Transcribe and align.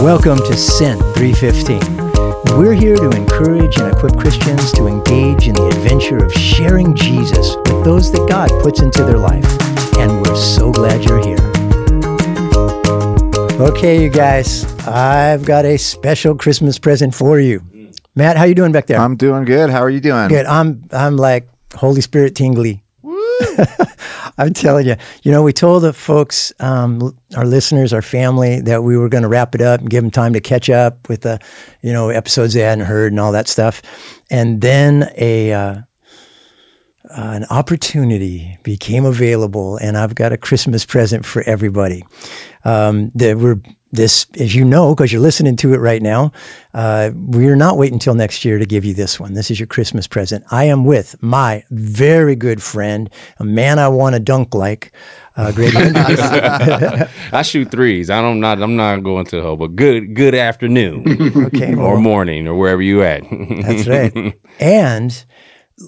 Welcome 0.00 0.38
to 0.38 0.56
Sin 0.56 0.98
315. 1.12 2.58
We're 2.58 2.72
here 2.72 2.96
to 2.96 3.10
encourage 3.10 3.76
and 3.76 3.92
equip 3.92 4.16
Christians 4.16 4.72
to 4.72 4.86
engage 4.86 5.46
in 5.46 5.54
the 5.54 5.66
adventure 5.66 6.24
of 6.24 6.32
sharing 6.32 6.94
Jesus 6.94 7.54
with 7.56 7.84
those 7.84 8.10
that 8.12 8.26
God 8.26 8.48
puts 8.62 8.80
into 8.80 9.04
their 9.04 9.18
life. 9.18 9.44
And 9.98 10.26
we're 10.26 10.36
so 10.36 10.72
glad 10.72 11.04
you're 11.04 11.22
here. 11.22 11.36
Okay, 13.60 14.02
you 14.02 14.08
guys, 14.08 14.64
I've 14.88 15.44
got 15.44 15.66
a 15.66 15.76
special 15.76 16.34
Christmas 16.34 16.78
present 16.78 17.14
for 17.14 17.38
you. 17.38 17.62
Matt, 18.14 18.38
how 18.38 18.44
you 18.44 18.54
doing 18.54 18.72
back 18.72 18.86
there? 18.86 18.98
I'm 18.98 19.16
doing 19.16 19.44
good. 19.44 19.68
How 19.68 19.82
are 19.82 19.90
you 19.90 20.00
doing? 20.00 20.28
Good. 20.28 20.46
I'm 20.46 20.82
I'm 20.92 21.18
like 21.18 21.46
Holy 21.74 22.00
Spirit 22.00 22.34
tingly. 22.34 22.84
I'm 24.38 24.52
telling 24.52 24.86
you, 24.86 24.96
you 25.22 25.32
know, 25.32 25.42
we 25.42 25.52
told 25.52 25.82
the 25.82 25.92
folks, 25.92 26.52
um, 26.60 27.16
our 27.36 27.44
listeners, 27.44 27.92
our 27.92 28.02
family, 28.02 28.60
that 28.60 28.82
we 28.82 28.96
were 28.96 29.08
going 29.08 29.22
to 29.22 29.28
wrap 29.28 29.54
it 29.54 29.60
up 29.60 29.80
and 29.80 29.90
give 29.90 30.02
them 30.02 30.10
time 30.10 30.32
to 30.32 30.40
catch 30.40 30.70
up 30.70 31.08
with 31.08 31.22
the, 31.22 31.40
you 31.82 31.92
know, 31.92 32.08
episodes 32.10 32.54
they 32.54 32.60
hadn't 32.60 32.86
heard 32.86 33.12
and 33.12 33.20
all 33.20 33.32
that 33.32 33.48
stuff. 33.48 33.82
And 34.30 34.60
then 34.60 35.10
a 35.16 35.52
uh, 35.52 35.82
uh, 37.10 37.32
an 37.34 37.44
opportunity 37.50 38.56
became 38.62 39.04
available, 39.04 39.76
and 39.78 39.96
I've 39.96 40.14
got 40.14 40.32
a 40.32 40.36
Christmas 40.36 40.84
present 40.84 41.24
for 41.24 41.42
everybody. 41.42 42.04
Um, 42.64 43.10
that 43.14 43.36
we're 43.38 43.60
this, 43.92 44.26
as 44.38 44.54
you 44.54 44.64
know, 44.64 44.94
because 44.94 45.12
you're 45.12 45.20
listening 45.20 45.56
to 45.56 45.74
it 45.74 45.78
right 45.78 46.00
now, 46.00 46.32
uh, 46.74 47.10
we're 47.14 47.56
not 47.56 47.76
waiting 47.76 47.94
until 47.94 48.14
next 48.14 48.44
year 48.44 48.58
to 48.58 48.66
give 48.66 48.84
you 48.84 48.94
this 48.94 49.18
one. 49.18 49.34
This 49.34 49.50
is 49.50 49.58
your 49.58 49.66
Christmas 49.66 50.06
present. 50.06 50.44
I 50.50 50.64
am 50.64 50.84
with 50.84 51.20
my 51.22 51.64
very 51.70 52.36
good 52.36 52.62
friend, 52.62 53.10
a 53.38 53.44
man 53.44 53.78
I 53.78 53.88
want 53.88 54.14
to 54.14 54.20
dunk 54.20 54.54
like, 54.54 54.92
uh, 55.36 55.52
Greg. 55.52 55.72
I 57.32 57.42
shoot 57.42 57.70
threes. 57.70 58.10
I 58.10 58.20
don't 58.20 58.40
not. 58.40 58.62
I'm 58.62 58.76
not 58.76 59.02
going 59.02 59.26
to 59.26 59.40
hell, 59.40 59.56
but 59.56 59.74
good 59.74 60.14
good 60.14 60.34
afternoon, 60.34 61.04
okay, 61.46 61.74
or 61.74 61.98
morning, 61.98 62.46
or 62.46 62.54
wherever 62.54 62.82
you 62.82 63.02
at. 63.02 63.22
that's 63.62 63.86
right. 63.88 64.34
And 64.60 65.24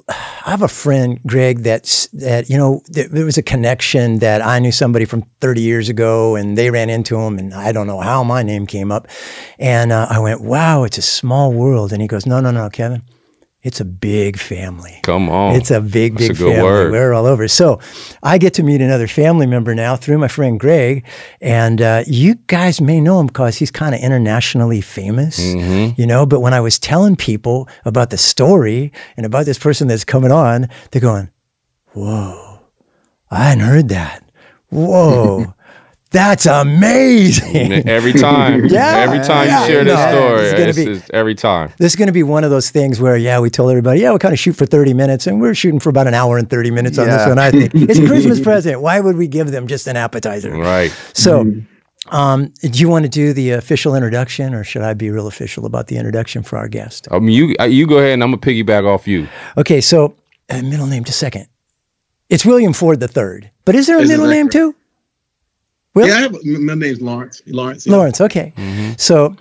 I 0.08 0.50
have 0.50 0.62
a 0.62 0.68
friend, 0.68 1.20
Greg, 1.26 1.58
that's 1.58 2.06
that 2.08 2.48
you 2.48 2.56
know 2.56 2.82
there, 2.88 3.24
was 3.24 3.38
a 3.38 3.42
connection 3.42 4.20
that 4.20 4.40
I 4.40 4.58
knew 4.58 4.72
somebody 4.72 5.04
from 5.04 5.22
30 5.40 5.60
years 5.60 5.88
ago, 5.88 6.34
and 6.34 6.56
they 6.56 6.70
ran 6.70 6.88
into 6.90 7.18
him, 7.18 7.38
and 7.38 7.52
I 7.52 7.72
don't 7.72 7.86
know 7.86 8.00
how 8.00 8.24
my 8.24 8.42
name 8.42 8.66
came 8.66 8.90
up, 8.90 9.06
and 9.58 9.92
uh, 9.92 10.06
I 10.08 10.18
went, 10.18 10.40
"Wow, 10.40 10.84
it's 10.84 10.98
a 10.98 11.02
small 11.02 11.52
world," 11.52 11.92
and 11.92 12.00
he 12.00 12.08
goes, 12.08 12.26
"No, 12.26 12.40
no, 12.40 12.50
no, 12.50 12.70
Kevin." 12.70 13.02
It's 13.62 13.80
a 13.80 13.84
big 13.84 14.38
family. 14.40 14.98
Come 15.04 15.28
on, 15.28 15.54
It's 15.54 15.70
a 15.70 15.80
big, 15.80 16.14
That's 16.18 16.28
big 16.28 16.40
a 16.48 16.50
family. 16.50 16.62
word. 16.62 16.90
We're 16.92 17.12
all 17.12 17.26
over. 17.26 17.46
So 17.46 17.78
I 18.20 18.38
get 18.38 18.54
to 18.54 18.64
meet 18.64 18.80
another 18.80 19.06
family 19.06 19.46
member 19.46 19.72
now 19.72 19.94
through 19.94 20.18
my 20.18 20.26
friend 20.26 20.58
Greg. 20.58 21.04
And 21.40 21.80
uh, 21.80 22.02
you 22.08 22.34
guys 22.48 22.80
may 22.80 23.00
know 23.00 23.20
him 23.20 23.28
because 23.28 23.56
he's 23.58 23.70
kind 23.70 23.94
of 23.94 24.00
internationally 24.00 24.80
famous, 24.80 25.38
Mm-hmm. 25.38 26.00
you 26.00 26.08
know. 26.08 26.26
But 26.26 26.40
when 26.40 26.52
I 26.52 26.60
was 26.60 26.78
telling 26.80 27.14
people 27.14 27.68
about 27.84 28.10
the 28.10 28.18
story 28.18 28.92
and 29.16 29.24
about 29.24 29.46
this 29.46 29.58
person 29.60 29.86
that's 29.86 30.04
coming 30.04 30.32
on, 30.32 30.68
they're 30.90 31.00
going, 31.00 31.30
Whoa, 31.94 32.62
I 33.30 33.44
hadn't 33.50 33.64
heard 33.64 33.88
that. 33.90 34.24
Whoa. 34.70 35.54
That's 36.12 36.46
amazing. 36.46 37.88
every 37.88 38.12
time. 38.12 38.66
Yeah, 38.72 38.96
every 38.98 39.18
time 39.18 39.46
yeah, 39.48 39.60
you 39.62 39.66
share 39.66 39.84
this 39.84 39.94
no, 39.98 40.10
story, 40.10 40.40
it's 40.44 40.52
gonna 40.52 40.68
it's 40.68 40.78
be- 40.78 40.84
just 40.84 41.10
every 41.10 41.34
time. 41.34 41.72
This 41.78 41.92
is 41.92 41.96
going 41.96 42.06
to 42.06 42.12
be 42.12 42.22
one 42.22 42.44
of 42.44 42.50
those 42.50 42.70
things 42.70 43.00
where, 43.00 43.16
yeah, 43.16 43.38
we 43.40 43.50
told 43.50 43.70
everybody, 43.70 44.00
yeah, 44.00 44.12
we 44.12 44.18
kind 44.18 44.32
of 44.32 44.38
shoot 44.38 44.54
for 44.54 44.64
30 44.66 44.94
minutes, 44.94 45.26
and 45.26 45.40
we're 45.40 45.54
shooting 45.54 45.80
for 45.80 45.88
about 45.90 46.06
an 46.06 46.14
hour 46.14 46.38
and 46.38 46.48
30 46.48 46.70
minutes 46.70 46.98
on 46.98 47.06
this 47.06 47.26
one. 47.26 47.38
I 47.38 47.50
think 47.50 47.74
it's 47.74 47.98
a 47.98 48.06
Christmas 48.06 48.40
present. 48.40 48.80
Why 48.80 49.00
would 49.00 49.16
we 49.16 49.26
give 49.26 49.50
them 49.50 49.66
just 49.66 49.86
an 49.86 49.96
appetizer? 49.96 50.50
Right. 50.56 50.90
So, 51.12 51.52
um, 52.10 52.52
do 52.62 52.78
you 52.78 52.88
want 52.88 53.04
to 53.04 53.08
do 53.08 53.32
the 53.32 53.50
official 53.52 53.94
introduction, 53.94 54.54
or 54.54 54.64
should 54.64 54.82
I 54.82 54.94
be 54.94 55.10
real 55.10 55.26
official 55.26 55.66
about 55.66 55.86
the 55.88 55.96
introduction 55.96 56.42
for 56.42 56.56
our 56.58 56.68
guest? 56.68 57.08
I 57.10 57.18
mean, 57.18 57.30
you 57.30 57.56
uh, 57.60 57.64
you 57.64 57.86
go 57.86 57.98
ahead, 57.98 58.12
and 58.12 58.22
I'm 58.22 58.30
gonna 58.30 58.40
piggyback 58.40 58.86
off 58.86 59.06
you. 59.08 59.28
Okay, 59.56 59.80
so 59.80 60.14
uh, 60.50 60.62
middle 60.62 60.86
name, 60.86 61.04
just 61.04 61.16
a 61.16 61.24
second. 61.26 61.46
It's 62.28 62.44
William 62.46 62.72
Ford 62.72 63.00
the 63.00 63.08
third, 63.08 63.50
but 63.64 63.74
is 63.74 63.86
there 63.86 63.98
a 63.98 64.02
Is 64.02 64.10
it 64.10 64.14
middle 64.14 64.26
name 64.28 64.46
record? 64.46 64.52
too? 64.52 64.76
Will? 65.94 66.06
Yeah, 66.08 66.14
I 66.14 66.20
have, 66.22 66.34
m- 66.34 66.66
my 66.66 66.74
name's 66.74 67.00
Lawrence. 67.00 67.42
Lawrence. 67.46 67.86
yeah. 67.86 67.94
Lawrence. 67.96 68.20
Okay, 68.20 68.52
so 68.96 69.36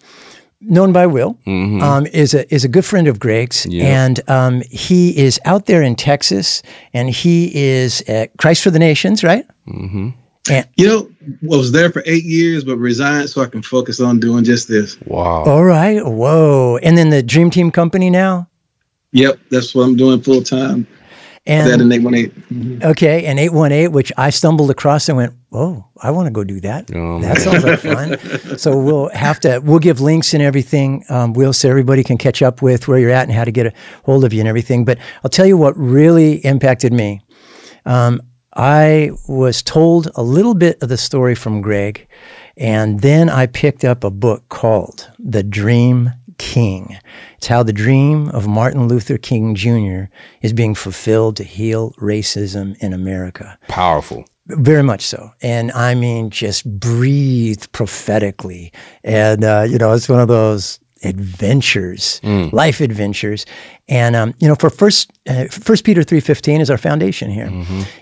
known 0.63 0.91
by 0.93 1.07
Will 1.07 1.33
Mm-hmm. 1.47 1.81
um, 1.81 2.05
is 2.07 2.33
a 2.33 2.51
is 2.53 2.63
a 2.63 2.67
good 2.67 2.85
friend 2.85 3.07
of 3.07 3.19
Greg's, 3.19 3.65
Yeah. 3.65 4.03
and 4.05 4.19
um, 4.29 4.61
he 4.69 5.17
is 5.17 5.39
out 5.45 5.65
there 5.65 5.81
in 5.81 5.95
Texas, 5.95 6.61
and 6.93 7.09
he 7.09 7.53
is 7.55 8.01
at 8.07 8.35
Christ 8.37 8.63
for 8.63 8.69
the 8.71 8.79
Nations, 8.79 9.23
right? 9.23 9.45
Mm-hmm. 9.67 10.09
And 10.49 10.67
You 10.75 10.87
know, 10.87 11.09
I 11.53 11.57
was 11.57 11.71
there 11.71 11.91
for 11.91 12.01
eight 12.05 12.23
years, 12.25 12.63
but 12.63 12.77
resigned 12.77 13.29
so 13.29 13.41
I 13.41 13.45
can 13.47 13.61
focus 13.61 13.99
on 14.01 14.19
doing 14.19 14.43
just 14.43 14.67
this. 14.67 14.97
Wow. 15.05 15.43
all 15.45 15.63
right, 15.63 16.03
whoa, 16.05 16.77
and 16.83 16.97
then 16.97 17.09
the 17.09 17.23
Dream 17.23 17.49
Team 17.49 17.71
Company 17.71 18.09
now, 18.09 18.47
Yep, 19.13 19.39
that's 19.49 19.75
what 19.75 19.83
I'm 19.83 19.95
doing 19.95 20.21
full 20.21 20.41
time. 20.41 20.87
That 21.45 21.71
and 21.71 21.81
and 21.81 21.93
eight 21.93 22.03
one 22.03 22.13
eight. 22.13 22.35
Mm-hmm. 22.35 22.83
okay, 22.83 23.25
and 23.25 23.39
eight 23.39 23.51
one 23.51 23.71
eight, 23.71 23.87
which 23.87 24.11
I 24.15 24.29
stumbled 24.29 24.69
across 24.69 25.09
and 25.09 25.17
went, 25.17 25.33
oh, 25.51 25.87
I 25.97 26.11
want 26.11 26.27
to 26.27 26.31
go 26.31 26.43
do 26.43 26.59
that. 26.61 26.91
Oh, 26.93 27.19
that 27.19 27.39
sounds 27.39 27.63
like 27.63 27.79
fun. 27.79 28.57
So 28.59 28.79
we'll 28.79 29.09
have 29.09 29.39
to 29.41 29.59
we'll 29.59 29.79
give 29.79 30.01
links 30.01 30.35
and 30.35 30.43
everything. 30.43 31.03
Um, 31.09 31.33
we'll 31.33 31.53
so 31.53 31.67
everybody 31.67 32.03
can 32.03 32.19
catch 32.19 32.43
up 32.43 32.61
with 32.61 32.87
where 32.87 32.99
you're 32.99 33.09
at 33.09 33.23
and 33.23 33.31
how 33.31 33.43
to 33.43 33.51
get 33.51 33.65
a 33.65 33.73
hold 34.05 34.23
of 34.23 34.33
you 34.33 34.39
and 34.39 34.47
everything. 34.47 34.85
But 34.85 34.99
I'll 35.23 35.31
tell 35.31 35.47
you 35.47 35.57
what 35.57 35.75
really 35.75 36.35
impacted 36.45 36.93
me. 36.93 37.21
Um, 37.85 38.21
I 38.53 39.11
was 39.27 39.63
told 39.63 40.09
a 40.15 40.21
little 40.21 40.53
bit 40.53 40.81
of 40.83 40.89
the 40.89 40.97
story 40.97 41.35
from 41.35 41.61
Greg, 41.61 42.07
and 42.57 42.99
then 42.99 43.29
I 43.29 43.47
picked 43.47 43.85
up 43.85 44.03
a 44.03 44.11
book 44.11 44.47
called 44.49 45.09
The 45.17 45.41
Dream 45.41 46.11
King. 46.37 46.97
It's 47.37 47.47
how 47.47 47.63
the 47.63 47.73
dream 47.73 48.29
of 48.29 48.47
Martin 48.47 48.87
Luther 48.87 49.17
King 49.17 49.55
Jr. 49.55 50.03
is 50.41 50.53
being 50.53 50.75
fulfilled 50.75 51.37
to 51.37 51.43
heal 51.43 51.93
racism 51.93 52.77
in 52.79 52.93
America. 52.93 53.57
Powerful. 53.67 54.25
Very 54.47 54.83
much 54.83 55.03
so. 55.03 55.31
And 55.41 55.71
I 55.71 55.95
mean, 55.95 56.29
just 56.29 56.65
breathe 56.79 57.63
prophetically. 57.71 58.73
And, 59.03 59.43
uh, 59.43 59.65
you 59.69 59.77
know, 59.77 59.93
it's 59.93 60.09
one 60.09 60.19
of 60.19 60.27
those 60.27 60.80
adventures, 61.03 62.19
life 62.51 62.81
adventures. 62.81 63.45
And, 63.87 64.15
um, 64.15 64.33
you 64.39 64.47
know, 64.47 64.55
for 64.55 64.69
first, 64.69 65.11
uh, 65.27 65.45
first 65.49 65.83
Peter 65.83 66.01
3.15 66.01 66.61
is 66.61 66.69
our 66.69 66.77
foundation 66.77 67.29
here. 67.29 67.51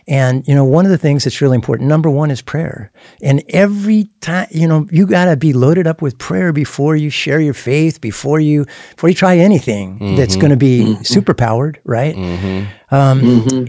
And, 0.07 0.47
you 0.47 0.53
know, 0.53 0.63
one 0.65 0.85
of 0.85 0.91
the 0.91 0.97
things 0.97 1.23
that's 1.23 1.41
really 1.41 1.55
important, 1.55 1.89
number 1.89 2.09
one 2.09 2.29
is 2.31 2.41
prayer. 2.41 2.91
And 3.23 3.43
every 3.49 4.07
time, 4.21 4.47
you 4.51 4.67
know, 4.67 4.87
you 4.91 5.07
got 5.07 5.25
to 5.25 5.35
be 5.35 5.51
loaded 5.53 5.87
up 5.87 6.01
with 6.01 6.17
prayer 6.19 6.53
before 6.53 6.95
you 6.95 7.09
share 7.09 7.39
your 7.39 7.55
faith, 7.55 8.01
before 8.01 8.39
you, 8.39 8.65
before 8.95 9.09
you 9.09 9.15
try 9.15 9.37
anything 9.37 10.15
that's 10.15 10.35
going 10.35 10.51
to 10.51 10.57
be 10.57 10.95
super 11.03 11.33
powered, 11.33 11.79
right? 11.85 12.15
Um, 12.91 13.21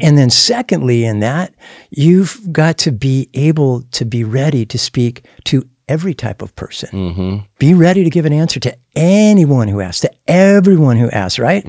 And 0.03 0.19
then, 0.19 0.31
secondly, 0.31 1.05
in 1.05 1.21
that, 1.21 1.55
you've 1.91 2.53
got 2.53 2.77
to 2.79 2.93
be 2.93 3.29
able 3.35 3.83
to 3.93 4.05
be 4.05 4.25
ready 4.25 4.67
to 4.67 4.79
speak 4.79 5.25
to 5.45 5.63
every 5.91 6.15
type 6.15 6.41
of 6.43 6.51
person. 6.55 6.89
Be 7.59 7.75
ready 7.75 8.05
to 8.05 8.11
give 8.11 8.25
an 8.27 8.33
answer 8.33 8.61
to 8.61 8.73
anyone 8.95 9.69
who 9.69 9.81
asks, 9.81 10.01
to 10.03 10.11
everyone 10.27 10.97
who 10.97 11.11
asks, 11.11 11.39
right? 11.39 11.65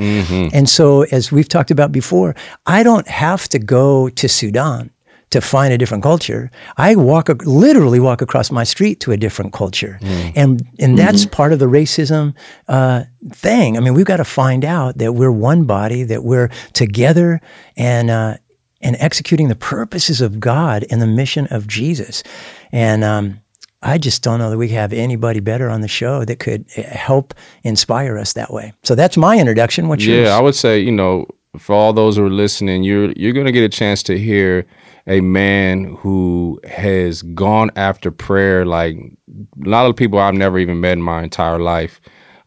And 0.54 0.70
so, 0.70 1.04
as 1.12 1.32
we've 1.32 1.50
talked 1.50 1.72
about 1.72 1.92
before, 1.92 2.36
I 2.66 2.84
don't 2.84 3.08
have 3.08 3.50
to 3.50 3.59
go 3.59 4.09
to 4.09 4.28
Sudan 4.30 4.92
to 5.32 5.40
find 5.42 5.74
a 5.74 5.78
different 5.78 6.04
culture. 6.04 6.52
I 6.78 6.96
walk, 6.96 7.30
literally 7.46 8.00
walk 8.02 8.22
across 8.22 8.52
my 8.52 8.66
street 8.66 9.00
to 9.00 9.12
a 9.14 9.18
different 9.18 9.54
culture. 9.54 9.98
And, 10.36 10.62
and 10.78 10.98
that's 10.98 11.26
part 11.26 11.53
of 11.53 11.59
the 11.59 11.68
racism 11.68 12.34
uh, 12.68 13.03
thing. 13.32 13.78
I 13.78 13.80
mean, 13.80 13.94
we've 13.94 14.06
got 14.06 14.18
to 14.18 14.26
find 14.26 14.66
out 14.66 14.98
that 14.98 15.14
we're 15.14 15.32
one 15.32 15.64
body, 15.64 16.03
that 16.03 16.24
we're 16.24 16.50
together 16.74 17.40
and, 17.78 18.09
uh, 18.09 18.38
and 18.82 18.98
executing 19.00 19.48
the 19.48 19.56
purposes 19.56 20.20
of 20.20 20.40
God 20.40 20.86
and 20.92 21.02
the 21.02 21.08
mission 21.08 21.48
of 21.48 21.66
Jesus. 21.66 22.24
And 22.74 23.03
um, 23.03 23.40
I 23.81 23.97
just 23.97 24.22
don't 24.22 24.40
know 24.40 24.50
that 24.50 24.58
we 24.58 24.69
have 24.69 24.94
anybody 24.94 25.40
better 25.40 25.70
on 25.70 25.82
the 25.82 25.88
show 25.88 26.23
that 26.26 26.40
could 26.40 26.66
uh, 26.78 26.84
help 26.84 27.34
inspire 27.64 28.17
us 28.17 28.34
that 28.34 28.53
way. 28.53 28.73
So 28.84 28.96
that's 28.96 29.17
my 29.17 29.40
introduction. 29.40 29.88
What's 29.88 30.06
yours? 30.06 30.28
Yeah, 30.28 30.38
I 30.38 30.41
would 30.41 30.56
say, 30.56 30.79
you 30.79 30.91
know, 30.91 31.28
for 31.58 31.73
all 31.73 31.91
those 31.91 32.17
who 32.17 32.26
are 32.26 32.29
listening, 32.29 32.84
you're 32.84 33.11
you're 33.14 33.34
gonna 33.34 33.52
get 33.52 33.64
a 33.64 33.70
chance 33.70 34.03
to 34.03 34.17
hear 34.17 34.66
a 35.08 35.20
man 35.22 35.96
who 36.00 36.59
has 36.70 37.23
gone 37.23 37.72
after 37.76 38.11
prayer 38.11 38.66
like 38.66 38.96
a 39.66 39.70
lot 39.70 39.88
of 39.88 39.96
people 39.96 40.20
I've 40.20 40.35
never 40.35 40.59
even 40.59 40.79
met 40.79 40.94
in 40.94 41.02
my 41.02 41.23
entire 41.23 41.59
life. 41.59 42.00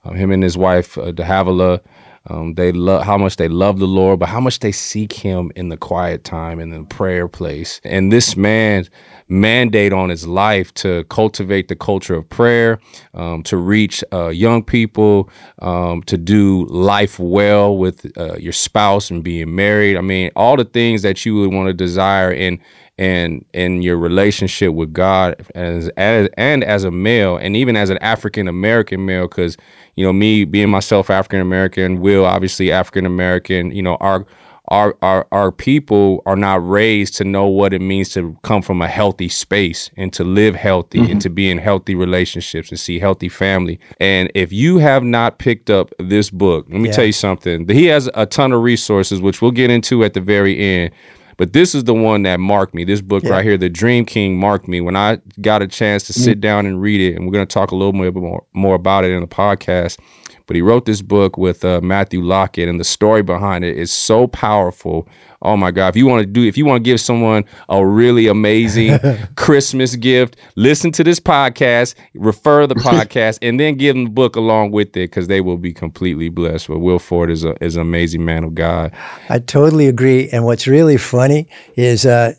Um, 0.05 0.15
him 0.15 0.31
and 0.31 0.43
his 0.43 0.57
wife, 0.57 0.97
uh, 0.99 1.13
De 1.13 1.25
Havillah, 1.25 1.81
um, 2.29 2.55
they 2.55 2.73
love 2.73 3.05
how 3.05 3.19
much 3.19 3.37
they 3.37 3.49
love 3.49 3.79
the 3.79 3.87
Lord, 3.87 4.19
but 4.19 4.29
how 4.29 4.41
much 4.41 4.61
they 4.61 4.73
seek 4.73 5.13
Him 5.13 5.53
in 5.57 5.69
the 5.69 5.77
quiet 5.77 6.25
time 6.25 6.59
and 6.59 6.73
in 6.73 6.83
the 6.83 6.87
prayer 6.87 7.29
place. 7.29 7.81
And 7.85 8.13
this 8.13 8.37
man's 8.37 8.91
mandate 9.29 9.93
on 9.93 10.11
his 10.11 10.27
life 10.27 10.73
to 10.75 11.05
cultivate 11.05 11.69
the 11.69 11.77
culture 11.77 12.15
of 12.15 12.29
prayer, 12.29 12.79
um, 13.15 13.43
to 13.45 13.57
reach 13.57 14.05
uh, 14.13 14.29
young 14.29 14.63
people, 14.63 15.31
um, 15.61 16.03
to 16.05 16.17
do 16.17 16.67
life 16.67 17.19
well 17.19 17.77
with 17.77 18.11
uh, 18.19 18.37
your 18.37 18.53
spouse 18.53 19.11
and 19.11 19.25
being 19.25 19.55
married. 19.55 19.97
I 19.97 20.01
mean, 20.01 20.31
all 20.37 20.57
the 20.57 20.65
things 20.65 21.03
that 21.03 21.25
you 21.25 21.37
would 21.37 21.53
want 21.53 21.69
to 21.69 21.75
desire 21.75 22.33
in 22.33 22.61
and 22.97 23.45
in 23.53 23.83
your 23.83 23.97
relationship 23.97 24.73
with 24.73 24.93
God 24.93 25.45
as, 25.55 25.89
as 25.97 26.29
and 26.37 26.63
as 26.63 26.85
a 26.85 26.91
male 26.91 27.37
and 27.37 27.57
even 27.57 27.77
as 27.77 27.91
an 27.91 27.99
African 27.99 28.47
American 28.47 29.05
male 29.05 29.27
cuz 29.27 29.57
you 29.97 30.05
know 30.05 30.13
me 30.13 30.45
being 30.45 30.71
myself 30.71 31.11
African 31.11 31.41
American 31.41 32.01
will 32.01 32.25
obviously 32.25 32.71
African 32.71 33.05
American 33.05 33.73
you 33.73 33.83
know 33.83 33.97
our 33.97 34.27
our, 34.69 34.97
our 35.03 35.27
our 35.31 35.53
people 35.53 36.23
are 36.25 36.37
not 36.37 36.67
raised 36.67 37.17
to 37.17 37.25
know 37.25 37.47
what 37.47 37.75
it 37.75 37.81
means 37.81 38.09
to 38.11 38.39
come 38.43 38.63
from 38.63 38.81
a 38.81 38.89
healthy 38.89 39.29
space 39.29 39.91
and 39.97 40.13
to 40.15 40.25
live 40.25 40.55
healthy 40.55 41.01
mm-hmm. 41.01 41.13
and 41.13 41.21
to 41.21 41.29
be 41.29 41.51
in 41.51 41.59
healthy 41.59 41.95
relationships 41.95 42.71
and 42.71 42.81
see 42.81 42.99
healthy 42.99 43.29
family. 43.29 43.79
And 44.01 44.31
if 44.35 44.53
you 44.53 44.79
have 44.79 45.03
not 45.03 45.39
picked 45.39 45.69
up 45.69 45.93
this 45.99 46.31
book, 46.31 46.67
let 46.71 46.81
me 46.81 46.89
yeah. 46.89 46.95
tell 46.95 47.05
you 47.05 47.13
something. 47.13 47.69
He 47.69 47.87
has 47.87 48.09
a 48.15 48.25
ton 48.25 48.53
of 48.53 48.63
resources, 48.63 49.21
which 49.21 49.43
we'll 49.43 49.51
get 49.51 49.69
into 49.69 50.03
at 50.03 50.15
the 50.15 50.21
very 50.21 50.59
end. 50.59 50.93
But 51.37 51.53
this 51.53 51.75
is 51.75 51.85
the 51.85 51.95
one 51.95 52.23
that 52.23 52.41
marked 52.41 52.75
me. 52.75 52.85
This 52.85 53.01
book 53.01 53.25
yeah. 53.25 53.31
right 53.31 53.45
here, 53.45 53.57
The 53.57 53.69
Dream 53.69 54.05
King, 54.05 54.39
marked 54.39 54.69
me 54.69 54.81
when 54.81 54.97
I 54.97 55.21
got 55.41 55.63
a 55.63 55.67
chance 55.67 56.05
to 56.05 56.13
sit 56.13 56.39
mm. 56.39 56.43
down 56.43 56.67
and 56.67 56.81
read 56.81 57.01
it. 57.01 57.17
And 57.17 57.27
we're 57.27 57.33
going 57.33 57.47
to 57.47 57.53
talk 57.53 57.71
a 57.71 57.77
little 57.77 57.93
more, 57.93 58.47
more 58.53 58.75
about 58.75 59.05
it 59.05 59.11
in 59.11 59.21
the 59.21 59.27
podcast. 59.27 59.99
But 60.47 60.57
he 60.57 60.63
wrote 60.63 60.85
this 60.85 61.03
book 61.03 61.39
with 61.39 61.65
uh, 61.65 61.81
Matthew 61.83 62.23
Lockett, 62.23 62.69
and 62.69 62.79
the 62.79 62.85
story 62.85 63.23
behind 63.23 63.65
it 63.65 63.79
is 63.79 63.93
so 63.93 64.27
powerful. 64.27 65.09
Oh 65.41 65.57
my 65.57 65.71
God! 65.71 65.89
If 65.89 65.97
you 65.97 66.07
want 66.07 66.21
to 66.21 66.27
do, 66.27 66.43
if 66.43 66.57
you 66.59 66.65
want 66.67 66.85
to 66.85 66.91
give 66.91 67.01
someone 67.01 67.45
a 67.69 67.85
really 67.85 68.27
amazing 68.27 68.99
Christmas 69.37 69.97
gift, 69.97 70.37
listen 70.57 70.91
to 70.93 71.05
this 71.05 71.21
podcast, 71.21 71.95
refer 72.15 72.67
the 72.67 72.75
podcast, 72.77 73.39
and 73.43 73.59
then 73.59 73.77
give 73.77 73.95
them 73.95 74.05
the 74.05 74.11
book 74.11 74.37
along 74.37 74.73
with 74.73 74.89
it 74.89 75.11
because 75.11 75.29
they 75.29 75.41
will 75.41 75.59
be 75.59 75.73
completely 75.73 76.29
blessed. 76.29 76.69
But 76.69 76.79
Will 76.79 76.99
Ford 76.99 77.31
is 77.31 77.45
a 77.45 77.63
is 77.65 77.77
an 77.77 77.83
amazing 77.83 78.25
man 78.25 78.45
of 78.45 78.55
God. 78.55 78.95
I 79.29 79.39
totally 79.39 79.87
agree. 79.87 80.29
And 80.31 80.45
what's 80.45 80.67
really 80.67 80.97
funny 80.97 81.49
is 81.77 82.07
uh, 82.07 82.35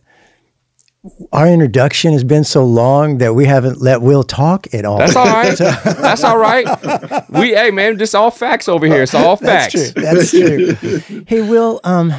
our 1.31 1.47
introduction 1.47 2.13
has 2.13 2.23
been 2.23 2.43
so 2.43 2.65
long 2.65 3.19
that 3.19 3.35
we 3.35 3.45
haven't 3.45 3.81
let 3.81 4.01
Will 4.01 4.23
talk 4.23 4.73
at 4.73 4.85
all. 4.85 4.97
That's 4.97 5.15
all 5.15 5.25
right. 5.25 5.57
That's 5.57 6.23
all 6.23 6.37
right. 6.37 6.65
We, 7.29 7.49
hey 7.53 7.71
man, 7.71 7.97
just 7.97 8.15
all 8.15 8.31
facts 8.31 8.67
over 8.67 8.85
here. 8.85 9.03
It's 9.03 9.13
all 9.13 9.35
facts. 9.35 9.91
That's 9.93 10.31
true. 10.31 10.73
That's 10.73 11.01
true. 11.01 11.23
hey 11.27 11.41
Will, 11.41 11.79
um, 11.83 12.13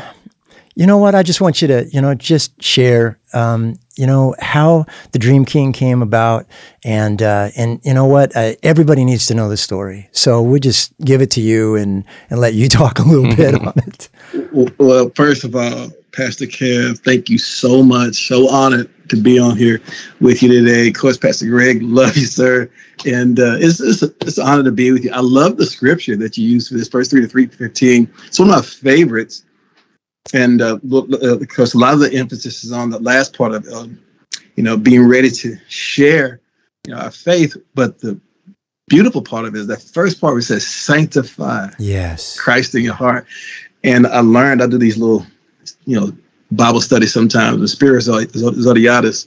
you 0.77 0.87
know 0.87 0.99
what? 0.99 1.15
I 1.15 1.23
just 1.23 1.41
want 1.41 1.63
you 1.63 1.69
to, 1.69 1.89
you 1.91 2.03
know, 2.03 2.15
just 2.15 2.63
share, 2.63 3.19
um, 3.33 3.77
you 3.97 4.07
know, 4.07 4.35
how 4.39 4.85
the 5.13 5.19
Dream 5.19 5.47
King 5.47 5.73
came 5.73 6.03
about, 6.03 6.47
and 6.85 7.23
uh, 7.23 7.49
and 7.57 7.81
you 7.83 7.95
know 7.95 8.05
what? 8.05 8.37
Uh, 8.37 8.53
everybody 8.63 9.03
needs 9.07 9.27
to 9.29 9.35
know 9.35 9.49
the 9.49 9.57
story. 9.57 10.11
So 10.13 10.43
we'll 10.43 10.61
just 10.61 10.93
give 11.03 11.23
it 11.23 11.31
to 11.33 11.41
you 11.41 11.77
and 11.77 12.05
and 12.29 12.39
let 12.41 12.53
you 12.53 12.69
talk 12.69 12.99
a 12.99 13.03
little 13.03 13.35
bit 13.35 13.55
on 13.61 13.73
it. 13.79 14.09
Well, 14.79 15.11
first 15.15 15.45
of 15.45 15.57
all, 15.57 15.91
Pastor 16.17 16.47
Kev, 16.47 16.99
thank 17.01 17.29
you 17.29 17.37
so 17.37 17.83
much. 17.83 18.27
So 18.27 18.49
honored 18.49 18.89
to 19.11 19.17
be 19.17 19.39
on 19.39 19.55
here 19.55 19.83
with 20.19 20.43
you 20.43 20.49
today. 20.49 20.89
Of 20.89 20.95
course, 20.95 21.19
Pastor 21.19 21.47
Greg, 21.47 21.83
love 21.83 22.17
you, 22.17 22.25
sir. 22.25 22.71
And 23.05 23.39
uh, 23.39 23.57
it's, 23.59 23.81
it's, 23.81 24.03
a, 24.03 24.07
it's 24.23 24.39
an 24.39 24.47
honor 24.47 24.65
to 24.65 24.73
be 24.73 24.91
with 24.93 25.05
you. 25.05 25.13
I 25.13 25.21
love 25.21 25.59
the 25.59 25.67
scripture 25.67 26.17
that 26.17 26.39
you 26.39 26.49
use 26.49 26.69
for 26.69 26.75
this 26.75 26.89
first 26.89 27.11
3 27.11 27.21
to 27.21 27.29
315. 27.29 28.11
It's 28.27 28.39
one 28.39 28.49
of 28.49 28.55
my 28.55 28.63
favorites. 28.63 29.45
And 30.33 30.63
uh, 30.63 30.79
uh, 30.91 31.37
because 31.37 31.75
a 31.75 31.79
lot 31.79 31.93
of 31.93 32.01
the 32.01 32.15
emphasis 32.15 32.65
is 32.65 32.73
on 32.73 32.89
the 32.89 32.99
last 32.99 33.37
part 33.37 33.53
of, 33.53 33.67
uh, 33.69 33.87
you 34.55 34.63
know, 34.63 34.79
being 34.79 35.07
ready 35.07 35.31
to 35.31 35.57
share, 35.69 36.41
you 36.87 36.95
know, 36.95 37.01
our 37.01 37.11
faith. 37.11 37.59
But 37.75 38.01
the 38.01 38.19
beautiful 38.89 39.21
part 39.21 39.45
of 39.45 39.55
it 39.55 39.59
is 39.59 39.67
that 39.67 39.83
first 39.83 40.19
part 40.19 40.33
where 40.33 40.39
it 40.39 40.45
says 40.45 40.67
sanctify 40.67 41.69
yes 41.79 42.41
Christ 42.41 42.75
in 42.75 42.83
your 42.83 42.95
heart. 42.95 43.27
And 43.85 44.07
I 44.07 44.21
learned 44.21 44.63
I 44.63 44.67
do 44.67 44.79
these 44.79 44.97
little 44.97 45.27
you 45.85 45.99
know, 45.99 46.13
Bible 46.53 46.81
study 46.81 47.07
sometimes, 47.07 47.59
the 47.59 47.67
Spiros 47.67 48.09
Zodhiates, 48.09 49.27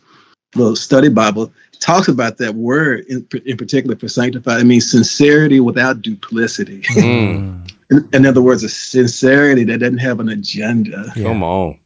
the 0.54 0.76
study 0.76 1.10
Bible, 1.10 1.52
talks 1.80 2.08
about 2.08 2.38
that 2.38 2.56
word 2.56 3.06
in, 3.08 3.28
in 3.46 3.58
particular 3.58 3.96
for 3.96 4.08
sanctified. 4.08 4.62
It 4.62 4.66
means 4.66 4.90
sincerity 4.90 5.60
without 5.60 6.02
duplicity. 6.02 6.84
Mm. 7.00 7.72
in, 7.90 8.10
in, 8.14 8.26
other 8.28 8.42
words, 8.42 8.64
a 8.64 8.70
sincerity 8.70 9.64
that 9.64 9.80
doesn't 9.80 9.98
have 9.98 10.20
an 10.20 10.30
agenda. 10.30 11.12
Yeah. 11.16 11.24
Come 11.24 11.42
on. 11.42 11.80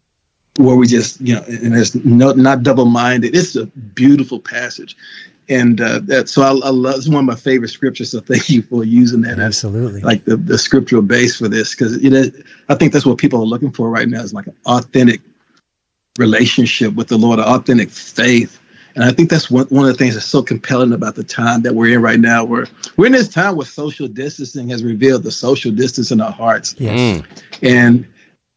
Where 0.57 0.75
we 0.75 0.85
just, 0.85 1.21
you 1.21 1.35
know, 1.35 1.43
and 1.43 1.73
it's 1.73 1.95
no, 1.95 2.33
not 2.33 2.63
double 2.63 2.85
minded. 2.85 3.35
It's 3.35 3.55
a 3.55 3.67
beautiful 3.67 4.39
passage 4.39 4.97
and 5.49 5.81
uh, 5.81 5.99
that 6.03 6.29
so 6.29 6.41
I, 6.41 6.49
I, 6.49 6.69
love 6.69 6.95
it's 6.95 7.07
one 7.07 7.19
of 7.19 7.25
my 7.25 7.35
favorite 7.35 7.69
scriptures. 7.69 8.11
So 8.11 8.19
thank 8.21 8.49
you 8.49 8.61
for 8.61 8.83
using 8.83 9.21
that. 9.21 9.39
Absolutely, 9.39 9.99
as, 9.99 10.05
like 10.05 10.25
the, 10.25 10.37
the 10.37 10.57
scriptural 10.57 11.01
base 11.01 11.37
for 11.37 11.47
this 11.47 11.71
because 11.71 12.01
you 12.01 12.09
know 12.09 12.23
I 12.69 12.75
think 12.75 12.93
that's 12.93 13.05
what 13.05 13.17
people 13.17 13.41
are 13.41 13.45
looking 13.45 13.71
for 13.71 13.89
right 13.89 14.07
now 14.07 14.21
is 14.21 14.33
like 14.33 14.47
an 14.47 14.57
authentic 14.65 15.21
relationship 16.17 16.93
with 16.93 17.07
the 17.07 17.17
Lord, 17.17 17.39
an 17.39 17.45
authentic 17.45 17.89
faith. 17.89 18.59
And 18.95 19.03
I 19.03 19.11
think 19.11 19.31
that's 19.31 19.49
one, 19.49 19.65
one 19.67 19.85
of 19.85 19.91
the 19.91 19.97
things 19.97 20.13
that's 20.13 20.27
so 20.27 20.43
compelling 20.43 20.93
about 20.93 21.15
the 21.15 21.23
time 21.23 21.63
that 21.63 21.73
we're 21.73 21.95
in 21.95 22.01
right 22.01 22.19
now. 22.19 22.45
Where 22.45 22.67
we're 22.95 23.07
in 23.07 23.11
this 23.11 23.27
time 23.27 23.55
where 23.55 23.65
social 23.65 24.07
distancing 24.07 24.69
has 24.69 24.83
revealed 24.83 25.23
the 25.23 25.31
social 25.31 25.71
distance 25.71 26.11
in 26.11 26.21
our 26.21 26.31
hearts. 26.31 26.75
Yes. 26.77 27.21
Mm. 27.21 27.43
And 27.63 28.13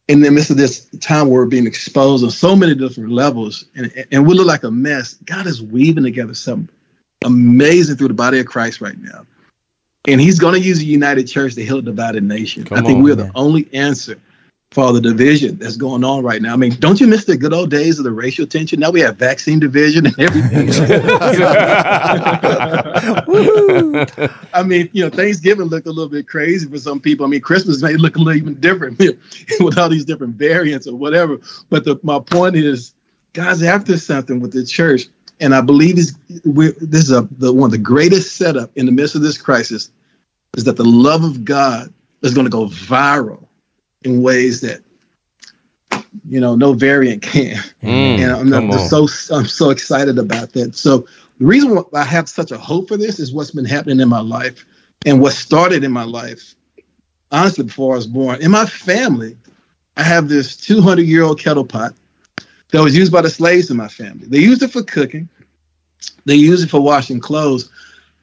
in 0.07 0.21
the 0.21 0.31
midst 0.31 0.51
of 0.51 0.57
this 0.57 0.87
time 0.99 1.27
where 1.29 1.41
we're 1.41 1.47
being 1.47 1.67
exposed 1.67 2.23
on 2.23 2.31
so 2.31 2.55
many 2.55 2.75
different 2.75 3.11
levels 3.11 3.65
and, 3.75 3.91
and 4.11 4.25
we 4.25 4.33
look 4.33 4.47
like 4.47 4.63
a 4.63 4.71
mess, 4.71 5.15
God 5.25 5.47
is 5.47 5.61
weaving 5.61 6.03
together 6.03 6.33
something 6.33 6.73
amazing 7.23 7.97
through 7.97 8.09
the 8.09 8.13
body 8.13 8.39
of 8.39 8.45
Christ 8.45 8.81
right 8.81 8.97
now. 8.97 9.25
And 10.07 10.21
he's 10.21 10.39
going 10.39 10.53
to 10.53 10.65
use 10.65 10.79
the 10.79 10.85
United 10.85 11.27
Church 11.27 11.55
to 11.55 11.65
heal 11.65 11.79
a 11.79 11.81
divided 11.81 12.23
nation. 12.23 12.63
Come 12.63 12.77
I 12.77 12.81
think 12.81 12.97
on, 12.97 13.03
we're 13.03 13.15
man. 13.15 13.27
the 13.27 13.31
only 13.35 13.69
answer 13.73 14.19
for 14.71 14.91
the 14.91 15.01
division 15.01 15.57
that's 15.57 15.77
going 15.77 16.03
on 16.03 16.23
right 16.23 16.41
now. 16.41 16.53
I 16.53 16.57
mean, 16.57 16.75
don't 16.79 16.99
you 16.99 17.07
miss 17.07 17.25
the 17.25 17.37
good 17.37 17.53
old 17.53 17.71
days 17.71 17.99
of 17.99 18.03
the 18.03 18.11
racial 18.11 18.45
tension? 18.45 18.79
Now 18.79 18.91
we 18.91 18.99
have 18.99 19.17
vaccine 19.17 19.59
division 19.59 20.05
and 20.05 20.19
everything. 20.19 20.69
I 24.53 24.63
mean, 24.63 24.89
you 24.91 25.03
know, 25.03 25.09
Thanksgiving 25.09 25.67
looked 25.67 25.87
a 25.87 25.91
little 25.91 26.09
bit 26.09 26.27
crazy 26.27 26.69
for 26.69 26.77
some 26.77 26.99
people. 26.99 27.25
I 27.25 27.29
mean, 27.29 27.41
Christmas 27.41 27.81
may 27.81 27.95
look 27.95 28.17
a 28.17 28.19
little 28.19 28.41
even 28.41 28.59
different 28.59 28.99
with 29.59 29.77
all 29.77 29.89
these 29.89 30.05
different 30.05 30.35
variants 30.35 30.85
or 30.85 30.95
whatever. 30.95 31.39
But 31.69 31.85
the, 31.85 31.99
my 32.03 32.19
point 32.19 32.55
is, 32.55 32.93
God's 33.33 33.63
after 33.63 33.97
something 33.97 34.39
with 34.39 34.51
the 34.51 34.65
church 34.65 35.07
and 35.39 35.53
I 35.53 35.61
believe 35.61 35.95
this, 35.95 36.13
this 36.27 37.03
is 37.03 37.11
a, 37.11 37.27
the, 37.31 37.53
one 37.53 37.67
of 37.67 37.71
the 37.71 37.77
greatest 37.77 38.35
setup 38.35 38.75
in 38.75 38.85
the 38.85 38.91
midst 38.91 39.15
of 39.15 39.21
this 39.21 39.37
crisis 39.37 39.91
is 40.55 40.63
that 40.63 40.77
the 40.77 40.85
love 40.85 41.23
of 41.23 41.45
God 41.45 41.93
is 42.23 42.33
going 42.33 42.45
to 42.45 42.51
go 42.51 42.65
viral 42.67 43.45
in 44.03 44.21
ways 44.21 44.61
that 44.61 44.81
you 46.27 46.39
know 46.39 46.55
no 46.55 46.73
variant 46.73 47.21
can. 47.21 47.57
Mm, 47.83 48.19
and 48.19 48.53
I'm, 48.53 48.71
I'm 48.71 48.79
so 48.79 49.07
I'm 49.33 49.45
so 49.45 49.69
excited 49.69 50.17
about 50.17 50.53
that. 50.53 50.75
So 50.75 50.99
the 51.39 51.45
reason 51.45 51.75
why 51.75 51.83
I 51.93 52.03
have 52.03 52.27
such 52.27 52.51
a 52.51 52.57
hope 52.57 52.87
for 52.87 52.97
this 52.97 53.19
is 53.19 53.31
what's 53.31 53.51
been 53.51 53.65
happening 53.65 53.99
in 53.99 54.09
my 54.09 54.19
life 54.19 54.65
and 55.05 55.21
what 55.21 55.33
started 55.33 55.83
in 55.83 55.91
my 55.91 56.03
life. 56.03 56.55
Honestly, 57.31 57.65
before 57.65 57.93
I 57.93 57.97
was 57.97 58.07
born, 58.07 58.41
in 58.41 58.51
my 58.51 58.65
family, 58.65 59.37
I 59.97 60.03
have 60.03 60.29
this 60.29 60.55
200 60.55 61.01
year 61.03 61.23
old 61.23 61.39
kettle 61.39 61.65
pot 61.65 61.93
that 62.69 62.81
was 62.81 62.95
used 62.95 63.11
by 63.11 63.21
the 63.21 63.29
slaves 63.29 63.69
in 63.71 63.77
my 63.77 63.87
family. 63.87 64.27
They 64.27 64.39
used 64.39 64.63
it 64.63 64.71
for 64.71 64.83
cooking, 64.83 65.29
they 66.25 66.35
used 66.35 66.63
it 66.63 66.69
for 66.69 66.81
washing 66.81 67.19
clothes. 67.19 67.71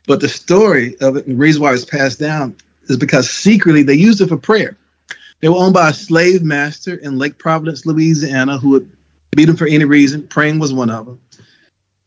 But 0.07 0.21
the 0.21 0.29
story 0.29 0.97
of 1.01 1.17
it, 1.17 1.27
and 1.27 1.37
the 1.37 1.41
reason 1.41 1.63
why 1.63 1.73
it's 1.73 1.85
passed 1.85 2.19
down, 2.19 2.57
is 2.85 2.99
because 2.99 3.31
secretly 3.31 3.83
they 3.83 3.95
used 3.95 4.21
it 4.21 4.29
for 4.29 4.37
prayer. 4.37 4.77
They 5.41 5.49
were 5.49 5.57
owned 5.57 5.75
by 5.75 5.91
a 5.91 5.95
slave 5.95 6.43
master 6.43 6.97
in 6.97 7.19
Lake 7.19 7.39
Providence, 7.39 7.87
Louisiana, 7.87 8.59
who 8.59 8.71
would 8.71 8.97
beat 9.35 9.47
them 9.47 9.57
for 9.57 9.67
any 9.67 9.85
reason. 9.85 10.29
Praying 10.29 10.59
was 10.59 10.73
one 10.73 10.91
of 10.91 11.07
them. 11.07 11.21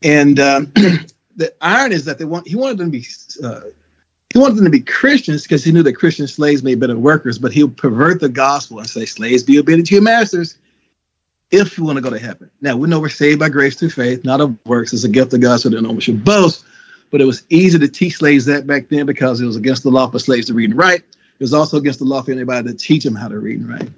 And 0.02 0.38
um, 0.38 0.64
the 1.36 1.52
irony 1.60 1.96
is 1.96 2.04
that 2.04 2.18
they 2.18 2.24
want 2.24 2.46
he 2.46 2.56
wanted 2.56 2.78
them 2.78 2.92
to 2.92 2.98
be 2.98 3.06
uh, 3.42 3.62
he 4.32 4.38
wanted 4.38 4.56
them 4.56 4.64
to 4.64 4.70
be 4.70 4.80
Christians 4.80 5.42
because 5.42 5.64
he 5.64 5.72
knew 5.72 5.82
that 5.82 5.94
Christian 5.94 6.28
slaves 6.28 6.62
made 6.62 6.78
better 6.78 6.98
workers, 6.98 7.38
but 7.38 7.52
he'll 7.52 7.70
pervert 7.70 8.20
the 8.20 8.28
gospel 8.28 8.78
and 8.78 8.88
say, 8.88 9.06
Slaves, 9.06 9.42
be 9.42 9.58
obedient 9.58 9.88
to 9.88 9.94
your 9.94 10.02
masters 10.02 10.58
if 11.50 11.78
you 11.78 11.84
want 11.84 11.96
to 11.96 12.02
go 12.02 12.10
to 12.10 12.18
heaven. 12.18 12.50
Now, 12.60 12.76
we 12.76 12.88
know 12.88 13.00
we're 13.00 13.08
saved 13.08 13.40
by 13.40 13.48
grace 13.48 13.76
through 13.76 13.90
faith, 13.90 14.24
not 14.24 14.40
of 14.40 14.58
works. 14.66 14.92
It's 14.92 15.04
a 15.04 15.08
gift 15.08 15.32
of 15.32 15.40
God, 15.40 15.60
so 15.60 15.68
that 15.68 15.80
no 15.80 15.90
one 15.90 16.00
should 16.00 16.24
boast. 16.24 16.64
But 17.10 17.20
it 17.20 17.24
was 17.24 17.46
easy 17.48 17.78
to 17.78 17.88
teach 17.88 18.16
slaves 18.16 18.44
that 18.46 18.66
back 18.66 18.88
then 18.88 19.06
because 19.06 19.40
it 19.40 19.46
was 19.46 19.56
against 19.56 19.82
the 19.82 19.90
law 19.90 20.10
for 20.10 20.18
slaves 20.18 20.48
to 20.48 20.54
read 20.54 20.70
and 20.70 20.78
write. 20.78 21.00
It 21.00 21.44
was 21.44 21.54
also 21.54 21.78
against 21.78 22.00
the 22.00 22.04
law 22.04 22.20
for 22.20 22.32
anybody 22.32 22.68
to 22.68 22.74
teach 22.74 23.04
them 23.04 23.14
how 23.14 23.28
to 23.28 23.38
read 23.38 23.60
and 23.60 23.68
write. 23.68 23.88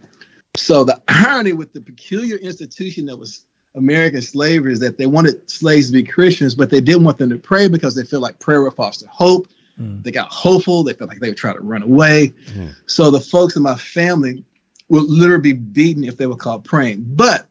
So 0.56 0.84
the 0.84 1.02
irony 1.08 1.52
with 1.52 1.72
the 1.72 1.80
peculiar 1.80 2.36
institution 2.36 3.06
that 3.06 3.16
was 3.16 3.46
American 3.74 4.22
slavery 4.22 4.72
is 4.72 4.80
that 4.80 4.98
they 4.98 5.06
wanted 5.06 5.48
slaves 5.48 5.88
to 5.88 5.92
be 5.92 6.02
Christians, 6.02 6.54
but 6.54 6.70
they 6.70 6.80
didn't 6.80 7.04
want 7.04 7.18
them 7.18 7.30
to 7.30 7.38
pray 7.38 7.68
because 7.68 7.94
they 7.94 8.04
feel 8.04 8.20
like 8.20 8.38
prayer 8.38 8.62
would 8.62 8.74
foster 8.74 9.06
hope. 9.08 9.48
Mm. 9.78 10.02
They 10.02 10.10
got 10.10 10.30
hopeful. 10.30 10.82
They 10.82 10.92
felt 10.92 11.08
like 11.08 11.20
they 11.20 11.30
would 11.30 11.36
try 11.36 11.52
to 11.52 11.60
run 11.60 11.82
away. 11.82 12.28
Mm. 12.28 12.74
So 12.86 13.10
the 13.10 13.20
folks 13.20 13.56
in 13.56 13.62
my 13.62 13.76
family 13.76 14.44
would 14.90 15.04
literally 15.04 15.40
be 15.40 15.52
beaten 15.54 16.04
if 16.04 16.18
they 16.18 16.26
were 16.26 16.36
caught 16.36 16.64
praying. 16.64 17.04
But 17.06 17.46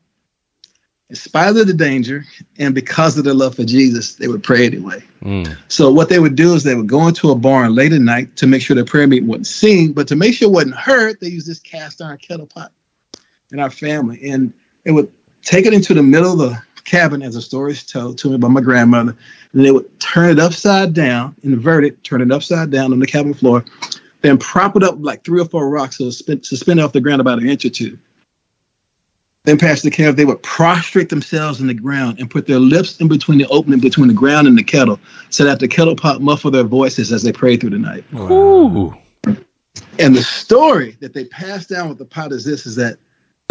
in 1.09 1.15
spite 1.15 1.55
of 1.55 1.65
the 1.65 1.73
danger 1.73 2.23
and 2.59 2.75
because 2.75 3.17
of 3.17 3.23
their 3.23 3.33
love 3.33 3.55
for 3.55 3.63
Jesus, 3.63 4.15
they 4.15 4.27
would 4.27 4.43
pray 4.43 4.67
anyway. 4.67 5.03
Mm. 5.23 5.57
So 5.67 5.91
what 5.91 6.09
they 6.09 6.19
would 6.19 6.35
do 6.35 6.53
is 6.53 6.63
they 6.63 6.75
would 6.75 6.87
go 6.87 7.07
into 7.07 7.31
a 7.31 7.35
barn 7.35 7.73
late 7.73 7.93
at 7.93 8.01
night 8.01 8.35
to 8.37 8.47
make 8.47 8.61
sure 8.61 8.75
their 8.75 8.85
prayer 8.85 9.07
meeting 9.07 9.27
wasn't 9.27 9.47
seen, 9.47 9.93
but 9.93 10.07
to 10.09 10.15
make 10.15 10.35
sure 10.35 10.49
it 10.49 10.51
wasn't 10.51 10.75
heard, 10.75 11.19
they 11.19 11.29
used 11.29 11.47
this 11.47 11.59
cast 11.59 12.01
iron 12.01 12.19
kettle 12.19 12.45
pot 12.45 12.71
in 13.51 13.59
our 13.59 13.71
family. 13.71 14.29
And 14.29 14.53
they 14.83 14.91
would 14.91 15.11
take 15.41 15.65
it 15.65 15.73
into 15.73 15.95
the 15.95 16.03
middle 16.03 16.33
of 16.33 16.51
the 16.51 16.61
cabin, 16.83 17.21
as 17.21 17.35
the 17.35 17.41
story 17.41 17.71
is 17.71 17.83
told 17.85 18.17
to 18.19 18.29
me 18.29 18.37
by 18.37 18.47
my 18.47 18.61
grandmother. 18.61 19.15
And 19.53 19.65
they 19.65 19.71
would 19.71 19.99
turn 19.99 20.29
it 20.29 20.39
upside 20.39 20.93
down, 20.93 21.35
invert 21.43 21.85
it, 21.85 22.03
turn 22.03 22.21
it 22.21 22.31
upside 22.31 22.69
down 22.69 22.91
on 22.91 22.99
the 22.99 23.07
cabin 23.07 23.33
floor, 23.33 23.65
then 24.21 24.37
prop 24.37 24.75
it 24.75 24.83
up 24.83 24.95
like 24.99 25.23
three 25.23 25.41
or 25.41 25.45
four 25.45 25.69
rocks 25.69 25.97
so 25.97 26.05
it's 26.05 26.49
suspended 26.49 26.83
off 26.83 26.93
the 26.93 27.01
ground 27.01 27.21
about 27.21 27.39
an 27.39 27.49
inch 27.49 27.65
or 27.65 27.69
two. 27.69 27.97
Then 29.43 29.57
past 29.57 29.83
the 29.83 29.89
Kev, 29.89 30.15
they 30.15 30.25
would 30.25 30.43
prostrate 30.43 31.09
themselves 31.09 31.61
in 31.61 31.67
the 31.67 31.73
ground 31.73 32.19
and 32.19 32.29
put 32.29 32.45
their 32.45 32.59
lips 32.59 32.99
in 32.99 33.07
between 33.07 33.37
the 33.37 33.47
opening 33.47 33.79
between 33.79 34.09
the 34.09 34.13
ground 34.13 34.47
and 34.47 34.57
the 34.57 34.63
kettle 34.63 34.99
so 35.29 35.45
that 35.45 35.59
the 35.59 35.67
kettle 35.67 35.95
pot 35.95 36.21
muffled 36.21 36.53
their 36.53 36.63
voices 36.63 37.11
as 37.11 37.23
they 37.23 37.31
prayed 37.31 37.61
through 37.61 37.69
the 37.69 37.77
night. 37.77 38.03
Wow. 38.11 38.97
And 39.97 40.15
the 40.15 40.23
story 40.23 40.97
that 40.99 41.13
they 41.13 41.25
passed 41.25 41.69
down 41.69 41.87
with 41.89 41.97
the 41.97 42.05
pot 42.05 42.33
is 42.33 42.43
this 42.43 42.65
is 42.65 42.75
that 42.75 42.97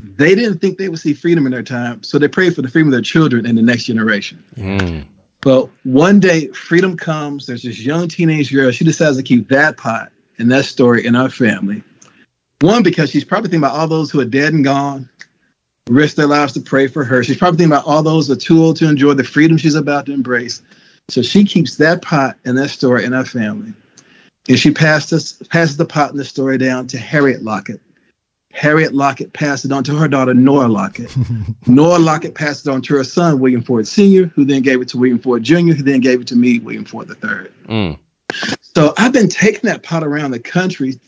they 0.03 0.35
didn't 0.35 0.59
think 0.59 0.79
they 0.79 0.89
would 0.89 1.01
see 1.01 1.15
freedom 1.15 1.47
in 1.47 1.53
their 1.53 1.63
time, 1.63 2.03
so 2.03 2.19
they 2.19 2.29
prayed 2.29 2.55
for 2.55 2.63
the 2.63 2.69
freedom 2.69 2.89
of 2.89 2.93
their 2.93 3.03
children 3.03 3.47
and 3.47 3.57
the 3.57 3.63
next 3.63 3.85
generation. 3.85 4.45
Mm. 4.57 5.09
But 5.41 5.69
one 5.85 6.21
day, 6.21 6.49
freedom 6.49 6.97
comes. 6.97 7.47
There's 7.47 7.63
this 7.63 7.81
young 7.81 8.09
teenage 8.09 8.53
girl. 8.53 8.71
She 8.71 8.85
decides 8.85 9.17
to 9.17 9.23
keep 9.23 9.49
that 9.49 9.77
pot 9.77 10.13
and 10.39 10.51
that 10.51 10.65
story 10.65 11.05
in 11.05 11.15
our 11.15 11.31
family. 11.31 11.83
One, 12.61 12.83
because 12.83 13.11
she's 13.11 13.25
probably 13.25 13.51
thinking 13.51 13.65
about 13.65 13.77
all 13.77 13.89
those 13.89 14.11
who 14.11 14.21
are 14.21 14.25
dead 14.25 14.53
and 14.53 14.65
gone, 14.65 15.09
risk 15.89 16.17
their 16.17 16.27
lives 16.27 16.53
to 16.55 16.61
pray 16.61 16.89
for 16.89 17.05
her. 17.05 17.23
She's 17.23 17.37
probably 17.37 17.59
thinking 17.59 17.73
about 17.73 17.87
all 17.87 18.03
those 18.03 18.27
who 18.27 18.33
are 18.33 18.37
too 18.37 18.63
old 18.63 18.77
to 18.77 18.89
enjoy 18.89 19.15
the 19.15 19.25
freedom 19.25 19.57
she's 19.57 19.75
about 19.75 20.07
to 20.07 20.13
embrace. 20.13 20.63
So 21.09 21.23
she 21.23 21.45
keeps 21.45 21.77
that 21.77 22.03
pot 22.03 22.37
and 22.45 22.59
that 22.59 22.71
story 22.71 23.05
in 23.05 23.15
our 23.15 23.25
family. 23.25 23.73
And 24.49 24.59
she 24.59 24.71
passed 24.71 25.13
us, 25.13 25.41
passes 25.51 25.77
the 25.77 25.85
pot 25.85 26.11
and 26.11 26.19
the 26.19 26.25
story 26.25 26.59
down 26.59 26.87
to 26.89 26.99
Harriet 26.99 27.43
Lockett. 27.43 27.81
Harriet 28.53 28.95
Lockett 28.95 29.35
passed 29.35 29.65
it 29.65 29.73
on 29.73 29.85
to 29.85 29.95
her 29.95 30.09
daughter, 30.09 30.35
Nora 30.35 30.69
Lockett. 30.69 31.15
Nora 31.67 31.99
Lockett 31.99 32.35
passed 32.35 32.67
it 32.67 32.71
on 32.71 32.81
to 32.83 32.97
her 32.97 33.05
son, 33.05 33.39
William 33.41 33.63
Ford 33.63 33.87
Sr., 33.87 34.27
who 34.29 34.45
then 34.45 34.63
gave 34.63 34.81
it 34.81 34.89
to 34.89 34.99
William 34.99 35.19
Ford 35.19 35.43
Jr., 35.43 35.75
who 35.75 35.83
then 35.83 36.01
gave 36.01 36.23
it 36.23 36.27
to 36.29 36.37
me, 36.37 36.59
William 36.59 36.85
Ford 36.85 37.09
III. 37.09 37.51
Mm. 37.67 37.99
So 38.79 38.95
I've 38.97 39.13
been 39.13 39.29
taking 39.29 39.63
that 39.63 39.83
pot 39.83 40.05
around 40.05 40.31
the 40.31 40.39
country 40.39 41.01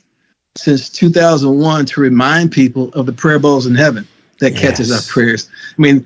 since 0.57 0.89
2001 0.89 1.87
to 1.87 2.01
remind 2.01 2.51
people 2.51 2.89
of 2.95 3.07
the 3.07 3.13
prayer 3.13 3.39
bowls 3.39 3.65
in 3.65 3.77
heaven 3.77 4.09
that 4.41 4.57
catches 4.57 4.91
our 4.91 5.01
prayers. 5.03 5.49
I 5.79 5.81
mean, 5.81 6.05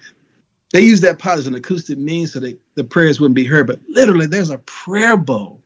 they 0.74 0.82
use 0.82 1.00
that 1.00 1.18
pot 1.18 1.38
as 1.38 1.46
an 1.46 1.54
acoustic 1.54 1.96
means 1.96 2.34
so 2.34 2.40
that 2.40 2.60
the 2.74 2.84
prayers 2.84 3.18
wouldn't 3.18 3.34
be 3.34 3.46
heard, 3.46 3.66
but 3.66 3.80
literally 3.88 4.26
there's 4.26 4.50
a 4.50 4.58
prayer 4.58 5.16
bowl 5.16 5.62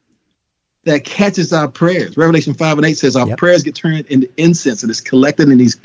that 0.85 1.05
catches 1.05 1.53
our 1.53 1.67
prayers. 1.67 2.17
Revelation 2.17 2.55
5 2.55 2.79
and 2.79 2.87
8 2.87 2.97
says 2.97 3.17
our 3.17 3.27
Yep. 3.27 3.39
prayers 3.39 3.65
get 3.65 3.75
turned 3.75 4.07
into 4.07 4.31
incense 4.37 4.85
and 4.85 4.91
it's 4.91 5.01
collected 5.01 5.49
in 5.49 5.59
these 5.59 5.81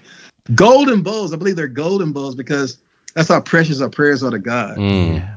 golden 0.54 1.02
bowls. 1.02 1.34
I 1.34 1.38
believe 1.38 1.56
they're 1.56 1.68
golden 1.68 2.12
bowls 2.12 2.36
because 2.36 2.78
that's 3.16 3.30
how 3.30 3.42
precious 3.42 3.82
our 3.82 3.90
prayers 3.90 4.22
are 4.22 4.30
to 4.30 4.38
God. 4.38 4.78
Mm. 4.78 5.28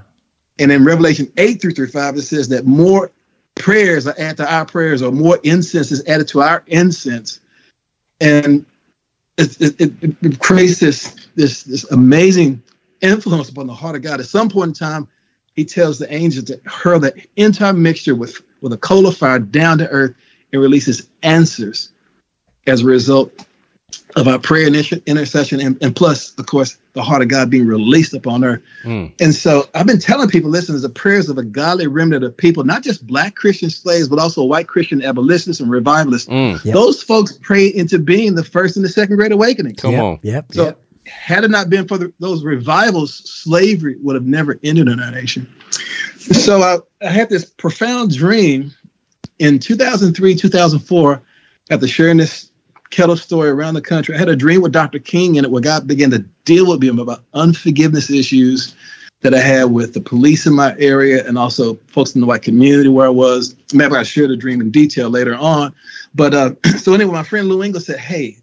And 0.59 0.71
in 0.71 0.85
Revelation 0.85 1.33
8 1.39 1.63
through 1.63 1.73
3 1.73 1.89
5, 1.89 2.17
it 2.17 2.23
says 2.23 2.49
that 2.49 2.67
more 2.67 3.11
prayers 3.57 4.07
are 4.07 4.15
added 4.19 4.37
to 4.39 4.53
our 4.53 4.65
prayers, 4.65 5.03
or 5.03 5.11
more 5.11 5.39
incense 5.43 5.91
is 5.91 6.07
added 6.07 6.29
to 6.29 6.41
our 6.41 6.63
incense. 6.69 7.41
And 8.21 8.65
it, 9.39 9.61
it, 9.61 9.81
it, 9.81 10.17
it 10.23 10.39
creates 10.41 10.81
this, 10.81 11.29
this, 11.35 11.65
this 11.65 11.91
amazing 11.91 12.63
influence 13.01 13.49
upon 13.49 13.67
the 13.67 13.75
heart 13.75 13.97
of 13.97 14.03
God. 14.03 14.21
At 14.21 14.27
some 14.27 14.49
point 14.49 14.69
in 14.69 14.75
time, 14.75 15.09
he 15.55 15.65
tells 15.65 15.99
the 15.99 16.13
angels 16.13 16.45
to 16.47 16.61
hurl 16.67 17.01
the 17.01 17.27
entire 17.37 17.73
mixture 17.73 18.15
with, 18.15 18.41
with 18.61 18.73
a 18.73 18.79
coal 18.79 19.07
of 19.07 19.17
fire 19.17 19.39
down 19.39 19.79
to 19.79 19.89
earth 19.89 20.15
and 20.53 20.63
releases 20.63 21.11
answers 21.23 21.93
as 22.67 22.83
a 22.83 22.87
result 22.87 23.47
of 24.17 24.27
our 24.27 24.39
prayer 24.39 24.69
initi- 24.69 25.05
intercession 25.05 25.61
and, 25.61 25.81
and 25.83 25.95
plus, 25.95 26.35
of 26.39 26.47
course, 26.47 26.79
the 26.95 27.03
heart 27.03 27.21
of 27.21 27.29
God 27.29 27.51
being 27.51 27.67
released 27.67 28.15
upon 28.15 28.43
earth. 28.43 28.63
Mm. 28.83 29.15
And 29.21 29.35
so 29.35 29.69
I've 29.75 29.87
been 29.87 29.99
telling 29.99 30.31
people, 30.31 30.49
listen, 30.49 30.73
there's 30.73 30.83
the 30.83 30.89
prayers 30.89 31.29
of 31.29 31.37
a 31.37 31.45
godly 31.45 31.87
remnant 31.87 32.25
of 32.25 32.35
people, 32.35 32.65
not 32.65 32.83
just 32.83 33.07
black 33.07 33.35
Christian 33.35 33.69
slaves, 33.69 34.09
but 34.09 34.19
also 34.19 34.43
white 34.43 34.69
Christian 34.69 35.03
abolitionists 35.03 35.61
and 35.61 35.71
revivalists. 35.71 36.29
Mm. 36.29 36.65
Yep. 36.65 36.75
Those 36.75 37.03
folks 37.03 37.37
prayed 37.43 37.75
into 37.75 37.99
being 37.99 38.35
the 38.35 38.45
first 38.45 38.77
and 38.77 38.85
the 38.85 38.89
second 38.89 39.17
great 39.17 39.33
awakening. 39.33 39.75
Come 39.77 39.93
yep. 39.93 40.03
on. 40.03 40.21
Yep. 40.23 40.53
So 40.53 40.65
yep. 40.65 40.83
had 41.07 41.45
it 41.45 41.51
not 41.51 41.69
been 41.69 41.87
for 41.87 41.99
the, 41.99 42.13
those 42.19 42.43
revivals, 42.43 43.15
slavery 43.31 43.97
would 43.99 44.15
have 44.15 44.27
never 44.27 44.59
ended 44.63 44.89
in 44.89 44.99
our 44.99 45.11
nation. 45.11 45.53
So 46.17 46.63
I, 46.63 47.07
I 47.07 47.11
had 47.11 47.29
this 47.29 47.51
profound 47.51 48.17
dream 48.17 48.73
in 49.39 49.59
2003, 49.59 50.35
2004, 50.35 51.23
after 51.71 51.87
sharing 51.87 52.17
this 52.17 52.51
kettle 52.91 53.17
story 53.17 53.51
around 53.51 53.75
the 53.75 53.83
country. 53.83 54.15
I 54.15 54.19
had 54.19 54.29
a 54.29 54.37
dream 54.37 54.63
with 54.63 54.73
Dr. 54.73 54.99
King 54.99 55.37
in 55.37 55.45
it 55.45 55.51
where 55.51 55.63
God 55.63 55.87
began 55.87 56.11
to 56.11 56.21
deal 56.45 56.69
with 56.69 56.81
me 56.81 56.89
about 56.89 57.25
unforgiveness 57.35 58.11
issues 58.11 58.75
that 59.21 59.35
I 59.35 59.41
had 59.41 59.65
with 59.65 59.95
the 59.95 60.01
police 60.01 60.47
in 60.47 60.55
my 60.55 60.77
area 60.79 61.27
and 61.27 61.39
also 61.39 61.75
folks 61.89 62.15
in 62.15 62.21
the 62.21 62.27
white 62.27 62.43
community 62.43 62.89
where 62.89 63.07
I 63.07 63.11
was. 63.11 63.57
Maybe 63.73 63.95
I 63.95 64.03
shared 64.03 64.31
a 64.31 64.37
dream 64.37 64.61
in 64.61 64.71
detail 64.71 65.11
later 65.11 65.35
on. 65.35 65.75
But 66.15 66.35
uh, 66.35 66.55
so 66.79 66.95
anyway, 66.95 67.13
my 67.13 67.23
friend 67.23 67.49
Lou 67.49 67.63
Engle 67.63 67.81
said, 67.81 67.99
Hey, 67.99 68.39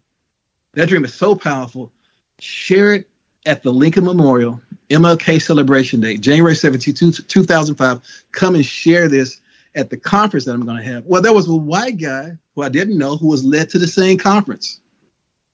that 0.72 0.88
dream 0.88 1.04
is 1.04 1.14
so 1.14 1.34
powerful. 1.34 1.92
Share 2.40 2.94
it 2.94 3.10
at 3.46 3.62
the 3.62 3.72
Lincoln 3.72 4.04
Memorial 4.04 4.60
MLK 4.90 5.40
Celebration 5.40 6.00
Day, 6.00 6.16
January 6.16 6.54
17, 6.54 6.94
2005. 6.94 8.24
Come 8.32 8.54
and 8.54 8.66
share 8.66 9.08
this 9.08 9.40
at 9.74 9.90
the 9.90 9.96
conference 9.96 10.44
that 10.44 10.52
I'm 10.52 10.64
going 10.64 10.76
to 10.76 10.84
have. 10.84 11.04
Well, 11.04 11.22
there 11.22 11.32
was 11.32 11.48
a 11.48 11.54
white 11.54 11.98
guy 11.98 12.36
who 12.54 12.62
I 12.62 12.68
didn't 12.68 12.98
know 12.98 13.16
who 13.16 13.28
was 13.28 13.44
led 13.44 13.70
to 13.70 13.78
the 13.78 13.86
same 13.86 14.18
conference 14.18 14.80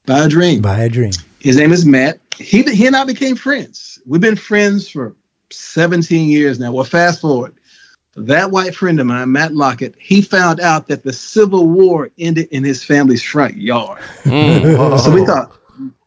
by 0.07 0.25
a 0.25 0.29
dream. 0.29 0.62
By 0.62 0.81
a 0.81 0.89
dream. 0.89 1.12
His 1.41 1.57
name 1.57 1.73
is 1.73 1.87
Matt. 1.87 2.21
He, 2.37 2.62
he 2.62 2.87
and 2.87 2.97
I 2.97 3.05
became 3.05 3.37
friends. 3.37 4.00
We've 4.07 4.21
been 4.21 4.37
friends 4.37 4.89
for 4.89 5.15
17 5.50 6.29
years 6.29 6.59
now. 6.59 6.73
Well, 6.73 6.85
fast 6.85 7.21
forward. 7.21 7.55
That 8.17 8.50
white 8.50 8.75
friend 8.75 8.99
of 8.99 9.07
mine, 9.07 9.31
Matt 9.31 9.55
Lockett, 9.55 9.95
he 9.99 10.21
found 10.21 10.61
out 10.61 10.89
that 10.89 11.05
the 11.05 11.12
Civil 11.12 11.69
War 11.69 12.11
ended 12.19 12.49
in 12.50 12.65
his 12.65 12.83
family's 12.83 13.23
front 13.23 13.57
yard. 13.57 14.03
Mm. 14.25 14.99
So 14.99 15.12
we 15.12 15.25
thought, 15.25 15.57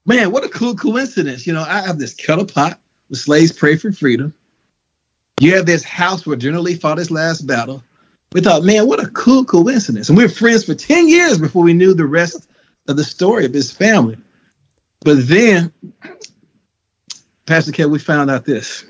man, 0.06 0.32
what 0.32 0.44
a 0.44 0.50
cool 0.50 0.76
coincidence. 0.76 1.48
You 1.48 1.54
know, 1.54 1.64
I 1.64 1.82
have 1.82 2.00
this 2.00 2.14
kettle 2.14 2.46
pot 2.46 2.80
where 3.08 3.18
slaves 3.18 3.54
pray 3.54 3.78
for 3.78 3.92
freedom. 3.92 4.34
You 5.40 5.56
have 5.56 5.66
this 5.66 5.84
house 5.84 6.26
where 6.26 6.36
General 6.36 6.64
Lee 6.64 6.76
fought 6.76 6.98
his 6.98 7.10
last 7.10 7.48
battle. 7.48 7.82
We 8.34 8.42
thought, 8.42 8.64
man, 8.64 8.88
what 8.88 9.04
a 9.04 9.10
cool 9.12 9.46
coincidence. 9.46 10.10
And 10.10 10.18
we 10.18 10.24
were 10.24 10.30
friends 10.30 10.66
for 10.66 10.74
10 10.74 11.08
years 11.08 11.38
before 11.38 11.64
we 11.64 11.74
knew 11.74 11.94
the 11.94 12.06
rest 12.06 12.50
of 12.88 12.98
the 12.98 13.04
story 13.04 13.46
of 13.46 13.54
his 13.54 13.72
family. 13.72 14.18
But 15.02 15.28
then, 15.28 15.72
Pastor 17.46 17.72
Kev, 17.72 17.92
we 17.92 18.00
found 18.00 18.32
out 18.32 18.46
this. 18.46 18.86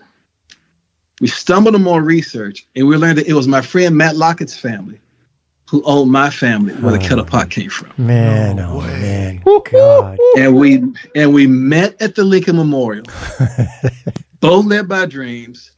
We 1.20 1.28
stumbled 1.28 1.76
on 1.76 1.84
more 1.84 2.02
research 2.02 2.66
and 2.76 2.88
we 2.88 2.96
learned 2.98 3.18
that 3.18 3.28
it 3.28 3.34
was 3.34 3.48
my 3.48 3.62
friend 3.62 3.98
Matt 3.98 4.16
Lockett's 4.16 4.58
family 4.58 5.00
who 5.70 5.82
owned 5.86 6.12
my 6.12 6.30
family 6.30 6.74
where 6.76 6.92
the 6.92 7.00
kettle 7.00 7.26
pot 7.26 7.50
came 7.50 7.70
from. 7.70 7.92
Man, 7.98 8.60
oh 8.60 8.82
man. 8.82 9.42
God. 9.72 10.20
and 10.38 10.56
we 10.56 10.84
and 11.16 11.34
we 11.34 11.48
met 11.48 12.00
at 12.02 12.16
the 12.16 12.24
Lincoln 12.24 12.58
Memorial, 12.58 13.06
both 14.40 14.66
led 14.66 14.88
by 14.88 15.06
dreams, 15.06 15.72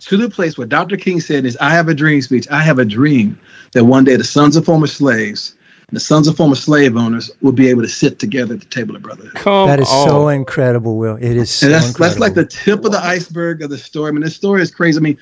to 0.00 0.16
the 0.16 0.28
place 0.30 0.56
where 0.58 0.66
Dr. 0.66 0.96
King 0.96 1.20
said 1.20 1.44
is 1.44 1.56
I 1.60 1.70
have 1.70 1.88
a 1.88 1.94
dream 1.94 2.20
speech. 2.22 2.48
I 2.50 2.62
have 2.62 2.78
a 2.78 2.84
dream 2.84 3.38
that 3.72 3.84
one 3.84 4.04
day 4.04 4.16
the 4.16 4.24
sons 4.24 4.56
of 4.56 4.64
former 4.64 4.86
slaves 4.86 5.54
and 5.88 5.96
the 5.96 6.00
sons 6.00 6.28
of 6.28 6.36
former 6.36 6.54
slave 6.54 6.96
owners 6.96 7.30
will 7.42 7.52
be 7.52 7.68
able 7.68 7.82
to 7.82 7.88
sit 7.88 8.18
together 8.18 8.54
at 8.54 8.60
the 8.60 8.66
table 8.66 8.96
of 8.96 9.02
brotherhood. 9.02 9.34
Come 9.34 9.68
That 9.68 9.80
is 9.80 9.88
on. 9.90 10.08
so 10.08 10.28
incredible, 10.28 10.96
Will. 10.96 11.16
It 11.16 11.36
is 11.36 11.50
so 11.50 11.66
And 11.66 11.74
that's 11.74 11.88
incredible. 11.88 12.08
that's 12.08 12.20
like 12.20 12.34
the 12.34 12.46
tip 12.46 12.84
of 12.84 12.92
the 12.92 13.00
iceberg 13.04 13.62
of 13.62 13.70
the 13.70 13.78
story. 13.78 14.08
I 14.08 14.12
mean, 14.12 14.22
this 14.22 14.36
story 14.36 14.62
is 14.62 14.70
crazy. 14.70 14.98
I 14.98 15.00
mean, 15.02 15.18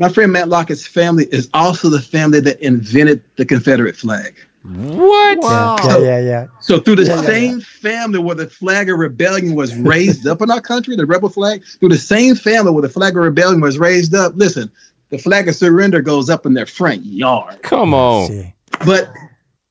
my 0.00 0.08
friend 0.08 0.32
Matt 0.32 0.48
Lockett's 0.48 0.86
family 0.86 1.26
is 1.26 1.48
also 1.54 1.88
the 1.88 2.00
family 2.00 2.40
that 2.40 2.60
invented 2.60 3.22
the 3.36 3.44
Confederate 3.44 3.96
flag. 3.96 4.36
what? 4.62 5.38
yeah, 5.42 5.76
yeah, 5.86 5.98
yeah, 5.98 6.20
yeah. 6.20 6.46
So 6.60 6.80
through 6.80 6.96
the 6.96 7.04
Yeah, 7.04 7.20
yeah, 7.20 7.26
same 7.26 7.60
family 7.60 8.18
where 8.18 8.34
the 8.34 8.48
flag 8.48 8.88
of 8.90 8.98
rebellion 8.98 9.54
was 9.54 9.74
raised 9.76 10.26
up 10.26 10.40
in 10.42 10.50
our 10.50 10.60
country, 10.60 10.96
the 10.96 11.06
rebel 11.06 11.28
flag, 11.28 11.64
through 11.64 11.90
the 11.90 11.98
same 11.98 12.34
family 12.34 12.72
where 12.72 12.82
the 12.82 12.88
flag 12.88 13.16
of 13.16 13.22
rebellion 13.22 13.60
was 13.60 13.78
raised 13.78 14.14
up, 14.14 14.32
listen, 14.36 14.70
the 15.10 15.18
flag 15.18 15.48
of 15.48 15.54
surrender 15.54 16.00
goes 16.02 16.30
up 16.30 16.46
in 16.46 16.54
their 16.54 16.66
front 16.66 17.04
yard. 17.04 17.62
Come 17.62 17.94
on. 17.94 18.52
But 18.84 19.10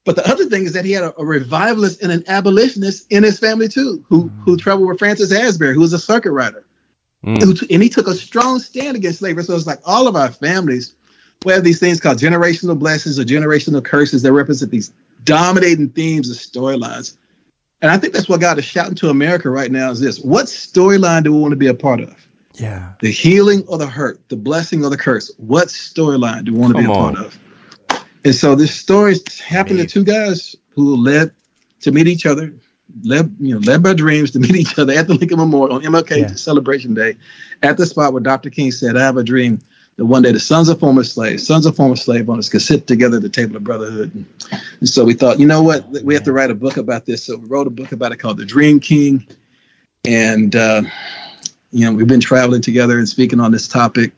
but 0.06 0.15
the 0.15 0.30
other 0.30 0.46
thing 0.46 0.63
is 0.63 0.74
that 0.74 0.86
he 0.86 0.92
had 0.92 1.03
a, 1.03 1.20
a 1.20 1.25
revivalist 1.25 2.01
and 2.03 2.12
an 2.12 2.24
abolitionist 2.27 3.12
in 3.12 3.24
his 3.24 3.39
family 3.39 3.68
too, 3.68 4.06
who 4.08 4.30
who 4.46 4.58
traveled 4.58 4.88
with 4.88 5.00
Francis 5.00 5.34
Asbury, 5.34 5.74
who 5.74 5.82
was 5.82 5.94
a 5.94 6.00
circuit 6.00 6.32
rider. 6.32 6.65
Mm. 7.24 7.70
And 7.70 7.82
he 7.82 7.89
took 7.89 8.08
a 8.08 8.13
strong 8.13 8.60
stand 8.60 8.98
against 8.98 9.20
slavery. 9.20 9.44
So 9.44 9.56
it's 9.56 9.68
like 9.68 9.80
all 9.86 10.08
of 10.08 10.15
our 10.15 10.32
families, 10.32 10.96
we 11.46 11.53
have 11.53 11.63
these 11.63 11.80
things 11.80 12.00
called 12.00 12.18
generational 12.18 12.77
blessings 12.77 13.20
or 13.20 13.24
generational 13.24 13.84
curses 13.84 14.22
that 14.24 14.34
represent 14.34 14.72
these 14.72 14.94
dominating 15.24 15.89
themes 15.89 16.30
of 16.30 16.38
storylines. 16.38 17.18
And 17.82 17.92
I 17.92 17.98
think 17.98 18.13
that's 18.13 18.30
what 18.30 18.42
God 18.42 18.58
is 18.60 18.65
shouting 18.65 18.96
to 18.96 19.10
America 19.10 19.50
right 19.50 19.72
now 19.72 19.92
is 19.92 20.00
this. 20.00 20.20
What 20.20 20.46
storyline 20.46 21.24
do 21.24 21.34
we 21.34 21.39
want 21.39 21.51
to 21.51 21.58
be 21.58 21.68
a 21.68 21.74
part 21.74 22.00
of? 22.00 22.27
Yeah. 22.56 22.94
The 23.01 23.12
healing 23.12 23.65
or 23.68 23.77
the 23.77 23.88
hurt, 23.88 24.27
the 24.30 24.38
blessing 24.38 24.86
or 24.86 24.89
the 24.89 24.98
curse? 24.98 25.34
What 25.38 25.70
storyline 25.70 26.46
do 26.46 26.53
we 26.53 26.60
want 26.60 26.75
to 26.75 26.80
be 26.80 26.86
a 26.86 26.88
Come 26.88 26.96
part 26.96 27.18
on. 27.18 27.25
of? 27.25 27.39
And 28.25 28.36
so 28.36 28.56
this 28.56 28.74
story 28.74 29.15
happened 29.46 29.80
to 29.80 29.86
two 29.86 30.03
guys 30.03 30.56
who 30.70 30.96
led 30.96 31.36
to 31.82 31.92
meet 31.92 32.08
each 32.08 32.25
other 32.25 32.53
led 33.03 33.35
you 33.39 33.53
know 33.53 33.59
led 33.59 33.81
by 33.81 33.93
dreams 33.93 34.31
to 34.31 34.39
meet 34.39 34.55
each 34.55 34.77
other 34.77 34.93
at 34.93 35.07
the 35.07 35.13
Lincoln 35.13 35.37
Memorial 35.37 35.75
on 35.75 35.81
MLK 35.83 36.17
yeah. 36.17 36.27
Celebration 36.27 36.93
Day, 36.93 37.15
at 37.61 37.77
the 37.77 37.85
spot 37.85 38.13
where 38.13 38.21
Dr. 38.21 38.49
King 38.49 38.71
said, 38.71 38.97
"I 38.97 39.01
have 39.01 39.17
a 39.17 39.23
dream." 39.23 39.59
That 39.95 40.05
one 40.05 40.23
day 40.23 40.31
the 40.31 40.39
sons 40.39 40.69
of 40.69 40.79
former 40.79 41.03
slaves, 41.03 41.45
sons 41.45 41.67
of 41.67 41.75
former 41.75 41.95
slave 41.95 42.27
owners 42.27 42.49
could 42.49 42.63
sit 42.63 42.87
together 42.87 43.17
at 43.17 43.21
the 43.21 43.29
table 43.29 43.55
of 43.55 43.63
brotherhood. 43.63 44.11
And, 44.15 44.89
so 44.89 45.05
we 45.05 45.13
thought, 45.13 45.39
you 45.39 45.45
know 45.45 45.61
what, 45.61 45.87
we 46.03 46.15
have 46.15 46.23
to 46.23 46.33
write 46.33 46.49
a 46.49 46.55
book 46.55 46.77
about 46.77 47.05
this. 47.05 47.25
So 47.25 47.37
we 47.37 47.47
wrote 47.47 47.67
a 47.67 47.69
book 47.69 47.91
about 47.91 48.11
it 48.11 48.17
called 48.17 48.37
The 48.37 48.45
Dream 48.45 48.79
King. 48.79 49.27
And, 50.03 50.55
uh, 50.55 50.81
you 51.69 51.85
know, 51.85 51.93
we've 51.93 52.07
been 52.07 52.19
traveling 52.19 52.63
together 52.63 52.97
and 52.97 53.07
speaking 53.07 53.39
on 53.39 53.51
this 53.51 53.67
topic 53.67 54.13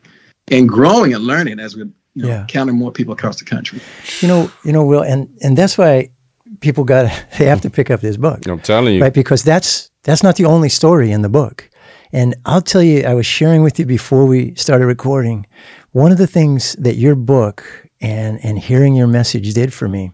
and 0.47 0.69
growing 0.69 1.13
and 1.13 1.25
learning 1.25 1.59
as 1.59 1.75
we 1.75 1.81
you 1.81 2.23
know, 2.23 2.29
yeah. 2.29 2.41
encountering 2.41 2.77
more 2.77 2.93
people 2.93 3.13
across 3.13 3.39
the 3.39 3.45
country. 3.45 3.81
You 4.21 4.29
know, 4.29 4.51
you 4.63 4.71
know, 4.71 4.85
Will, 4.85 5.03
and, 5.03 5.29
and 5.41 5.57
that's 5.57 5.77
why 5.77 6.11
people 6.59 6.83
got 6.83 7.11
they 7.37 7.45
have 7.45 7.61
to 7.61 7.69
pick 7.69 7.89
up 7.89 8.01
this 8.01 8.17
book. 8.17 8.45
I'm 8.47 8.59
telling 8.59 8.95
you, 8.95 9.01
right? 9.01 9.13
Because 9.13 9.43
that's 9.43 9.89
that's 10.03 10.23
not 10.23 10.35
the 10.35 10.45
only 10.45 10.69
story 10.69 11.11
in 11.11 11.21
the 11.21 11.29
book. 11.29 11.69
And 12.11 12.35
I'll 12.45 12.61
tell 12.61 12.83
you, 12.83 13.03
I 13.03 13.13
was 13.13 13.25
sharing 13.25 13.63
with 13.63 13.77
you 13.79 13.85
before 13.85 14.25
we 14.25 14.55
started 14.55 14.85
recording. 14.85 15.45
One 15.91 16.11
of 16.11 16.17
the 16.17 16.27
things 16.27 16.73
that 16.73 16.95
your 16.95 17.15
book 17.15 17.87
and 17.99 18.43
and 18.43 18.59
hearing 18.59 18.95
your 18.95 19.07
message 19.07 19.53
did 19.53 19.73
for 19.73 19.87
me 19.87 20.11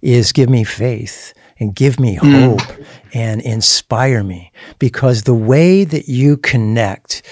is 0.00 0.32
give 0.32 0.48
me 0.48 0.64
faith 0.64 1.34
and 1.60 1.74
give 1.74 1.98
me 1.98 2.16
hmm. 2.16 2.32
hope 2.32 2.60
mm. 2.60 2.86
and 3.14 3.40
inspire 3.40 4.22
me 4.22 4.52
because 4.78 5.22
the 5.22 5.34
way 5.34 5.84
that 5.84 6.08
you 6.08 6.36
connect, 6.36 7.22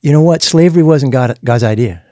you 0.00 0.10
know 0.10 0.22
what, 0.22 0.42
slavery 0.42 0.82
wasn't 0.82 1.12
God, 1.12 1.38
God's 1.44 1.64
idea, 1.64 2.02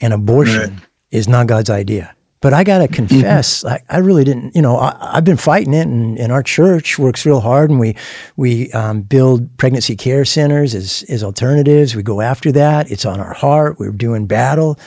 and 0.00 0.12
abortion 0.12 0.74
right. 0.74 0.86
is 1.10 1.28
not 1.28 1.46
God's 1.46 1.70
idea. 1.70 2.16
But 2.42 2.52
I 2.52 2.64
got 2.64 2.78
to 2.78 2.88
mm-hmm. 2.88 3.06
confess. 3.06 3.64
I, 3.64 3.82
I, 3.88 3.98
really 3.98 4.24
didn't, 4.24 4.54
you 4.54 4.60
know, 4.60 4.76
I, 4.76 5.14
have 5.14 5.24
been 5.24 5.36
fighting 5.36 5.72
it 5.72 5.86
and, 5.86 6.18
and, 6.18 6.32
our 6.32 6.42
church 6.42 6.98
works 6.98 7.24
real 7.24 7.40
hard 7.40 7.70
and 7.70 7.78
we, 7.78 7.96
we 8.36 8.70
um, 8.72 9.02
build 9.02 9.56
pregnancy 9.56 9.96
care 9.96 10.24
centers 10.24 10.74
as, 10.74 11.04
as 11.08 11.22
alternatives. 11.22 11.94
We 11.94 12.02
go 12.02 12.20
after 12.20 12.50
that. 12.52 12.90
It's 12.90 13.06
on 13.06 13.20
our 13.20 13.32
heart. 13.32 13.78
We're 13.78 13.92
doing 13.92 14.26
battle. 14.26 14.78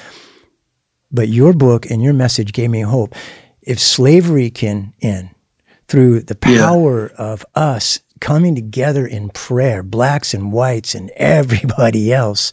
But 1.12 1.29
your 1.29 1.53
book 1.53 1.89
and 1.89 2.03
your 2.03 2.13
message 2.13 2.51
gave 2.51 2.69
me 2.69 2.81
hope. 2.81 3.15
If 3.62 3.79
slavery 3.79 4.50
can 4.50 4.93
end 5.01 5.29
through 5.88 6.21
the 6.21 6.35
power 6.35 7.09
yeah. 7.12 7.24
of 7.24 7.45
us 7.55 8.01
coming 8.19 8.55
together 8.55 9.07
in 9.07 9.29
prayer, 9.29 9.81
blacks 9.81 10.33
and 10.33 10.51
whites 10.51 10.93
and 10.93 11.09
everybody 11.15 12.12
else, 12.12 12.51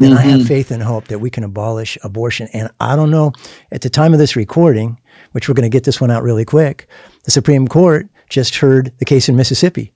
then 0.00 0.10
mm-hmm. 0.10 0.18
I 0.18 0.22
have 0.22 0.40
mm-hmm. 0.40 0.48
faith 0.48 0.70
and 0.70 0.82
hope 0.82 1.08
that 1.08 1.18
we 1.18 1.28
can 1.28 1.44
abolish 1.44 1.98
abortion. 2.02 2.48
And 2.54 2.70
I 2.80 2.96
don't 2.96 3.10
know, 3.10 3.32
at 3.70 3.82
the 3.82 3.90
time 3.90 4.14
of 4.14 4.18
this 4.18 4.34
recording, 4.34 4.98
which 5.32 5.48
we're 5.48 5.54
going 5.54 5.70
to 5.70 5.76
get 5.76 5.84
this 5.84 6.00
one 6.00 6.10
out 6.10 6.22
really 6.22 6.46
quick, 6.46 6.88
the 7.24 7.30
Supreme 7.30 7.68
Court 7.68 8.08
just 8.30 8.56
heard 8.56 8.92
the 8.98 9.04
case 9.04 9.28
in 9.28 9.36
Mississippi. 9.36 9.92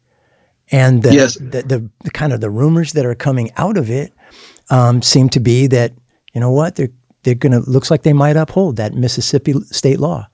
And 0.70 1.02
the, 1.02 1.14
yes. 1.14 1.34
the, 1.36 1.62
the, 1.62 1.90
the 2.02 2.10
kind 2.10 2.32
of 2.34 2.40
the 2.40 2.50
rumors 2.50 2.92
that 2.92 3.06
are 3.06 3.14
coming 3.14 3.50
out 3.56 3.78
of 3.78 3.90
it 3.90 4.12
um, 4.70 5.00
seem 5.00 5.30
to 5.30 5.40
be 5.40 5.66
that, 5.68 5.92
you 6.34 6.40
know 6.40 6.50
what, 6.50 6.76
they're, 6.76 6.90
they're 7.22 7.34
going 7.34 7.52
to, 7.52 7.60
looks 7.70 7.90
like 7.90 8.02
they 8.02 8.12
might 8.12 8.36
uphold 8.36 8.76
that 8.76 8.92
Mississippi 8.92 9.54
state 9.70 10.00
law. 10.00 10.28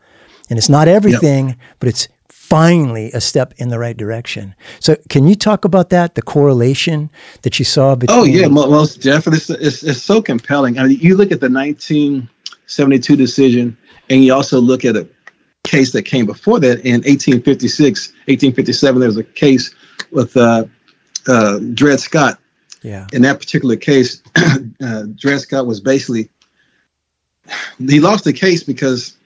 And 0.48 0.58
it's 0.58 0.68
not 0.68 0.88
everything, 0.88 1.50
yep. 1.50 1.58
but 1.78 1.88
it's 1.88 2.08
finally 2.50 3.11
a 3.12 3.21
step 3.21 3.54
in 3.57 3.69
the 3.69 3.78
right 3.78 3.97
direction. 3.97 4.54
So, 4.80 4.97
can 5.09 5.26
you 5.26 5.35
talk 5.35 5.64
about 5.64 5.88
that? 5.90 6.16
The 6.16 6.23
correlation 6.23 7.11
that 7.42 7.59
you 7.59 7.64
saw 7.64 7.95
between? 7.95 8.19
Oh 8.19 8.25
yeah, 8.25 8.49
most 8.49 9.00
definitely. 9.00 9.38
It's, 9.38 9.50
it's, 9.50 9.83
it's 9.83 10.02
so 10.02 10.21
compelling. 10.21 10.78
I 10.78 10.88
mean, 10.88 10.99
you 11.00 11.16
look 11.16 11.33
at 11.33 11.40
the 11.40 11.49
1972 11.49 13.16
decision, 13.16 13.78
and 14.11 14.25
you 14.25 14.35
also 14.35 14.61
look 14.61 14.85
at 14.85 14.97
a 14.97 15.09
case 15.64 15.92
that 15.92 16.02
came 16.02 16.26
before 16.26 16.59
that 16.61 16.80
in 16.80 17.02
1856, 17.02 18.09
1857. 18.26 19.00
There 19.00 19.09
was 19.09 19.16
a 19.16 19.25
case 19.25 19.75
with 20.11 20.37
uh, 20.37 20.64
uh, 21.28 21.59
Dred 21.75 22.00
Scott. 22.00 22.38
Yeah. 22.83 23.07
In 23.12 23.23
that 23.23 23.38
particular 23.38 23.76
case, 23.76 24.23
uh, 24.37 25.04
Dred 25.14 25.40
Scott 25.40 25.66
was 25.66 25.80
basically 25.80 26.30
he 27.78 28.00
lost 28.00 28.25
the 28.25 28.33
case 28.33 28.62
because 28.62 29.16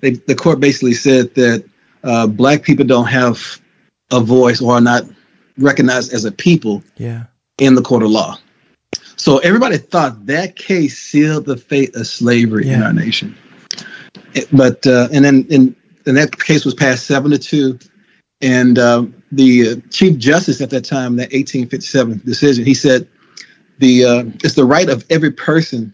they, 0.00 0.10
the 0.10 0.34
court 0.34 0.60
basically 0.60 0.94
said 0.94 1.34
that 1.34 1.64
uh, 2.04 2.26
black 2.26 2.62
people 2.62 2.84
don't 2.84 3.06
have 3.06 3.60
a 4.10 4.20
voice 4.20 4.60
or 4.60 4.74
are 4.74 4.80
not 4.80 5.04
recognized 5.58 6.12
as 6.12 6.24
a 6.24 6.32
people 6.32 6.82
yeah. 6.96 7.24
in 7.58 7.74
the 7.74 7.82
court 7.82 8.02
of 8.02 8.10
law. 8.10 8.36
So 9.16 9.38
everybody 9.38 9.76
thought 9.76 10.26
that 10.26 10.56
case 10.56 10.98
sealed 10.98 11.44
the 11.44 11.56
fate 11.56 11.94
of 11.94 12.06
slavery 12.06 12.66
yeah. 12.66 12.76
in 12.76 12.82
our 12.82 12.92
nation. 12.92 13.36
It, 14.34 14.48
but 14.52 14.86
uh, 14.86 15.08
and 15.12 15.24
then 15.24 15.46
and, 15.50 15.76
and 16.06 16.16
that 16.16 16.38
case 16.40 16.64
was 16.64 16.74
passed 16.74 17.06
seven 17.06 17.30
to 17.30 17.38
two, 17.38 17.78
and 18.40 18.78
uh, 18.78 19.04
the 19.30 19.68
uh, 19.68 19.88
chief 19.90 20.16
justice 20.16 20.60
at 20.60 20.70
that 20.70 20.84
time, 20.84 21.16
that 21.16 21.32
1857 21.32 22.22
decision, 22.24 22.64
he 22.64 22.74
said, 22.74 23.06
"the 23.78 24.04
uh, 24.04 24.24
it's 24.42 24.54
the 24.54 24.64
right 24.64 24.88
of 24.88 25.04
every 25.10 25.30
person 25.30 25.92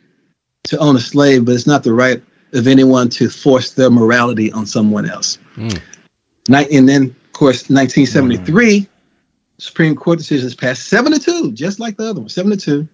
to 0.65 0.79
own 0.79 0.97
a 0.97 1.01
slave, 1.01 1.47
but 1.47 1.55
it's 1.55 1.67
not 1.67 1.83
the 1.83 1.95
right 1.95 2.23
of 2.53 2.67
anyone 2.67 3.09
to 3.09 3.29
force 3.29 3.73
their 3.73 3.91
morality 3.91 4.53
on 4.53 4.67
someone 4.67 5.09
else." 5.09 5.39
Mm 5.57 5.81
and 6.49 6.89
then, 6.89 7.03
of 7.05 7.33
course, 7.33 7.69
1973, 7.71 8.81
mm. 8.81 8.89
Supreme 9.59 9.97
Court 9.97 10.19
decisions 10.19 10.55
passed 10.55 10.89
seven 10.89 11.13
to 11.13 11.19
two, 11.19 11.53
just 11.53 11.81
like 11.81 11.97
the 11.97 12.11
other 12.11 12.21
one, 12.21 12.29
seven 12.29 12.51
to 12.53 12.57
two. 12.57 12.89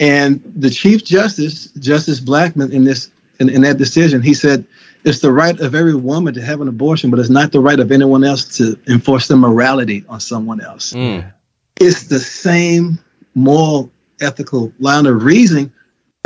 And 0.00 0.42
the 0.56 0.70
Chief 0.70 1.04
Justice, 1.04 1.70
Justice 1.72 2.20
Blackmun, 2.20 2.72
in 2.72 2.84
this 2.84 3.10
in, 3.40 3.48
in 3.48 3.62
that 3.62 3.78
decision, 3.78 4.22
he 4.22 4.34
said, 4.34 4.66
"It's 5.04 5.20
the 5.20 5.32
right 5.32 5.58
of 5.60 5.74
every 5.74 5.94
woman 5.94 6.34
to 6.34 6.42
have 6.42 6.60
an 6.60 6.68
abortion, 6.68 7.10
but 7.10 7.20
it's 7.20 7.30
not 7.30 7.52
the 7.52 7.60
right 7.60 7.78
of 7.78 7.92
anyone 7.92 8.24
else 8.24 8.56
to 8.58 8.78
enforce 8.88 9.28
their 9.28 9.36
morality 9.36 10.04
on 10.08 10.20
someone 10.20 10.60
else." 10.60 10.92
Mm. 10.92 11.32
It's 11.80 12.04
the 12.04 12.18
same 12.18 12.98
moral, 13.34 13.90
ethical 14.20 14.72
line 14.80 15.06
of 15.06 15.22
reasoning, 15.22 15.72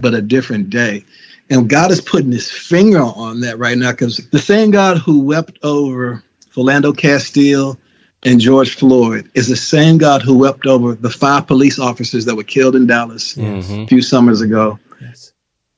but 0.03 0.15
a 0.15 0.23
different 0.23 0.71
day. 0.71 1.05
And 1.51 1.69
God 1.69 1.91
is 1.91 2.01
putting 2.01 2.33
his 2.33 2.51
finger 2.51 3.01
on 3.01 3.41
that 3.41 3.59
right 3.59 3.77
now 3.77 3.93
because 3.93 4.19
the 4.31 4.39
same 4.39 4.71
God 4.71 4.99
who 4.99 5.21
wept 5.21 5.59
over 5.63 6.23
Philando 6.55 6.97
Castile 6.97 7.79
and 8.25 8.41
George 8.41 8.75
Floyd 8.77 9.31
is 9.35 9.49
the 9.49 9.57
same 9.57 9.97
God 9.97 10.23
who 10.23 10.37
wept 10.37 10.67
over 10.67 10.95
the 10.95 11.11
five 11.11 11.47
police 11.47 11.79
officers 11.79 12.25
that 12.25 12.35
were 12.35 12.45
killed 12.45 12.77
in 12.77 12.87
Dallas 12.87 13.35
mm-hmm. 13.35 13.83
a 13.83 13.87
few 13.87 14.03
summers 14.03 14.41
ago. 14.41 14.79
Yes. 15.01 15.33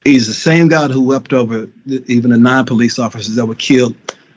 He's 0.04 0.26
the 0.26 0.32
same 0.32 0.68
God 0.68 0.90
who 0.90 1.02
wept 1.02 1.32
over 1.32 1.68
even 1.86 2.30
the 2.30 2.38
nine 2.38 2.64
police 2.64 2.98
officers 2.98 3.36
that 3.36 3.46
were 3.46 3.54
killed 3.54 3.94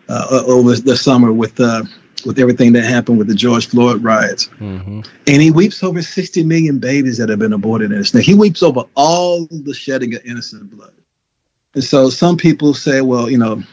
uh, 0.10 0.44
over 0.46 0.76
the 0.76 0.98
summer 0.98 1.32
with 1.32 1.60
uh, 1.60 1.84
with 2.26 2.40
everything 2.40 2.74
that 2.74 2.84
happened 2.84 3.18
with 3.18 3.28
the 3.28 3.36
George 3.36 3.68
Floyd 3.68 4.04
riots. 4.04 4.48
Mm-hmm. 4.60 5.02
And 5.28 5.42
he 5.42 5.52
weeps 5.52 5.84
over 5.84 6.02
60 6.02 6.44
million 6.44 6.80
babies 6.80 7.18
that 7.18 7.30
have 7.30 7.40
been 7.40 7.54
aborted 7.54 7.92
in 7.92 7.98
this. 7.98 8.14
Now, 8.14 8.22
he 8.22 8.34
weeps 8.34 8.64
over 8.64 8.84
all 8.96 9.46
the 9.48 9.74
shedding 9.74 10.16
of 10.16 10.24
innocent 10.26 10.70
blood. 10.70 10.94
And 11.74 11.84
so 11.84 12.10
some 12.10 12.38
people 12.38 12.74
say, 12.74 13.02
well, 13.02 13.30
you 13.30 13.38
know, 13.38 13.64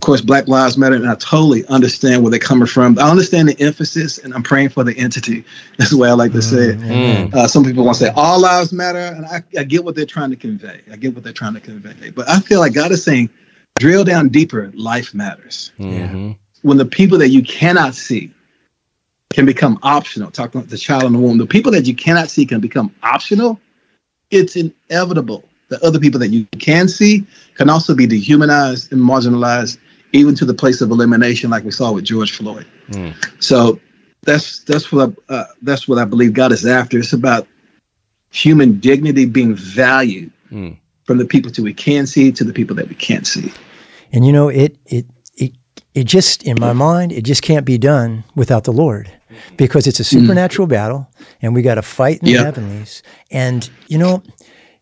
of 0.00 0.06
course, 0.06 0.22
Black 0.22 0.48
Lives 0.48 0.78
Matter, 0.78 0.94
and 0.96 1.06
I 1.06 1.14
totally 1.16 1.66
understand 1.66 2.22
where 2.22 2.30
they're 2.30 2.40
coming 2.40 2.66
from. 2.66 2.98
I 2.98 3.10
understand 3.10 3.50
the 3.50 3.60
emphasis, 3.60 4.16
and 4.16 4.32
I'm 4.32 4.42
praying 4.42 4.70
for 4.70 4.82
the 4.82 4.96
entity. 4.96 5.44
That's 5.76 5.90
the 5.90 5.98
way 5.98 6.08
I 6.08 6.14
like 6.14 6.32
to 6.32 6.40
say 6.40 6.70
it. 6.70 6.78
Mm-hmm. 6.78 7.36
Uh, 7.36 7.46
some 7.46 7.64
people 7.64 7.84
want 7.84 7.98
to 7.98 8.04
say 8.06 8.12
all 8.16 8.40
lives 8.40 8.72
matter, 8.72 8.98
and 8.98 9.26
I, 9.26 9.42
I, 9.58 9.64
get 9.64 9.84
what 9.84 9.94
they're 9.94 10.06
trying 10.06 10.30
to 10.30 10.36
convey. 10.36 10.80
I 10.90 10.96
get 10.96 11.14
what 11.14 11.22
they're 11.22 11.34
trying 11.34 11.52
to 11.52 11.60
convey. 11.60 12.08
But 12.12 12.30
I 12.30 12.40
feel 12.40 12.60
like 12.60 12.72
God 12.72 12.92
is 12.92 13.04
saying, 13.04 13.28
drill 13.78 14.02
down 14.02 14.30
deeper. 14.30 14.72
Life 14.74 15.12
matters. 15.12 15.70
Mm-hmm. 15.78 16.32
When 16.62 16.78
the 16.78 16.86
people 16.86 17.18
that 17.18 17.28
you 17.28 17.42
cannot 17.42 17.94
see 17.94 18.32
can 19.34 19.44
become 19.44 19.78
optional, 19.82 20.30
talking 20.30 20.60
about 20.62 20.70
the 20.70 20.78
child 20.78 21.02
in 21.02 21.12
the 21.12 21.18
womb, 21.18 21.36
the 21.36 21.44
people 21.44 21.72
that 21.72 21.86
you 21.86 21.94
cannot 21.94 22.30
see 22.30 22.46
can 22.46 22.60
become 22.60 22.94
optional. 23.02 23.60
It's 24.30 24.56
inevitable 24.56 25.44
the 25.70 25.82
other 25.84 25.98
people 25.98 26.20
that 26.20 26.28
you 26.28 26.44
can 26.58 26.88
see 26.88 27.24
can 27.54 27.70
also 27.70 27.94
be 27.94 28.06
dehumanized 28.06 28.92
and 28.92 29.00
marginalized, 29.00 29.78
even 30.12 30.34
to 30.34 30.44
the 30.44 30.52
place 30.54 30.80
of 30.80 30.90
elimination, 30.90 31.48
like 31.48 31.64
we 31.64 31.70
saw 31.70 31.92
with 31.92 32.04
George 32.04 32.36
Floyd. 32.36 32.66
Mm. 32.90 33.14
So 33.42 33.80
that's 34.22 34.60
that's 34.64 34.92
what 34.92 35.14
I, 35.28 35.32
uh, 35.32 35.44
that's 35.62 35.88
what 35.88 35.98
I 35.98 36.04
believe 36.04 36.34
God 36.34 36.52
is 36.52 36.66
after. 36.66 36.98
It's 36.98 37.12
about 37.12 37.46
human 38.30 38.78
dignity 38.78 39.24
being 39.26 39.54
valued 39.54 40.32
mm. 40.50 40.76
from 41.04 41.18
the 41.18 41.24
people 41.24 41.50
that 41.50 41.62
we 41.62 41.72
can 41.72 42.06
see 42.06 42.30
to 42.32 42.44
the 42.44 42.52
people 42.52 42.76
that 42.76 42.88
we 42.88 42.94
can't 42.94 43.26
see. 43.26 43.52
And 44.12 44.26
you 44.26 44.32
know, 44.32 44.48
it 44.48 44.76
it 44.86 45.06
it 45.34 45.52
it 45.94 46.04
just 46.04 46.42
in 46.42 46.56
my 46.58 46.72
mind, 46.72 47.12
it 47.12 47.22
just 47.22 47.42
can't 47.42 47.64
be 47.64 47.78
done 47.78 48.24
without 48.34 48.64
the 48.64 48.72
Lord 48.72 49.10
because 49.56 49.86
it's 49.86 50.00
a 50.00 50.04
supernatural 50.04 50.66
mm. 50.66 50.70
battle 50.70 51.10
and 51.40 51.54
we 51.54 51.62
got 51.62 51.76
to 51.76 51.82
fight 51.82 52.20
in 52.22 52.28
yep. 52.28 52.38
the 52.38 52.44
heavenlies. 52.44 53.02
And 53.30 53.70
you 53.86 53.98
know, 53.98 54.22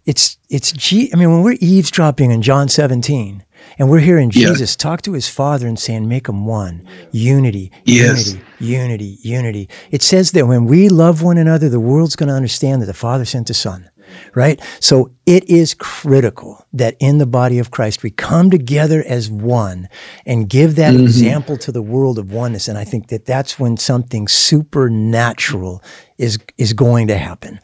it's 0.09 0.38
it's 0.49 0.73
G. 0.73 1.11
I 1.12 1.16
mean, 1.16 1.31
when 1.31 1.42
we're 1.42 1.59
eavesdropping 1.61 2.31
in 2.31 2.40
John 2.40 2.71
17, 2.71 3.44
and 3.79 3.90
we're 3.90 3.99
hearing 3.99 4.31
Jesus 4.31 4.73
yeah. 4.73 4.83
talk 4.83 5.03
to 5.03 5.12
his 5.12 5.29
Father 5.29 5.66
and 5.66 5.79
saying, 5.79 6.09
"Make 6.09 6.29
them 6.29 6.47
one, 6.47 6.88
unity, 7.12 7.71
yes. 7.85 8.33
unity, 8.33 8.42
unity, 8.59 9.18
unity." 9.21 9.68
It 9.90 10.01
says 10.01 10.33
that 10.33 10.47
when 10.47 10.64
we 10.64 10.88
love 10.88 11.21
one 11.23 11.37
another, 11.37 11.68
the 11.68 11.79
world's 11.79 12.16
going 12.16 12.31
to 12.31 12.35
understand 12.35 12.81
that 12.81 12.87
the 12.87 12.94
Father 12.94 13.27
sent 13.27 13.49
the 13.49 13.55
Son. 13.55 13.90
right? 14.35 14.59
So 14.81 15.11
it 15.27 15.44
is 15.44 15.75
critical 15.75 16.64
that 16.73 16.97
in 16.99 17.18
the 17.18 17.27
body 17.27 17.59
of 17.59 17.71
Christ 17.71 18.03
we 18.03 18.11
come 18.11 18.51
together 18.51 19.05
as 19.07 19.31
one 19.31 19.90
and 20.25 20.49
give 20.49 20.77
that 20.77 20.94
mm-hmm. 20.94 21.05
example 21.05 21.59
to 21.59 21.71
the 21.71 21.83
world 21.83 22.18
of 22.18 22.33
oneness. 22.33 22.68
And 22.68 22.79
I 22.79 22.85
think 22.85 23.09
that 23.09 23.27
that's 23.27 23.59
when 23.59 23.77
something 23.77 24.27
supernatural 24.27 25.83
is 26.16 26.38
is 26.57 26.73
going 26.73 27.09
to 27.09 27.18
happen. 27.18 27.61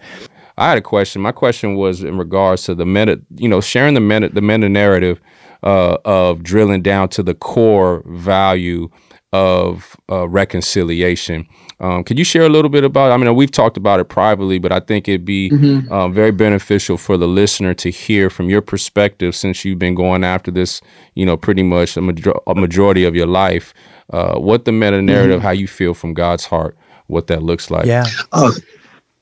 I 0.56 0.68
had 0.68 0.78
a 0.78 0.82
question. 0.82 1.20
My 1.22 1.32
question 1.32 1.74
was 1.74 2.02
in 2.02 2.16
regards 2.18 2.64
to 2.64 2.74
the 2.74 2.86
meta, 2.86 3.20
you 3.36 3.48
know, 3.48 3.60
sharing 3.60 3.94
the 3.94 4.00
meta 4.00 4.28
the 4.28 4.42
meta 4.42 4.68
narrative 4.68 5.20
uh, 5.62 5.98
of 6.04 6.42
drilling 6.42 6.82
down 6.82 7.08
to 7.10 7.22
the 7.22 7.34
core 7.34 8.02
value 8.06 8.88
of 9.32 9.96
uh, 10.12 10.28
reconciliation. 10.28 11.44
Um, 11.80 12.04
could 12.04 12.18
you 12.18 12.24
share 12.24 12.42
a 12.42 12.48
little 12.48 12.68
bit 12.68 12.84
about? 12.84 13.10
I 13.10 13.16
mean, 13.16 13.34
we've 13.34 13.50
talked 13.50 13.76
about 13.76 13.98
it 13.98 14.04
privately, 14.04 14.60
but 14.60 14.70
I 14.70 14.78
think 14.78 15.08
it'd 15.08 15.24
be 15.24 15.50
mm-hmm. 15.50 15.92
uh, 15.92 16.08
very 16.08 16.30
beneficial 16.30 16.96
for 16.96 17.16
the 17.16 17.26
listener 17.26 17.74
to 17.74 17.90
hear 17.90 18.30
from 18.30 18.48
your 18.48 18.62
perspective, 18.62 19.34
since 19.34 19.64
you've 19.64 19.80
been 19.80 19.96
going 19.96 20.22
after 20.22 20.52
this, 20.52 20.80
you 21.14 21.26
know, 21.26 21.36
pretty 21.36 21.64
much 21.64 21.96
a, 21.96 22.00
major- 22.00 22.38
a 22.46 22.54
majority 22.54 23.04
of 23.04 23.16
your 23.16 23.26
life. 23.26 23.74
Uh, 24.10 24.38
what 24.38 24.66
the 24.66 24.72
meta 24.72 25.02
narrative, 25.02 25.38
mm-hmm. 25.38 25.46
how 25.46 25.50
you 25.50 25.66
feel 25.66 25.94
from 25.94 26.14
God's 26.14 26.44
heart, 26.44 26.76
what 27.08 27.26
that 27.26 27.42
looks 27.42 27.72
like. 27.72 27.86
Yeah. 27.86 28.04
Oh, 28.30 28.54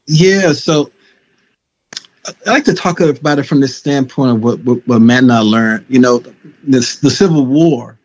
yeah. 0.07 0.53
So 0.53 0.91
I 2.25 2.51
like 2.51 2.65
to 2.65 2.75
talk 2.75 3.01
about 3.01 3.39
it 3.39 3.45
from 3.45 3.61
the 3.61 3.69
standpoint 3.69 4.31
of 4.31 4.45
what, 4.45 4.61
what, 4.61 4.87
what 4.87 5.01
Matt 5.01 5.25
and 5.25 5.33
I 5.33 5.41
learned. 5.41 5.87
You 5.89 5.99
know, 5.99 6.23
this, 6.63 6.97
the 7.01 7.11
Civil 7.11 7.47
War 7.47 7.99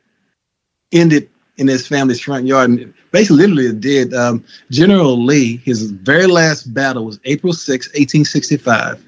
ended 0.91 1.29
in 1.57 1.67
his 1.67 1.87
family's 1.87 2.21
front 2.21 2.45
yard. 2.45 2.69
And 2.69 2.93
basically, 3.11 3.37
literally, 3.37 3.67
it 3.67 3.79
did. 3.79 4.13
Um, 4.13 4.43
General 4.71 5.23
Lee, 5.23 5.57
his 5.57 5.91
very 5.91 6.27
last 6.27 6.73
battle 6.73 7.05
was 7.05 7.19
April 7.25 7.53
6, 7.53 7.87
1865, 7.87 9.03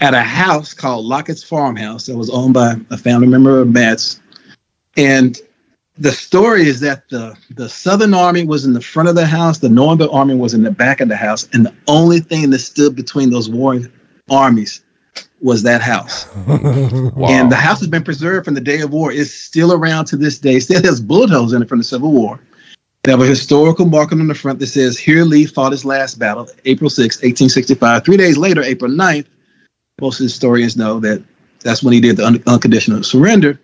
at 0.00 0.14
a 0.14 0.22
house 0.22 0.74
called 0.74 1.04
Lockett's 1.04 1.42
Farmhouse 1.42 2.06
that 2.06 2.16
was 2.16 2.30
owned 2.30 2.54
by 2.54 2.74
a 2.90 2.96
family 2.96 3.28
member 3.28 3.60
of 3.60 3.68
Matt's. 3.68 4.20
And 4.96 5.38
the 5.96 6.12
story 6.12 6.66
is 6.66 6.80
that 6.80 7.08
the, 7.08 7.36
the 7.50 7.68
Southern 7.68 8.14
Army 8.14 8.44
was 8.44 8.64
in 8.64 8.72
the 8.72 8.80
front 8.80 9.08
of 9.08 9.14
the 9.14 9.26
house, 9.26 9.58
the 9.58 9.68
Northern 9.68 10.08
Army 10.08 10.34
was 10.34 10.54
in 10.54 10.62
the 10.62 10.70
back 10.70 11.00
of 11.00 11.08
the 11.08 11.16
house, 11.16 11.48
and 11.52 11.64
the 11.64 11.74
only 11.86 12.18
thing 12.18 12.50
that 12.50 12.58
stood 12.58 12.96
between 12.96 13.30
those 13.30 13.48
warring 13.48 13.90
armies 14.30 14.82
was 15.40 15.62
that 15.62 15.82
house. 15.82 16.26
wow. 16.46 17.28
And 17.28 17.52
the 17.52 17.56
house 17.56 17.78
has 17.80 17.88
been 17.88 18.02
preserved 18.02 18.46
from 18.46 18.54
the 18.54 18.60
day 18.60 18.80
of 18.80 18.90
war. 18.90 19.12
It's 19.12 19.32
still 19.32 19.72
around 19.72 20.06
to 20.06 20.16
this 20.16 20.38
day. 20.38 20.58
Still 20.60 20.82
has 20.82 21.00
bullet 21.00 21.30
holes 21.30 21.52
in 21.52 21.62
it 21.62 21.68
from 21.68 21.78
the 21.78 21.84
Civil 21.84 22.12
War. 22.12 22.40
They 23.02 23.10
have 23.10 23.20
a 23.20 23.26
historical 23.26 23.84
marker 23.84 24.18
on 24.18 24.26
the 24.26 24.34
front 24.34 24.58
that 24.60 24.68
says, 24.68 24.98
Here 24.98 25.24
Lee 25.24 25.44
fought 25.44 25.72
his 25.72 25.84
last 25.84 26.18
battle, 26.18 26.48
April 26.64 26.88
6, 26.88 27.16
1865. 27.16 28.04
Three 28.04 28.16
days 28.16 28.38
later, 28.38 28.62
April 28.62 28.90
9th, 28.90 29.26
most 30.00 30.18
historians 30.18 30.76
know 30.76 30.98
that 31.00 31.22
that's 31.60 31.82
when 31.82 31.92
he 31.92 32.00
did 32.00 32.16
the 32.16 32.26
un- 32.26 32.42
unconditional 32.46 33.02
surrender 33.02 33.60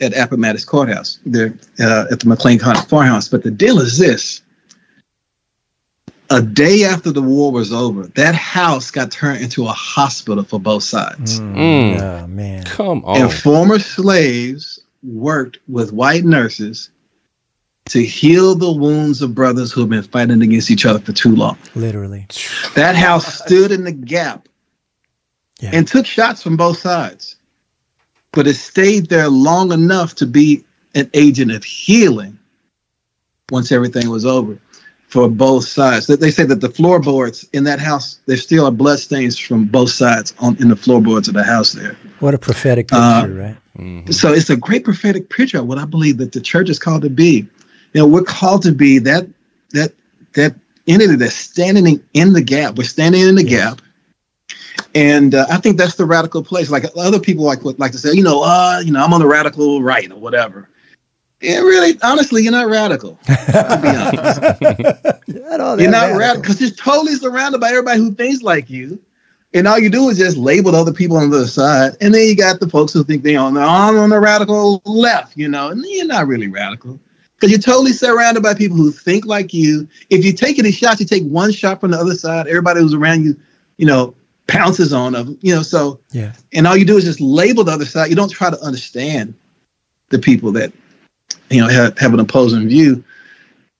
at 0.00 0.16
Appomattox 0.16 0.64
Courthouse, 0.64 1.18
there 1.26 1.58
uh, 1.80 2.06
at 2.10 2.20
the 2.20 2.28
McLean 2.28 2.60
County 2.60 2.80
Farmhouse. 2.86 3.26
But 3.26 3.42
the 3.42 3.50
deal 3.50 3.80
is 3.80 3.98
this 3.98 4.42
a 6.30 6.42
day 6.42 6.84
after 6.84 7.10
the 7.10 7.22
war 7.22 7.50
was 7.50 7.72
over, 7.72 8.06
that 8.08 8.34
house 8.34 8.90
got 8.90 9.10
turned 9.10 9.42
into 9.42 9.64
a 9.64 9.72
hospital 9.72 10.44
for 10.44 10.60
both 10.60 10.82
sides. 10.82 11.40
Mm, 11.40 11.54
mm. 11.54 12.00
Oh, 12.00 12.26
man. 12.26 12.64
Come 12.64 13.04
on. 13.04 13.22
And 13.22 13.32
former 13.32 13.78
slaves 13.78 14.80
worked 15.02 15.58
with 15.68 15.92
white 15.92 16.24
nurses 16.24 16.90
to 17.86 18.04
heal 18.04 18.54
the 18.54 18.70
wounds 18.70 19.22
of 19.22 19.34
brothers 19.34 19.72
who 19.72 19.80
have 19.80 19.88
been 19.88 20.02
fighting 20.02 20.42
against 20.42 20.70
each 20.70 20.84
other 20.84 20.98
for 20.98 21.12
too 21.12 21.34
long. 21.34 21.56
Literally. 21.74 22.26
That 22.74 22.94
house 22.94 23.42
stood 23.42 23.72
in 23.72 23.84
the 23.84 23.92
gap 23.92 24.48
yeah. 25.60 25.70
and 25.72 25.88
took 25.88 26.04
shots 26.04 26.42
from 26.42 26.56
both 26.56 26.78
sides. 26.78 27.36
But 28.32 28.46
it 28.46 28.54
stayed 28.54 29.08
there 29.08 29.30
long 29.30 29.72
enough 29.72 30.14
to 30.16 30.26
be 30.26 30.64
an 30.94 31.10
agent 31.14 31.50
of 31.50 31.64
healing 31.64 32.38
once 33.50 33.72
everything 33.72 34.10
was 34.10 34.26
over 34.26 34.58
for 35.08 35.28
both 35.28 35.66
sides. 35.66 36.06
They 36.06 36.30
say 36.30 36.44
that 36.44 36.60
the 36.60 36.68
floorboards 36.68 37.48
in 37.52 37.64
that 37.64 37.80
house, 37.80 38.20
there 38.26 38.36
still 38.36 38.66
are 38.66 38.70
blood 38.70 38.98
stains 38.98 39.38
from 39.38 39.64
both 39.64 39.90
sides 39.90 40.34
on 40.38 40.56
in 40.60 40.68
the 40.68 40.76
floorboards 40.76 41.28
of 41.28 41.34
the 41.34 41.42
house 41.44 41.72
there. 41.72 41.96
What 42.20 42.34
a 42.34 42.38
prophetic 42.38 42.92
uh, 42.92 43.22
picture, 43.22 43.40
uh, 43.40 43.44
right? 43.44 43.56
Mm-hmm. 43.78 44.10
So 44.12 44.32
it's 44.32 44.50
a 44.50 44.56
great 44.56 44.84
prophetic 44.84 45.30
picture 45.30 45.58
of 45.58 45.66
what 45.66 45.78
I 45.78 45.86
believe 45.86 46.18
that 46.18 46.32
the 46.32 46.40
church 46.40 46.68
is 46.68 46.78
called 46.78 47.02
to 47.02 47.10
be. 47.10 47.48
You 47.94 48.02
know, 48.02 48.06
we're 48.06 48.22
called 48.22 48.62
to 48.62 48.72
be 48.72 48.98
that 48.98 49.26
that 49.70 49.94
that 50.34 50.54
entity 50.86 51.16
that's 51.16 51.34
standing 51.34 52.02
in 52.12 52.32
the 52.34 52.42
gap. 52.42 52.76
We're 52.76 52.84
standing 52.84 53.22
in 53.22 53.34
the 53.34 53.44
yes. 53.44 53.74
gap. 53.74 53.82
And 54.94 55.34
uh, 55.34 55.46
I 55.50 55.56
think 55.58 55.78
that's 55.78 55.96
the 55.96 56.04
radical 56.04 56.42
place. 56.42 56.70
Like 56.70 56.84
other 56.96 57.18
people 57.18 57.44
like 57.44 57.60
like 57.62 57.92
to 57.92 57.98
say, 57.98 58.12
you 58.12 58.22
know, 58.22 58.42
uh, 58.42 58.82
you 58.84 58.92
know, 58.92 59.02
I'm 59.02 59.14
on 59.14 59.20
the 59.20 59.26
radical 59.26 59.82
right 59.82 60.10
or 60.10 60.18
whatever. 60.18 60.68
Yeah, 61.40 61.58
really, 61.58 61.96
honestly, 62.02 62.42
you're 62.42 62.52
not 62.52 62.68
radical. 62.68 63.18
To 63.28 63.78
be 63.82 63.88
honest, 63.88 65.82
you're 65.82 65.90
not 65.90 66.16
radical 66.16 66.42
because 66.42 66.60
you're 66.60 66.70
totally 66.70 67.14
surrounded 67.14 67.60
by 67.60 67.68
everybody 67.68 67.98
who 67.98 68.12
thinks 68.12 68.42
like 68.42 68.68
you, 68.68 69.00
and 69.54 69.68
all 69.68 69.78
you 69.78 69.90
do 69.90 70.08
is 70.08 70.18
just 70.18 70.36
label 70.36 70.72
the 70.72 70.78
other 70.78 70.92
people 70.92 71.16
on 71.16 71.30
the 71.30 71.36
other 71.36 71.46
side, 71.46 71.96
and 72.00 72.14
then 72.14 72.26
you 72.26 72.36
got 72.36 72.60
the 72.60 72.68
folks 72.68 72.92
who 72.92 73.04
think 73.04 73.22
they're 73.22 73.38
on 73.38 73.54
the 73.54 73.60
on 73.60 74.10
the 74.10 74.18
radical 74.18 74.82
left, 74.84 75.36
you 75.36 75.48
know, 75.48 75.68
and 75.68 75.84
you're 75.86 76.06
not 76.06 76.26
really 76.26 76.48
radical 76.48 76.98
because 77.34 77.50
you're 77.50 77.60
totally 77.60 77.92
surrounded 77.92 78.42
by 78.42 78.54
people 78.54 78.76
who 78.76 78.90
think 78.90 79.24
like 79.24 79.54
you. 79.54 79.88
If 80.10 80.24
you 80.24 80.32
take 80.32 80.58
any 80.58 80.72
shots, 80.72 81.00
you 81.00 81.06
take 81.06 81.24
one 81.24 81.52
shot 81.52 81.80
from 81.80 81.92
the 81.92 81.98
other 81.98 82.14
side. 82.14 82.48
Everybody 82.48 82.80
who's 82.80 82.94
around 82.94 83.24
you, 83.24 83.38
you 83.76 83.86
know, 83.86 84.14
pounces 84.48 84.92
on 84.92 85.12
them, 85.12 85.38
you 85.42 85.54
know. 85.54 85.62
So 85.62 86.00
yeah, 86.10 86.32
and 86.52 86.66
all 86.66 86.76
you 86.76 86.84
do 86.84 86.96
is 86.96 87.04
just 87.04 87.20
label 87.20 87.64
the 87.64 87.72
other 87.72 87.86
side. 87.86 88.10
You 88.10 88.16
don't 88.16 88.30
try 88.30 88.50
to 88.50 88.60
understand 88.60 89.34
the 90.08 90.18
people 90.18 90.52
that 90.52 90.72
you 91.50 91.60
know 91.60 91.68
have, 91.68 91.98
have 91.98 92.14
an 92.14 92.20
opposing 92.20 92.68
view. 92.68 93.04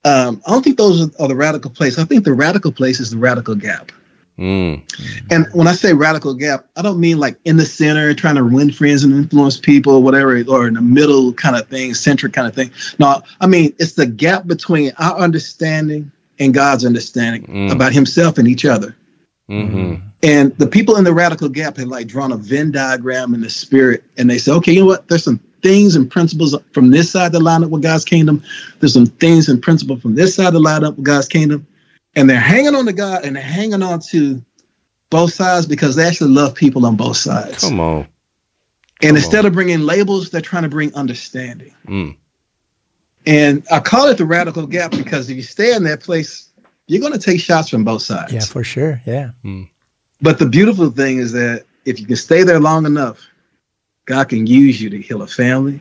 Um, 0.05 0.41
I 0.47 0.51
don't 0.51 0.63
think 0.63 0.77
those 0.77 1.01
are, 1.01 1.23
are, 1.23 1.27
the 1.27 1.35
radical 1.35 1.71
place. 1.71 1.99
I 1.99 2.05
think 2.05 2.23
the 2.23 2.33
radical 2.33 2.71
place 2.71 2.99
is 2.99 3.11
the 3.11 3.17
radical 3.17 3.55
gap. 3.55 3.91
Mm. 4.37 4.81
And 5.29 5.47
when 5.51 5.67
I 5.67 5.73
say 5.73 5.91
radical 5.91 6.33
gap, 6.33 6.65
I 6.77 6.81
don't 6.81 7.01
mean 7.01 7.19
like 7.19 7.37
in 7.43 7.57
the 7.57 7.65
center, 7.65 8.13
trying 8.13 8.35
to 8.35 8.45
win 8.45 8.71
friends 8.71 9.03
and 9.03 9.13
influence 9.13 9.59
people, 9.59 9.95
or 9.95 10.01
whatever, 10.01 10.41
or 10.47 10.67
in 10.67 10.75
the 10.75 10.81
middle 10.81 11.33
kind 11.33 11.57
of 11.57 11.67
thing, 11.67 11.93
centric 11.93 12.31
kind 12.31 12.47
of 12.47 12.55
thing. 12.55 12.71
No, 12.99 13.21
I 13.41 13.47
mean 13.47 13.75
it's 13.79 13.93
the 13.93 14.05
gap 14.05 14.47
between 14.47 14.93
our 14.99 15.17
understanding 15.17 16.11
and 16.39 16.53
God's 16.53 16.85
understanding 16.85 17.43
mm. 17.43 17.71
about 17.71 17.91
Himself 17.91 18.37
and 18.37 18.47
each 18.47 18.63
other. 18.63 18.95
Mm-hmm. 19.49 20.07
And 20.21 20.57
the 20.57 20.67
people 20.67 20.97
in 20.97 21.03
the 21.03 21.13
radical 21.13 21.49
gap 21.49 21.77
had 21.77 21.87
like 21.87 22.07
drawn 22.07 22.31
a 22.31 22.37
Venn 22.37 22.71
diagram 22.71 23.33
in 23.33 23.41
the 23.41 23.49
spirit, 23.49 24.03
and 24.17 24.29
they 24.29 24.37
say, 24.37 24.51
okay, 24.53 24.71
you 24.73 24.81
know 24.81 24.85
what? 24.85 25.07
There's 25.07 25.23
some 25.23 25.39
things 25.61 25.95
and 25.95 26.09
principles 26.09 26.55
from 26.73 26.91
this 26.91 27.11
side 27.11 27.31
that 27.31 27.39
line 27.39 27.63
up 27.63 27.69
with 27.69 27.83
God's 27.83 28.05
kingdom. 28.05 28.43
There's 28.79 28.93
some 28.93 29.05
things 29.05 29.49
and 29.49 29.61
principles 29.61 30.01
from 30.01 30.15
this 30.15 30.35
side 30.35 30.53
that 30.53 30.59
line 30.59 30.83
up 30.83 30.95
with 30.95 31.05
God's 31.05 31.27
kingdom. 31.27 31.67
And 32.15 32.29
they're 32.29 32.39
hanging 32.39 32.75
on 32.75 32.85
to 32.85 32.93
God 32.93 33.23
and 33.23 33.35
they're 33.35 33.43
hanging 33.43 33.83
on 33.83 33.99
to 34.09 34.43
both 35.09 35.33
sides 35.33 35.65
because 35.65 35.95
they 35.95 36.05
actually 36.05 36.31
love 36.31 36.55
people 36.55 36.85
on 36.85 36.95
both 36.95 37.17
sides. 37.17 37.63
Come 37.63 37.79
on. 37.79 38.03
Come 38.03 38.11
and 39.09 39.17
instead 39.17 39.39
on. 39.39 39.47
of 39.47 39.53
bringing 39.53 39.81
labels, 39.81 40.29
they're 40.29 40.41
trying 40.41 40.63
to 40.63 40.69
bring 40.69 40.93
understanding. 40.93 41.73
Mm. 41.87 42.17
And 43.25 43.65
I 43.71 43.79
call 43.79 44.07
it 44.07 44.17
the 44.17 44.25
radical 44.25 44.65
gap 44.65 44.91
because 44.91 45.29
if 45.29 45.37
you 45.37 45.43
stay 45.43 45.75
in 45.75 45.83
that 45.83 46.01
place, 46.01 46.49
you're 46.87 47.01
going 47.01 47.13
to 47.13 47.19
take 47.19 47.39
shots 47.39 47.69
from 47.69 47.83
both 47.83 48.01
sides. 48.01 48.33
Yeah, 48.33 48.39
for 48.41 48.63
sure. 48.63 49.01
Yeah. 49.05 49.31
Mm. 49.43 49.69
But 50.21 50.39
the 50.39 50.47
beautiful 50.47 50.89
thing 50.89 51.17
is 51.17 51.31
that 51.33 51.65
if 51.85 51.99
you 51.99 52.05
can 52.05 52.15
stay 52.15 52.43
there 52.43 52.59
long 52.59 52.85
enough, 52.85 53.27
God 54.09 54.27
can 54.27 54.47
use 54.47 54.81
you 54.81 54.89
to 54.89 54.99
heal 54.99 55.21
a 55.21 55.27
family. 55.27 55.79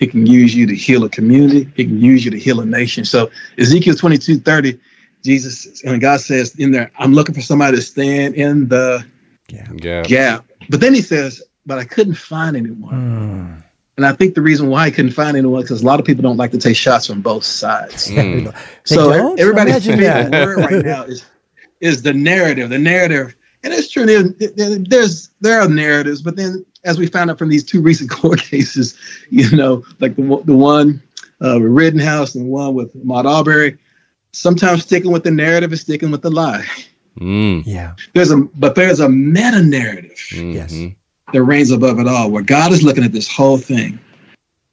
He 0.00 0.08
can 0.08 0.26
use 0.26 0.52
you 0.52 0.66
to 0.66 0.74
heal 0.74 1.04
a 1.04 1.08
community. 1.08 1.70
He 1.76 1.84
can 1.84 2.00
use 2.00 2.24
you 2.24 2.30
to 2.32 2.38
heal 2.38 2.60
a 2.60 2.66
nation. 2.66 3.04
So 3.04 3.30
Ezekiel 3.56 3.94
22, 3.94 4.40
30, 4.40 4.80
Jesus 5.22 5.82
and 5.84 6.00
God 6.00 6.20
says 6.20 6.56
in 6.56 6.72
there, 6.72 6.90
I'm 6.98 7.14
looking 7.14 7.36
for 7.36 7.40
somebody 7.40 7.76
to 7.76 7.82
stand 7.82 8.34
in 8.34 8.66
the 8.66 9.06
gap. 9.46 10.06
gap. 10.08 10.44
But 10.68 10.80
then 10.80 10.92
he 10.92 11.00
says, 11.00 11.40
but 11.66 11.78
I 11.78 11.84
couldn't 11.84 12.14
find 12.14 12.56
anyone. 12.56 12.94
Mm. 12.94 13.64
And 13.96 14.06
I 14.06 14.12
think 14.12 14.34
the 14.34 14.42
reason 14.42 14.68
why 14.68 14.86
I 14.86 14.90
couldn't 14.90 15.12
find 15.12 15.36
anyone 15.36 15.62
because 15.62 15.82
a 15.82 15.86
lot 15.86 16.00
of 16.00 16.06
people 16.06 16.22
don't 16.22 16.36
like 16.36 16.50
to 16.50 16.58
take 16.58 16.76
shots 16.76 17.06
from 17.06 17.22
both 17.22 17.44
sides. 17.44 18.08
Mm. 18.08 18.56
so 18.84 19.34
everybody's 19.36 19.86
favorite 19.86 20.32
word 20.32 20.58
right 20.58 20.84
now 20.84 21.04
is 21.04 21.24
is 21.80 22.02
the 22.02 22.12
narrative. 22.12 22.70
The 22.70 22.78
narrative, 22.78 23.36
and 23.62 23.72
it's 23.72 23.88
true. 23.88 24.04
There's 24.06 25.30
there 25.40 25.60
are 25.60 25.68
narratives, 25.68 26.22
but 26.22 26.36
then 26.36 26.64
as 26.88 26.98
we 26.98 27.06
found 27.06 27.30
out 27.30 27.38
from 27.38 27.50
these 27.50 27.64
two 27.64 27.80
recent 27.80 28.10
court 28.18 28.40
cases, 28.40 28.98
you 29.30 29.54
know, 29.54 29.84
like 30.00 30.16
the, 30.16 30.42
the 30.44 30.56
one 30.56 31.02
uh, 31.40 31.58
with 31.60 31.70
Rittenhouse 31.70 32.34
and 32.34 32.48
one 32.48 32.74
with 32.74 32.94
Ahmaud 33.04 33.26
Arbery, 33.26 33.78
sometimes 34.32 34.82
sticking 34.82 35.12
with 35.12 35.24
the 35.24 35.30
narrative 35.30 35.72
is 35.72 35.82
sticking 35.82 36.10
with 36.10 36.22
the 36.22 36.30
lie. 36.30 36.66
Mm. 37.20 37.64
Yeah. 37.66 37.94
There's 38.14 38.30
a 38.30 38.36
but 38.36 38.74
there's 38.74 39.00
a 39.00 39.08
meta 39.08 39.62
narrative. 39.62 40.18
Mm-hmm. 40.30 40.52
Yes. 40.52 40.94
That 41.32 41.42
reigns 41.42 41.70
above 41.70 41.98
it 41.98 42.08
all, 42.08 42.30
where 42.30 42.42
God 42.42 42.72
is 42.72 42.82
looking 42.82 43.04
at 43.04 43.12
this 43.12 43.28
whole 43.28 43.58
thing 43.58 44.00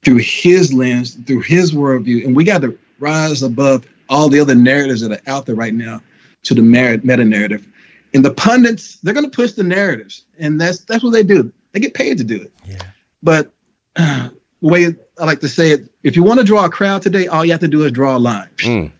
through 0.02 0.18
his 0.18 0.72
lens, 0.72 1.14
through 1.26 1.42
his 1.42 1.72
worldview. 1.72 2.24
And 2.24 2.34
we 2.34 2.44
got 2.44 2.62
to 2.62 2.78
rise 2.98 3.42
above 3.42 3.86
all 4.08 4.30
the 4.30 4.40
other 4.40 4.54
narratives 4.54 5.02
that 5.02 5.12
are 5.12 5.30
out 5.30 5.44
there 5.44 5.54
right 5.54 5.74
now 5.74 6.00
to 6.44 6.54
the 6.54 6.62
meta 6.62 7.24
narrative 7.24 7.66
And 8.14 8.24
the 8.24 8.32
pundits, 8.32 9.00
they're 9.00 9.12
going 9.12 9.28
to 9.28 9.36
push 9.36 9.52
the 9.52 9.64
narratives, 9.64 10.24
and 10.38 10.60
that's 10.60 10.84
that's 10.84 11.02
what 11.04 11.10
they 11.10 11.22
do. 11.22 11.52
They 11.76 11.80
get 11.80 11.92
paid 11.92 12.16
to 12.16 12.24
do 12.24 12.40
it. 12.40 12.54
Yeah. 12.64 12.90
But 13.22 13.52
uh, 13.96 14.30
the 14.62 14.68
way 14.68 14.96
I 15.18 15.24
like 15.26 15.40
to 15.40 15.48
say 15.48 15.72
it, 15.72 15.92
if 16.04 16.16
you 16.16 16.22
want 16.22 16.40
to 16.40 16.46
draw 16.46 16.64
a 16.64 16.70
crowd 16.70 17.02
today, 17.02 17.26
all 17.26 17.44
you 17.44 17.52
have 17.52 17.60
to 17.60 17.68
do 17.68 17.84
is 17.84 17.92
draw 17.92 18.16
a 18.16 18.18
line. 18.18 18.48
Mm. 18.60 18.92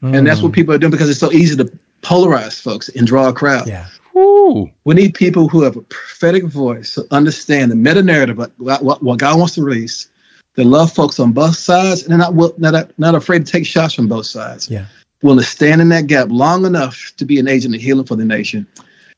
And 0.00 0.26
that's 0.26 0.40
what 0.40 0.54
people 0.54 0.72
are 0.72 0.78
doing 0.78 0.90
because 0.90 1.10
it's 1.10 1.20
so 1.20 1.30
easy 1.32 1.54
to 1.56 1.70
polarize 2.00 2.58
folks 2.58 2.88
and 2.88 3.06
draw 3.06 3.28
a 3.28 3.34
crowd. 3.34 3.68
Yeah. 3.68 3.88
Woo. 4.14 4.70
We 4.84 4.94
need 4.94 5.12
people 5.12 5.48
who 5.48 5.60
have 5.64 5.76
a 5.76 5.82
prophetic 5.82 6.44
voice 6.44 6.94
to 6.94 7.06
understand 7.10 7.70
the 7.70 7.76
meta 7.76 8.02
narrative, 8.02 8.38
what, 8.38 8.52
what, 8.58 9.02
what 9.02 9.18
God 9.18 9.38
wants 9.38 9.56
to 9.56 9.62
release. 9.62 10.08
They 10.54 10.64
love 10.64 10.90
folks 10.90 11.20
on 11.20 11.32
both 11.32 11.56
sides 11.56 12.04
and 12.04 12.10
they're 12.10 12.18
not, 12.18 12.32
will- 12.32 12.54
not, 12.56 12.98
not 12.98 13.14
afraid 13.14 13.44
to 13.44 13.52
take 13.52 13.66
shots 13.66 13.92
from 13.92 14.08
both 14.08 14.24
sides. 14.24 14.70
Yeah. 14.70 14.86
Willing 15.20 15.40
to 15.40 15.44
stand 15.44 15.82
in 15.82 15.90
that 15.90 16.06
gap 16.06 16.28
long 16.30 16.64
enough 16.64 17.12
to 17.18 17.26
be 17.26 17.38
an 17.38 17.48
agent 17.48 17.74
of 17.74 17.82
healing 17.82 18.06
for 18.06 18.16
the 18.16 18.24
nation. 18.24 18.66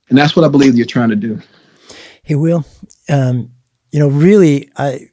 And 0.08 0.18
that's 0.18 0.34
what 0.34 0.44
I 0.44 0.48
believe 0.48 0.74
you're 0.74 0.86
trying 0.86 1.10
to 1.10 1.16
do. 1.16 1.40
Hey, 2.28 2.34
Will, 2.34 2.66
um, 3.08 3.50
you 3.90 3.98
know, 3.98 4.08
really, 4.08 4.70
I, 4.76 5.08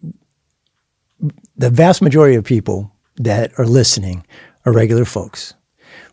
the 1.55 1.69
vast 1.69 2.01
majority 2.01 2.35
of 2.35 2.43
people 2.43 2.91
that 3.15 3.53
are 3.57 3.65
listening 3.65 4.25
are 4.65 4.73
regular 4.73 5.05
folks. 5.05 5.53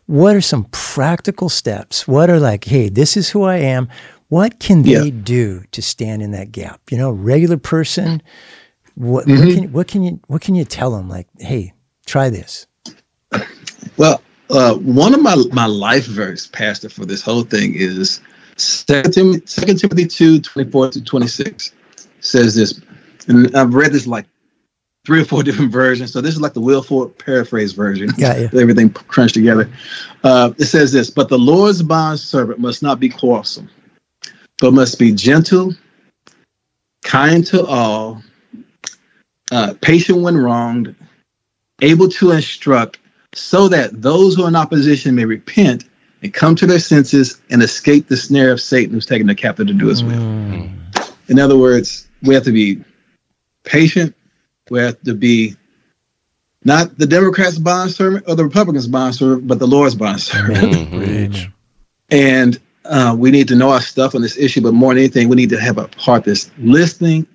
What 0.05 0.33
are 0.37 0.41
some 0.41 0.65
practical 0.71 1.49
steps? 1.49 2.07
What 2.07 2.29
are 2.29 2.39
like, 2.39 2.63
hey, 2.63 2.87
this 2.87 3.17
is 3.17 3.29
who 3.31 3.43
I 3.43 3.57
am. 3.57 3.89
What 4.29 4.61
can 4.61 4.85
Yeah. 4.85 4.99
they 5.01 5.11
do 5.11 5.65
to 5.73 5.81
stand 5.81 6.21
in 6.23 6.31
that 6.31 6.53
gap? 6.53 6.79
You 6.89 6.97
know, 6.97 7.11
regular 7.11 7.57
person. 7.57 8.21
What, 8.95 9.27
what 9.27 9.27
Mm-hmm. 9.27 9.49
can 9.49 9.71
what 9.73 9.89
can 9.89 10.03
you 10.03 10.21
what 10.27 10.41
can 10.41 10.55
you 10.55 10.63
tell 10.63 10.91
them? 10.91 11.09
Like, 11.09 11.27
hey, 11.39 11.73
try 12.05 12.29
this. 12.29 12.65
Well, 13.97 14.21
uh, 14.51 14.75
one 14.75 15.13
of 15.13 15.21
my, 15.21 15.35
my 15.51 15.65
life 15.65 16.05
verse, 16.05 16.47
Pastor, 16.47 16.87
for 16.89 17.05
this 17.05 17.21
whole 17.21 17.43
thing 17.43 17.73
is 17.75 18.21
2 18.57 19.03
Timothy, 19.03 19.39
2 19.41 19.73
Timothy 19.75 20.05
2 20.05 20.41
24 20.41 20.89
to 20.91 21.03
26 21.03 21.73
says 22.19 22.55
this. 22.55 22.81
And 23.27 23.55
I've 23.55 23.73
read 23.73 23.91
this 23.91 24.07
like 24.07 24.25
three 25.05 25.21
or 25.21 25.25
four 25.25 25.43
different 25.43 25.71
versions. 25.71 26.13
So 26.13 26.21
this 26.21 26.33
is 26.33 26.41
like 26.41 26.53
the 26.53 26.61
Will 26.61 26.81
Ford 26.81 27.17
paraphrase 27.17 27.73
version. 27.73 28.07
Got 28.17 28.39
you. 28.39 28.59
Everything 28.59 28.89
crunched 28.91 29.33
together. 29.33 29.69
Uh, 30.23 30.53
it 30.57 30.65
says 30.65 30.91
this 30.91 31.09
But 31.09 31.29
the 31.29 31.37
Lord's 31.37 31.81
bond 31.81 32.19
servant 32.19 32.59
must 32.59 32.81
not 32.81 32.99
be 32.99 33.09
quarrelsome, 33.09 33.69
but 34.59 34.71
must 34.71 34.99
be 34.99 35.11
gentle, 35.11 35.73
kind 37.03 37.45
to 37.47 37.65
all, 37.65 38.21
uh, 39.51 39.73
patient 39.81 40.19
when 40.19 40.37
wronged, 40.37 40.95
able 41.81 42.07
to 42.07 42.31
instruct, 42.31 42.99
so 43.33 43.67
that 43.67 44.01
those 44.01 44.35
who 44.35 44.43
are 44.43 44.47
in 44.47 44.55
opposition 44.55 45.15
may 45.15 45.25
repent 45.25 45.85
and 46.23 46.33
come 46.33 46.55
to 46.55 46.65
their 46.65 46.79
senses 46.79 47.41
and 47.49 47.61
escape 47.61 48.07
the 48.07 48.17
snare 48.17 48.51
of 48.51 48.61
Satan 48.61 48.93
who's 48.93 49.05
taken 49.05 49.27
the 49.27 49.35
captive 49.35 49.67
to 49.67 49.73
do 49.73 49.87
his 49.87 50.03
will. 50.03 50.69
In 51.27 51.37
other 51.39 51.57
words, 51.57 52.07
we 52.23 52.33
have 52.33 52.43
to 52.45 52.51
be 52.51 52.83
patient. 53.63 54.15
We 54.69 54.79
have 54.79 55.01
to 55.03 55.13
be 55.13 55.55
not 56.63 56.97
the 56.97 57.05
Democrats' 57.05 57.57
bond 57.57 57.91
servant 57.91 58.23
or 58.27 58.35
the 58.35 58.43
Republicans' 58.45 58.87
bond 58.87 59.15
servant, 59.15 59.47
but 59.47 59.59
the 59.59 59.67
Lord's 59.67 59.95
bond 59.95 60.21
servant. 60.21 60.73
Mhm. 60.93 61.51
And 62.09 62.59
uh, 62.85 63.15
we 63.17 63.31
need 63.31 63.47
to 63.47 63.55
know 63.55 63.69
our 63.71 63.81
stuff 63.81 64.13
on 64.15 64.21
this 64.21 64.37
issue, 64.37 64.61
but 64.61 64.73
more 64.73 64.93
than 64.93 64.99
anything, 65.03 65.29
we 65.29 65.35
need 65.35 65.49
to 65.49 65.59
have 65.59 65.77
a 65.77 65.89
heart 65.97 66.25
that's 66.25 66.51
listening 66.57 67.25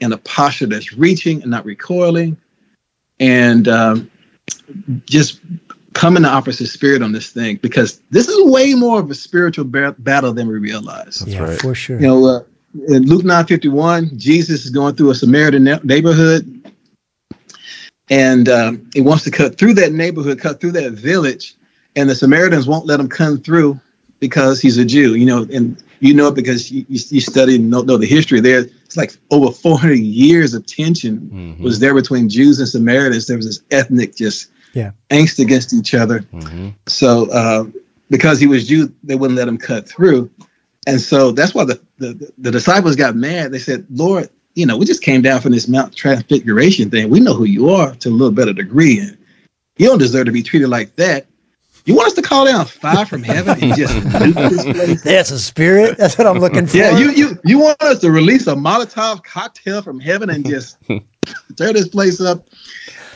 and 0.00 0.12
a 0.12 0.18
posture 0.18 0.66
that's 0.66 0.92
reaching 0.94 1.40
and 1.42 1.50
not 1.50 1.64
recoiling, 1.64 2.36
and 3.20 3.68
um, 3.68 4.10
just 5.04 5.40
come 5.94 6.16
in 6.16 6.22
the 6.24 6.28
opposite 6.28 6.66
spirit 6.66 7.02
on 7.02 7.12
this 7.12 7.30
thing 7.30 7.56
because 7.56 8.00
this 8.10 8.28
is 8.28 8.50
way 8.50 8.74
more 8.74 9.00
of 9.00 9.10
a 9.10 9.14
spiritual 9.14 9.64
ba- 9.64 9.94
battle 9.98 10.32
than 10.32 10.48
we 10.48 10.58
realize. 10.58 11.20
That's 11.20 11.32
yeah, 11.32 11.42
right. 11.44 11.60
for 11.60 11.74
sure. 11.74 11.98
You 12.00 12.06
know, 12.06 12.26
uh, 12.26 12.40
in 12.88 13.06
Luke 13.06 13.24
nine 13.24 13.46
fifty 13.46 13.68
one, 13.68 14.10
Jesus 14.18 14.64
is 14.64 14.70
going 14.70 14.96
through 14.96 15.10
a 15.10 15.14
Samaritan 15.14 15.64
ne- 15.64 15.80
neighborhood, 15.84 16.72
and 18.10 18.48
um, 18.48 18.90
he 18.92 19.00
wants 19.00 19.24
to 19.24 19.30
cut 19.30 19.56
through 19.56 19.74
that 19.74 19.92
neighborhood, 19.92 20.40
cut 20.40 20.60
through 20.60 20.72
that 20.72 20.92
village, 20.92 21.54
and 21.96 22.10
the 22.10 22.14
Samaritans 22.14 22.66
won't 22.66 22.86
let 22.86 23.00
him 23.00 23.08
come 23.08 23.38
through 23.38 23.80
because 24.20 24.60
he's 24.60 24.76
a 24.78 24.84
Jew. 24.84 25.14
You 25.14 25.26
know, 25.26 25.46
and 25.52 25.82
you 26.00 26.14
know 26.14 26.28
it 26.28 26.34
because 26.34 26.70
you, 26.70 26.84
you, 26.88 27.00
you 27.08 27.20
study 27.20 27.56
and 27.56 27.70
know, 27.70 27.82
know 27.82 27.96
the 27.96 28.06
history 28.06 28.40
there. 28.40 28.60
It's 28.84 28.96
like 28.96 29.16
over 29.30 29.52
four 29.52 29.78
hundred 29.78 30.00
years 30.00 30.52
of 30.54 30.66
tension 30.66 31.30
Mhm. 31.32 31.60
was 31.60 31.78
there 31.78 31.94
between 31.94 32.28
Jews 32.28 32.58
and 32.58 32.68
Samaritans. 32.68 33.26
There 33.26 33.36
was 33.36 33.46
this 33.46 33.62
ethnic 33.70 34.16
just 34.16 34.50
Yeah. 34.74 34.90
angst 35.10 35.38
against 35.38 35.72
each 35.72 35.94
other. 35.94 36.20
Mhm. 36.32 36.74
So 36.86 37.30
uh, 37.30 37.64
because 38.10 38.38
he 38.40 38.46
was 38.46 38.66
Jew, 38.68 38.92
they 39.02 39.14
wouldn't 39.14 39.38
let 39.38 39.48
him 39.48 39.58
cut 39.58 39.88
through. 39.88 40.30
And 40.86 41.00
so 41.00 41.32
that's 41.32 41.54
why 41.54 41.64
the, 41.64 41.80
the, 41.98 42.30
the 42.36 42.50
disciples 42.50 42.94
got 42.96 43.16
mad. 43.16 43.52
They 43.52 43.58
said, 43.58 43.86
Lord, 43.90 44.28
you 44.54 44.66
know, 44.66 44.76
we 44.76 44.84
just 44.84 45.02
came 45.02 45.22
down 45.22 45.40
from 45.40 45.52
this 45.52 45.66
Mount 45.66 45.96
Transfiguration 45.96 46.90
thing. 46.90 47.08
We 47.08 47.20
know 47.20 47.34
who 47.34 47.44
you 47.44 47.70
are 47.70 47.94
to 47.94 48.08
a 48.08 48.10
little 48.10 48.32
better 48.32 48.52
degree. 48.52 49.00
And 49.00 49.16
you 49.78 49.86
don't 49.88 49.98
deserve 49.98 50.26
to 50.26 50.32
be 50.32 50.42
treated 50.42 50.68
like 50.68 50.96
that. 50.96 51.26
You 51.86 51.94
want 51.94 52.08
us 52.08 52.12
to 52.14 52.22
call 52.22 52.46
down 52.46 52.64
fire 52.64 53.04
from 53.04 53.22
heaven 53.22 53.62
and 53.62 53.74
just 53.76 53.94
nuke 54.06 54.50
this 54.50 54.64
place? 54.64 55.02
That's 55.02 55.30
a 55.30 55.38
spirit. 55.38 55.98
That's 55.98 56.16
what 56.16 56.26
I'm 56.26 56.38
looking 56.38 56.66
for. 56.66 56.76
Yeah, 56.78 56.98
you 56.98 57.10
you 57.10 57.38
you 57.44 57.58
want 57.58 57.80
us 57.82 57.98
to 58.00 58.10
release 58.10 58.46
a 58.46 58.54
Molotov 58.54 59.22
cocktail 59.22 59.82
from 59.82 60.00
heaven 60.00 60.30
and 60.30 60.46
just 60.48 60.78
tear 61.56 61.72
this 61.74 61.88
place 61.88 62.22
up? 62.22 62.48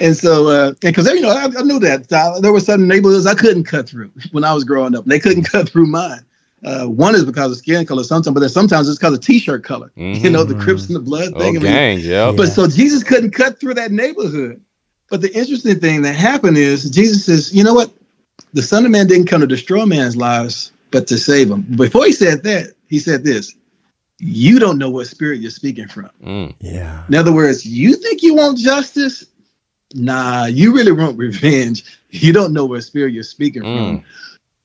And 0.00 0.16
so, 0.16 0.48
uh, 0.48 0.72
because 0.80 1.08
you 1.08 1.20
know, 1.20 1.30
I, 1.30 1.44
I 1.44 1.62
knew 1.62 1.78
that 1.80 2.12
uh, 2.12 2.40
there 2.40 2.52
were 2.52 2.61
certain 2.61 2.87
neighborhoods 2.88 3.26
I 3.26 3.34
couldn't 3.34 3.64
cut 3.64 3.88
through 3.88 4.11
when 4.32 4.44
I 4.44 4.52
was 4.54 4.64
growing 4.64 4.94
up. 4.94 5.04
They 5.04 5.18
couldn't 5.18 5.44
cut 5.50 5.68
through 5.68 5.87
mine. 5.87 6.24
Uh, 6.64 6.87
one 6.87 7.14
is 7.14 7.24
because 7.24 7.52
of 7.52 7.58
skin 7.58 7.87
color, 7.87 8.02
sometimes, 8.02 8.34
but 8.34 8.40
then 8.40 8.48
sometimes 8.48 8.88
it's 8.88 8.98
because 8.98 9.14
of 9.14 9.20
t-shirt 9.20 9.62
color. 9.64 9.92
You 9.96 10.28
know, 10.30 10.42
the 10.44 10.56
Crips 10.56 10.87
and 10.88 10.96
the 10.96 11.00
blood 11.00 11.32
Oh, 11.34 11.38
thing. 11.38 11.56
I 11.56 11.61
mean, 11.61 11.72
gang, 11.72 11.98
yep. 12.00 12.37
but 12.37 12.48
so 12.48 12.66
Jesus 12.66 13.04
couldn't 13.04 13.30
cut 13.30 13.61
through 13.61 13.74
that 13.74 13.92
neighborhood. 13.92 14.62
But 15.08 15.20
the 15.22 15.32
interesting 15.32 15.78
thing 15.78 16.02
that 16.02 16.14
happened 16.14 16.58
is 16.58 16.90
Jesus 16.90 17.24
says, 17.24 17.54
you 17.54 17.62
know 17.64 17.74
what? 17.74 17.92
The 18.54 18.62
Son 18.62 18.84
of 18.84 18.90
Man 18.90 19.06
didn't 19.06 19.26
come 19.28 19.40
to 19.40 19.46
destroy 19.46 19.87
man's 19.87 20.16
lives, 20.16 20.72
but 20.90 21.06
to 21.08 21.18
save 21.18 21.48
them. 21.48 21.62
Before 21.76 22.04
he 22.04 22.12
said 22.12 22.42
that, 22.42 22.74
he 22.88 22.98
said 22.98 23.22
this 23.24 23.54
You 24.18 24.58
don't 24.58 24.78
know 24.78 24.90
what 24.90 25.06
spirit 25.06 25.40
you're 25.40 25.50
speaking 25.50 25.87
from. 25.88 26.11
Mm. 26.22 26.56
Yeah. 26.61 27.04
In 27.08 27.14
other 27.14 27.32
words, 27.32 27.64
you 27.64 27.94
think 27.94 28.22
you 28.22 28.34
want 28.34 28.58
justice? 28.58 29.24
Nah, 29.94 30.46
you 30.46 30.74
really 30.74 30.92
want 30.92 31.18
revenge. 31.18 31.85
You 32.11 32.33
don't 32.33 32.53
know 32.53 32.64
what 32.66 32.83
spirit 32.85 33.12
you're 33.12 33.22
speaking 33.22 33.62
Mm. 33.62 33.74
from. 33.74 34.05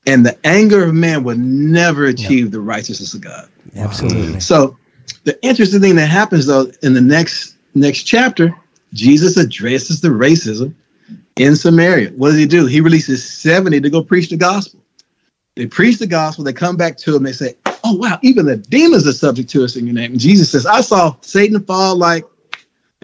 And 0.06 0.24
the 0.24 0.36
anger 0.44 0.84
of 0.84 0.94
man 0.94 1.24
will 1.24 1.36
never 1.36 2.06
achieve 2.06 2.50
the 2.50 2.60
righteousness 2.60 3.14
of 3.14 3.22
God. 3.22 3.48
Absolutely. 3.76 4.40
So 4.40 4.76
the 5.24 5.42
interesting 5.44 5.80
thing 5.80 5.96
that 5.96 6.08
happens 6.08 6.46
though 6.46 6.70
in 6.82 6.94
the 6.94 7.00
next 7.00 7.54
next 7.74 8.02
chapter, 8.02 8.54
Jesus 8.92 9.36
addresses 9.36 10.00
the 10.00 10.08
racism 10.08 10.74
in 11.36 11.56
Samaria. 11.56 12.10
What 12.10 12.30
does 12.30 12.38
he 12.38 12.46
do? 12.46 12.66
He 12.66 12.80
releases 12.80 13.28
70 13.28 13.80
to 13.80 13.90
go 13.90 14.02
preach 14.02 14.28
the 14.28 14.36
gospel. 14.36 14.80
They 15.56 15.66
preach 15.66 15.98
the 15.98 16.06
gospel, 16.06 16.44
they 16.44 16.52
come 16.52 16.76
back 16.76 16.96
to 16.98 17.14
him, 17.14 17.22
they 17.22 17.32
say, 17.32 17.54
Oh 17.84 17.94
wow, 17.94 18.18
even 18.22 18.46
the 18.46 18.56
demons 18.56 19.06
are 19.06 19.12
subject 19.12 19.48
to 19.50 19.64
us 19.64 19.76
in 19.76 19.86
your 19.86 19.94
name. 19.94 20.12
And 20.12 20.20
Jesus 20.20 20.50
says, 20.50 20.66
I 20.66 20.80
saw 20.80 21.16
Satan 21.20 21.64
fall 21.64 21.96
like 21.96 22.24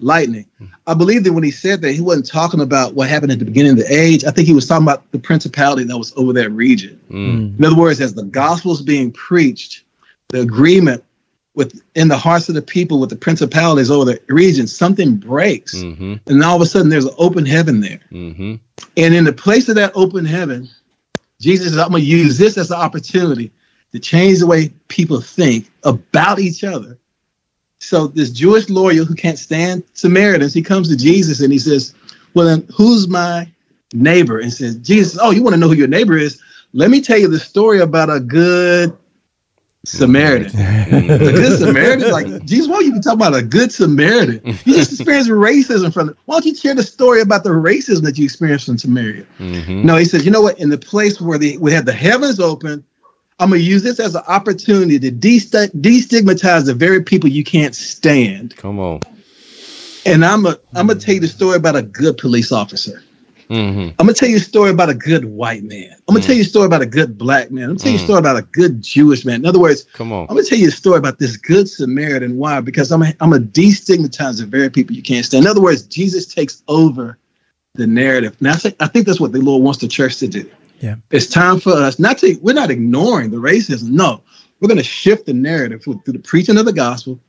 lightning. 0.03 0.47
I 0.87 0.95
believe 0.95 1.25
that 1.25 1.33
when 1.33 1.45
he 1.45 1.51
said 1.51 1.81
that, 1.83 1.93
he 1.93 2.01
wasn't 2.01 2.27
talking 2.27 2.61
about 2.61 2.95
what 2.95 3.09
happened 3.09 3.33
at 3.33 3.39
the 3.39 3.45
beginning 3.45 3.73
of 3.73 3.79
the 3.79 3.93
age. 3.93 4.25
I 4.25 4.31
think 4.31 4.47
he 4.47 4.55
was 4.55 4.67
talking 4.67 4.87
about 4.87 5.11
the 5.13 5.19
principality 5.19 5.85
that 5.85 5.99
was 5.99 6.13
over 6.17 6.33
that 6.35 6.51
region. 6.51 7.01
Mm. 7.11 7.59
In 7.59 7.65
other 7.65 7.77
words, 7.77 8.01
as 8.01 8.15
the 8.15 8.25
gospel 8.25 8.73
is 8.73 8.83
being 8.83 9.13
preached, 9.13 9.85
the 10.29 10.41
agreement 10.41 11.05
with 11.55 11.83
in 11.95 12.09
the 12.09 12.17
hearts 12.17 12.49
of 12.49 12.55
the 12.55 12.63
people 12.63 13.01
with 13.01 13.11
the 13.11 13.17
principalities 13.17 13.91
over 13.91 14.05
the 14.05 14.21
region, 14.29 14.67
something 14.67 15.17
breaks, 15.17 15.75
Mm-hmm. 15.75 16.15
and 16.27 16.43
all 16.45 16.57
of 16.57 16.63
a 16.63 16.67
sudden 16.67 16.89
there's 16.89 17.07
an 17.07 17.15
open 17.19 17.45
heaven 17.45 17.81
there. 17.81 18.01
Mm-hmm. 18.13 18.55
And 18.97 19.15
in 19.15 19.25
the 19.25 19.33
place 19.33 19.69
of 19.69 19.75
that 19.75 19.93
open 19.95 20.25
heaven, 20.25 20.69
Jesus 21.41 21.69
says, 21.69 21.79
"I'm 21.79 21.91
going 21.91 22.03
to 22.03 22.09
use 22.09 22.39
this 22.39 22.57
as 22.57 22.71
an 22.71 22.79
opportunity 22.79 23.51
to 23.93 23.99
change 23.99 24.39
the 24.39 24.47
way 24.47 24.69
people 24.89 25.21
think 25.21 25.71
about 25.83 26.39
each 26.39 26.63
other." 26.63 26.99
So 27.81 28.09
this 28.09 28.31
Jewish 28.31 28.69
lawyer 28.69 29.05
who 29.05 29.15
can't 29.15 29.39
stand 29.39 29.83
Samaritans, 29.95 30.55
he 30.55 30.63
comes 30.63 30.89
to 30.89 30.97
Jesus 30.97 31.41
and 31.41 31.53
he 31.53 31.59
says, 31.59 31.95
"Well, 32.35 32.47
then 32.47 32.69
who's 32.73 33.09
my 33.09 33.51
neighbor?" 33.95 34.39
And 34.39 34.53
says, 34.53 34.77
"Jesus, 34.77 35.19
oh, 35.21 35.31
you 35.31 35.43
want 35.43 35.55
to 35.55 35.61
know 35.61 35.69
who 35.69 35.75
your 35.75 35.89
neighbor 35.89 36.17
is? 36.17 36.41
Let 36.73 36.91
me 36.91 37.01
tell 37.01 37.19
you 37.19 37.27
the 37.27 37.41
story 37.41 37.81
about 37.81 38.11
a 38.11 38.21
good 38.21 38.97
Samaritan." 39.87 40.53
Mm-hmm. 40.53 41.25
The 41.25 41.33
good 41.33 41.59
Samaritan, 41.59 42.11
like 42.13 42.45
Jesus, 42.45 42.69
why 42.69 42.81
don't 42.81 42.85
you 42.85 43.01
talking 43.01 43.19
about 43.19 43.35
a 43.35 43.43
good 43.43 43.73
Samaritan? 43.73 44.43
You 44.45 44.75
just 44.75 44.93
experienced 44.93 45.31
racism 45.31 45.93
from. 45.93 46.15
Why 46.27 46.35
don't 46.35 46.45
you 46.45 46.55
share 46.55 46.75
the 46.75 46.83
story 46.83 47.23
about 47.23 47.45
the 47.45 47.51
racism 47.51 48.03
that 48.03 48.19
you 48.19 48.27
experienced 48.27 48.67
from 48.67 48.77
Samaria? 48.77 49.27
Mm-hmm. 49.39 49.87
No, 49.87 49.97
he 49.97 50.05
says, 50.05 50.27
you 50.27 50.31
know 50.31 50.43
what? 50.43 50.59
In 50.59 50.69
the 50.69 50.79
place 50.79 51.19
where 51.19 51.39
the 51.39 51.57
we 51.57 51.73
had 51.73 51.87
the 51.87 51.95
heavens 51.95 52.41
open, 52.41 52.85
I'm 53.41 53.49
gonna 53.49 53.63
use 53.63 53.83
this 53.83 53.99
as 53.99 54.15
an 54.15 54.23
opportunity 54.29 54.99
to 54.99 55.11
destigmatize 55.11 56.67
the 56.67 56.75
very 56.75 57.03
people 57.03 57.31
you 57.31 57.43
can't 57.43 57.75
stand. 57.75 58.55
Come 58.57 58.79
on. 58.79 59.01
And 60.05 60.27
I'm 60.27 60.45
a, 60.45 60.59
I'm 60.75 60.87
gonna 60.87 61.01
tell 61.01 61.15
you 61.15 61.21
the 61.21 61.29
story 61.29 61.57
about 61.57 61.75
a 61.75 61.83
good 61.83 62.19
police 62.19 62.53
officer. 62.53 63.03
Mm-hmm. 63.49 63.81
I'm 63.99 64.07
gonna 64.07 64.13
tell 64.13 64.29
you 64.29 64.37
a 64.37 64.41
story 64.41 64.71
about 64.71 64.91
a 64.91 64.95
good 64.95 65.25
white 65.25 65.65
man. 65.65 65.91
I'm 66.07 66.15
gonna 66.15 66.21
mm. 66.21 66.27
tell 66.27 66.35
you 66.35 66.43
a 66.43 66.45
story 66.45 66.67
about 66.67 66.83
a 66.83 66.87
good 66.87 67.17
black 67.17 67.51
man. 67.51 67.65
I'm 67.65 67.71
gonna 67.71 67.79
tell 67.79 67.89
mm. 67.89 67.97
you 67.97 68.01
a 68.01 68.05
story 68.05 68.19
about 68.19 68.37
a 68.37 68.43
good 68.43 68.83
Jewish 68.83 69.25
man. 69.25 69.37
In 69.37 69.47
other 69.47 69.59
words, 69.59 69.85
come 69.95 70.13
on. 70.13 70.23
I'm 70.29 70.37
gonna 70.37 70.43
tell 70.43 70.59
you 70.59 70.69
a 70.69 70.71
story 70.71 70.99
about 70.99 71.19
this 71.19 71.39
good 71.39 71.67
Samaritan. 71.67 72.37
Why? 72.37 72.61
Because 72.61 72.93
I'm 72.93 73.03
a, 73.03 73.15
I'm 73.21 73.33
a 73.33 73.39
destigmatize 73.39 74.39
the 74.39 74.47
very 74.47 74.69
people 74.69 74.95
you 74.95 75.03
can't 75.03 75.25
stand. 75.25 75.47
In 75.47 75.51
other 75.51 75.63
words, 75.63 75.83
Jesus 75.83 76.27
takes 76.27 76.63
over 76.69 77.19
the 77.75 77.87
narrative. 77.87 78.37
Now 78.43 78.53
I 78.53 78.57
think 78.57 78.77
I 78.81 78.87
think 78.87 79.07
that's 79.07 79.19
what 79.19 79.33
the 79.33 79.41
Lord 79.41 79.63
wants 79.63 79.81
the 79.81 79.89
church 79.89 80.19
to 80.19 80.29
do. 80.29 80.49
Yeah, 80.81 80.97
it's 81.11 81.27
time 81.27 81.61
for 81.61 81.73
us 81.73 81.99
not 81.99 82.19
to. 82.19 82.39
We're 82.43 82.55
not 82.55 82.71
ignoring 82.71 83.31
the 83.31 83.39
racism. 83.39 83.91
No, 83.91 84.23
we're 84.61 84.69
gonna 84.69 84.83
shift 84.83 85.27
the 85.27 85.33
narrative 85.33 85.83
through 85.85 86.03
the 86.07 86.19
preaching 86.19 86.59
of 86.59 86.65
the 86.65 86.73
gospel 86.73 87.21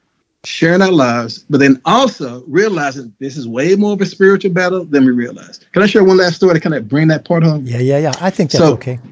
sharing 0.44 0.82
our 0.82 0.92
lives, 0.92 1.46
but 1.50 1.60
then 1.60 1.80
also 1.86 2.44
realizing 2.48 3.14
this 3.20 3.38
is 3.38 3.48
way 3.48 3.76
more 3.76 3.94
of 3.94 4.02
a 4.02 4.06
spiritual 4.06 4.52
battle 4.52 4.84
than 4.86 5.06
we 5.06 5.12
realize. 5.12 5.60
Can 5.72 5.84
I 5.84 5.86
share 5.86 6.04
one 6.04 6.18
last 6.18 6.36
story 6.38 6.56
to 6.56 6.60
kind 6.60 6.74
of 6.76 6.88
bring 6.88 7.08
that 7.10 7.26
part 7.26 7.44
home? 7.44 7.66
Yeah, 7.66 7.78
yeah, 7.78 8.00
yeah. 8.00 8.14
I 8.20 8.30
think 8.30 8.52
that's 8.52 8.64
so, 8.64 8.74
okay. 8.74 9.00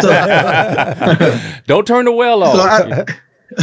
so, 0.00 1.60
Don't 1.66 1.86
turn 1.86 2.06
the 2.06 2.12
well 2.12 2.42
off. 2.42 2.56
So 2.56 2.62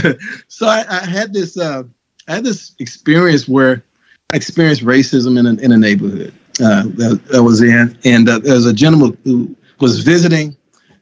I, 0.03 0.13
so 0.47 0.67
I, 0.67 0.85
I 0.89 1.05
had 1.05 1.33
this 1.33 1.57
uh, 1.57 1.83
I 2.27 2.35
had 2.35 2.43
this 2.43 2.73
experience 2.79 3.47
where 3.47 3.83
I 4.31 4.37
experienced 4.37 4.83
racism 4.83 5.37
in 5.37 5.45
a, 5.45 5.61
in 5.61 5.71
a 5.73 5.77
neighborhood 5.77 6.33
uh, 6.63 6.83
that, 6.83 7.21
that 7.25 7.37
I 7.37 7.41
was 7.41 7.61
in, 7.61 7.97
and 8.05 8.29
uh, 8.29 8.39
there 8.39 8.55
was 8.55 8.65
a 8.65 8.73
gentleman 8.73 9.17
who 9.25 9.55
was 9.81 9.99
visiting 9.99 10.55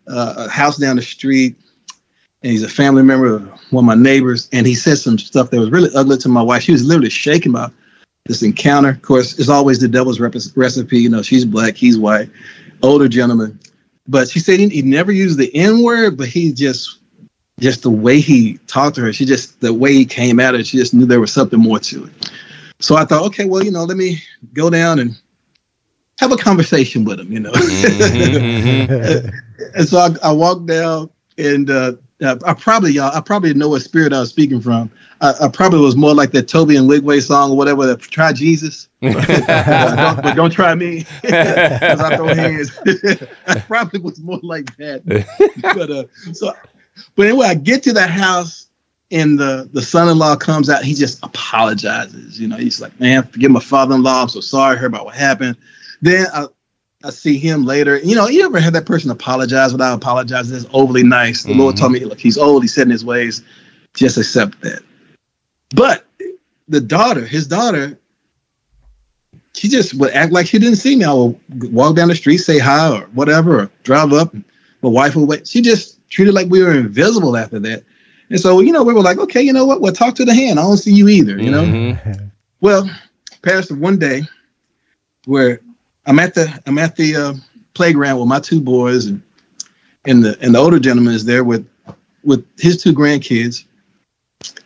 uh, 0.07 0.33
a 0.37 0.49
house 0.49 0.77
down 0.77 0.95
the 0.95 1.01
street 1.01 1.55
and 2.41 2.51
he's 2.51 2.63
a 2.63 2.69
family 2.69 3.03
member 3.03 3.35
of 3.35 3.47
one 3.71 3.83
of 3.83 3.85
my 3.85 3.95
neighbors, 3.95 4.47
and 4.53 4.65
he 4.65 4.73
said 4.73 4.97
some 4.97 5.19
stuff 5.19 5.51
that 5.51 5.59
was 5.59 5.71
really 5.71 5.89
ugly 5.93 6.17
to 6.17 6.29
my 6.29 6.41
wife. 6.41 6.63
She 6.63 6.71
was 6.71 6.85
literally 6.85 7.09
shaking 7.09 7.51
by 7.51 7.69
this 8.25 8.43
encounter. 8.43 8.89
Of 8.89 9.01
course, 9.01 9.37
it's 9.37 9.49
always 9.49 9.79
the 9.79 9.87
devil's 9.87 10.19
rep- 10.19 10.35
recipe. 10.55 10.99
You 10.99 11.09
know, 11.09 11.21
she's 11.21 11.43
black, 11.43 11.75
he's 11.75 11.97
white, 11.97 12.29
older 12.81 13.09
gentleman. 13.09 13.59
But 14.07 14.29
she 14.29 14.39
said 14.39 14.59
he, 14.59 14.69
he 14.69 14.81
never 14.81 15.11
used 15.11 15.37
the 15.37 15.53
N 15.53 15.83
word, 15.83 16.17
but 16.17 16.29
he 16.29 16.53
just, 16.53 16.99
just 17.59 17.83
the 17.83 17.89
way 17.89 18.21
he 18.21 18.57
talked 18.67 18.95
to 18.95 19.01
her, 19.01 19.11
she 19.11 19.25
just, 19.25 19.59
the 19.59 19.73
way 19.73 19.93
he 19.93 20.05
came 20.05 20.39
at 20.39 20.55
her, 20.55 20.63
she 20.63 20.77
just 20.77 20.93
knew 20.93 21.05
there 21.05 21.19
was 21.19 21.33
something 21.33 21.59
more 21.59 21.79
to 21.79 22.05
it. 22.05 22.31
So 22.79 22.95
I 22.95 23.03
thought, 23.03 23.25
okay, 23.25 23.45
well, 23.45 23.63
you 23.63 23.71
know, 23.71 23.83
let 23.83 23.97
me 23.97 24.23
go 24.53 24.69
down 24.69 24.99
and 24.99 25.19
have 26.19 26.33
a 26.33 26.37
conversation 26.37 27.05
with 27.05 27.19
him, 27.19 27.31
you 27.31 27.39
know. 27.39 27.51
Mm-hmm, 27.51 28.93
mm-hmm. 28.93 29.69
and 29.75 29.87
so 29.87 29.97
I, 29.97 30.09
I 30.21 30.31
walked 30.33 30.65
down 30.65 31.09
and 31.37 31.69
uh, 31.69 31.93
I 32.21 32.53
probably 32.53 32.91
y'all, 32.91 33.15
I 33.15 33.21
probably 33.21 33.53
know 33.53 33.69
what 33.69 33.81
spirit 33.81 34.11
I 34.11 34.19
was 34.19 34.29
speaking 34.29 34.59
from. 34.59 34.91
I, 35.21 35.33
I 35.43 35.47
probably 35.47 35.79
was 35.79 35.95
more 35.95 36.13
like 36.13 36.31
that 36.31 36.49
Toby 36.49 36.75
and 36.75 36.89
Wigway 36.89 37.21
song 37.21 37.51
or 37.51 37.57
whatever. 37.57 37.85
That 37.85 38.01
try 38.01 38.33
Jesus, 38.33 38.89
don't, 39.01 39.15
but 39.15 40.33
don't 40.33 40.51
try 40.51 40.75
me 40.75 41.05
because 41.21 42.01
I 42.01 42.17
throw 42.17 42.27
hands. 42.27 42.77
I 43.47 43.59
probably 43.61 44.01
was 44.01 44.19
more 44.19 44.41
like 44.43 44.75
that. 44.75 45.05
but 45.61 45.89
uh, 45.89 46.03
so, 46.33 46.53
but 47.15 47.27
anyway, 47.27 47.47
I 47.47 47.55
get 47.55 47.81
to 47.83 47.93
the 47.93 48.05
house 48.05 48.67
and 49.09 49.39
the 49.39 49.69
the 49.71 49.81
son-in-law 49.81 50.35
comes 50.35 50.69
out. 50.69 50.83
He 50.83 50.93
just 50.93 51.23
apologizes. 51.23 52.37
You 52.37 52.49
know, 52.49 52.57
he's 52.57 52.81
like, 52.81 52.99
"Man, 52.99 53.23
forgive 53.23 53.51
my 53.51 53.61
father-in-law. 53.61 54.23
I'm 54.23 54.27
so 54.27 54.41
sorry. 54.41 54.75
I 54.75 54.79
heard 54.79 54.87
about 54.87 55.05
what 55.05 55.15
happened." 55.15 55.55
Then 56.01 56.27
I, 56.33 56.47
I 57.03 57.09
see 57.11 57.37
him 57.37 57.65
later. 57.65 57.97
You 57.99 58.15
know, 58.15 58.27
you 58.27 58.45
ever 58.45 58.59
had 58.59 58.73
that 58.73 58.85
person 58.85 59.09
apologize 59.09 59.71
without 59.71 59.95
apologizing? 59.95 60.55
It's 60.55 60.65
overly 60.73 61.03
nice. 61.03 61.43
The 61.43 61.51
mm-hmm. 61.51 61.59
Lord 61.59 61.77
told 61.77 61.93
me, 61.93 61.99
look, 62.05 62.19
he's 62.19 62.37
old, 62.37 62.63
he's 62.63 62.73
set 62.73 62.83
in 62.83 62.89
his 62.89 63.05
ways. 63.05 63.43
Just 63.93 64.17
accept 64.17 64.61
that. 64.61 64.81
But 65.75 66.05
the 66.67 66.81
daughter, 66.81 67.25
his 67.25 67.47
daughter, 67.47 67.97
she 69.53 69.67
just 69.67 69.93
would 69.95 70.11
act 70.11 70.31
like 70.31 70.47
she 70.47 70.59
didn't 70.59 70.77
see 70.77 70.95
me. 70.95 71.05
I 71.05 71.13
would 71.13 71.39
walk 71.73 71.95
down 71.95 72.07
the 72.07 72.15
street, 72.15 72.37
say 72.37 72.59
hi 72.59 72.97
or 72.97 73.05
whatever, 73.07 73.61
or 73.61 73.71
drive 73.83 74.13
up. 74.13 74.33
My 74.81 74.89
wife 74.89 75.15
would 75.15 75.27
wait. 75.27 75.47
She 75.47 75.61
just 75.61 76.07
treated 76.09 76.33
like 76.33 76.49
we 76.49 76.63
were 76.63 76.73
invisible 76.73 77.35
after 77.35 77.59
that. 77.59 77.83
And 78.29 78.39
so, 78.39 78.59
you 78.59 78.71
know, 78.71 78.83
we 78.83 78.93
were 78.93 79.01
like, 79.01 79.17
okay, 79.17 79.41
you 79.41 79.51
know 79.51 79.65
what? 79.65 79.81
We'll 79.81 79.91
talk 79.91 80.15
to 80.15 80.25
the 80.25 80.33
hand. 80.33 80.59
I 80.59 80.63
don't 80.63 80.77
see 80.77 80.93
you 80.93 81.09
either, 81.09 81.41
you 81.41 81.49
know? 81.49 81.63
Mm-hmm. 81.63 82.25
Well, 82.61 82.89
Pastor, 83.41 83.75
one 83.75 83.97
day 83.97 84.23
where 85.25 85.61
I'm 86.09 86.17
at 86.17 86.33
the 86.33 86.61
I'm 86.65 86.79
at 86.79 86.95
the 86.95 87.15
uh, 87.15 87.33
playground 87.75 88.19
with 88.19 88.27
my 88.27 88.39
two 88.39 88.59
boys, 88.59 89.05
and 89.05 89.21
and 90.05 90.25
the 90.25 90.37
and 90.41 90.55
the 90.55 90.59
older 90.59 90.79
gentleman 90.79 91.13
is 91.13 91.23
there 91.23 91.43
with 91.43 91.69
with 92.23 92.45
his 92.59 92.81
two 92.81 92.93
grandkids. 92.93 93.65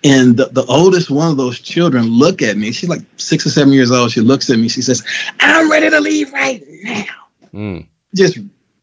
And 0.05 0.37
the, 0.37 0.45
the 0.45 0.65
oldest 0.65 1.09
one 1.09 1.31
of 1.31 1.37
those 1.37 1.59
children 1.59 2.05
look 2.05 2.41
at 2.41 2.57
me. 2.57 2.71
She's 2.71 2.89
like 2.89 3.01
six 3.17 3.45
or 3.45 3.49
seven 3.49 3.73
years 3.73 3.91
old. 3.91 4.11
She 4.11 4.21
looks 4.21 4.49
at 4.49 4.57
me. 4.57 4.69
She 4.69 4.81
says, 4.81 5.03
"I'm 5.41 5.69
ready 5.69 5.89
to 5.89 5.99
leave 5.99 6.31
right 6.31 6.63
now." 6.83 7.05
Mm. 7.53 7.87
Just 8.15 8.37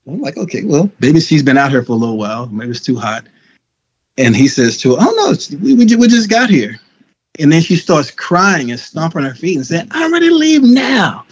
I'm 0.06 0.20
like, 0.20 0.36
okay, 0.36 0.62
well, 0.64 0.90
maybe 1.00 1.20
she's 1.20 1.42
been 1.42 1.56
out 1.56 1.70
here 1.70 1.82
for 1.82 1.92
a 1.92 1.96
little 1.96 2.18
while. 2.18 2.46
Maybe 2.46 2.72
it's 2.72 2.80
too 2.80 2.96
hot. 2.96 3.26
And 4.18 4.36
he 4.36 4.48
says 4.48 4.76
to 4.78 4.96
her, 4.96 4.98
"Oh 5.00 5.14
no, 5.16 5.58
we, 5.62 5.74
we, 5.74 5.96
we 5.96 6.08
just 6.08 6.28
got 6.28 6.50
here." 6.50 6.78
And 7.38 7.50
then 7.50 7.62
she 7.62 7.76
starts 7.76 8.10
crying 8.10 8.70
and 8.70 8.78
stomping 8.78 9.22
her 9.22 9.34
feet 9.34 9.56
and 9.56 9.66
saying, 9.66 9.88
"I'm 9.92 10.12
ready 10.12 10.28
to 10.28 10.34
leave 10.34 10.62
now." 10.62 11.24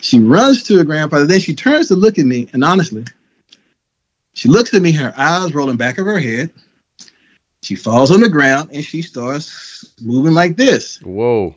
She 0.00 0.18
runs 0.18 0.62
to 0.64 0.78
her 0.78 0.84
grandfather. 0.84 1.26
Then 1.26 1.40
she 1.40 1.54
turns 1.54 1.88
to 1.88 1.96
look 1.96 2.18
at 2.18 2.26
me, 2.26 2.48
and 2.52 2.64
honestly, 2.64 3.04
she 4.32 4.48
looks 4.48 4.72
at 4.74 4.82
me, 4.82 4.92
her 4.92 5.12
eyes 5.16 5.54
rolling 5.54 5.76
back 5.76 5.98
of 5.98 6.06
her 6.06 6.18
head. 6.18 6.50
She 7.62 7.74
falls 7.74 8.10
on 8.10 8.20
the 8.20 8.28
ground 8.28 8.70
and 8.72 8.82
she 8.82 9.02
starts 9.02 9.94
moving 10.00 10.32
like 10.32 10.56
this. 10.56 10.98
Whoa. 11.02 11.54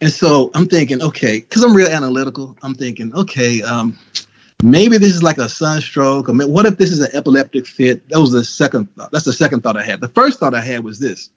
And 0.00 0.10
so 0.10 0.50
I'm 0.54 0.66
thinking, 0.66 1.02
okay, 1.02 1.40
because 1.40 1.62
I'm 1.62 1.74
real 1.74 1.88
analytical. 1.88 2.56
I'm 2.62 2.74
thinking, 2.74 3.14
okay, 3.14 3.62
um, 3.62 3.98
maybe 4.62 4.96
this 4.98 5.14
is 5.14 5.22
like 5.22 5.38
a 5.38 5.48
sunstroke, 5.48 6.28
or 6.28 6.32
what 6.48 6.66
if 6.66 6.78
this 6.78 6.90
is 6.90 7.00
an 7.00 7.14
epileptic 7.14 7.66
fit? 7.66 8.08
That 8.08 8.18
was 8.18 8.32
the 8.32 8.44
second 8.44 8.86
thought. 8.96 9.12
That's 9.12 9.24
the 9.24 9.32
second 9.32 9.60
thought 9.60 9.76
I 9.76 9.84
had. 9.84 10.00
The 10.00 10.08
first 10.08 10.40
thought 10.40 10.54
I 10.54 10.60
had 10.60 10.82
was 10.82 10.98
this: 10.98 11.30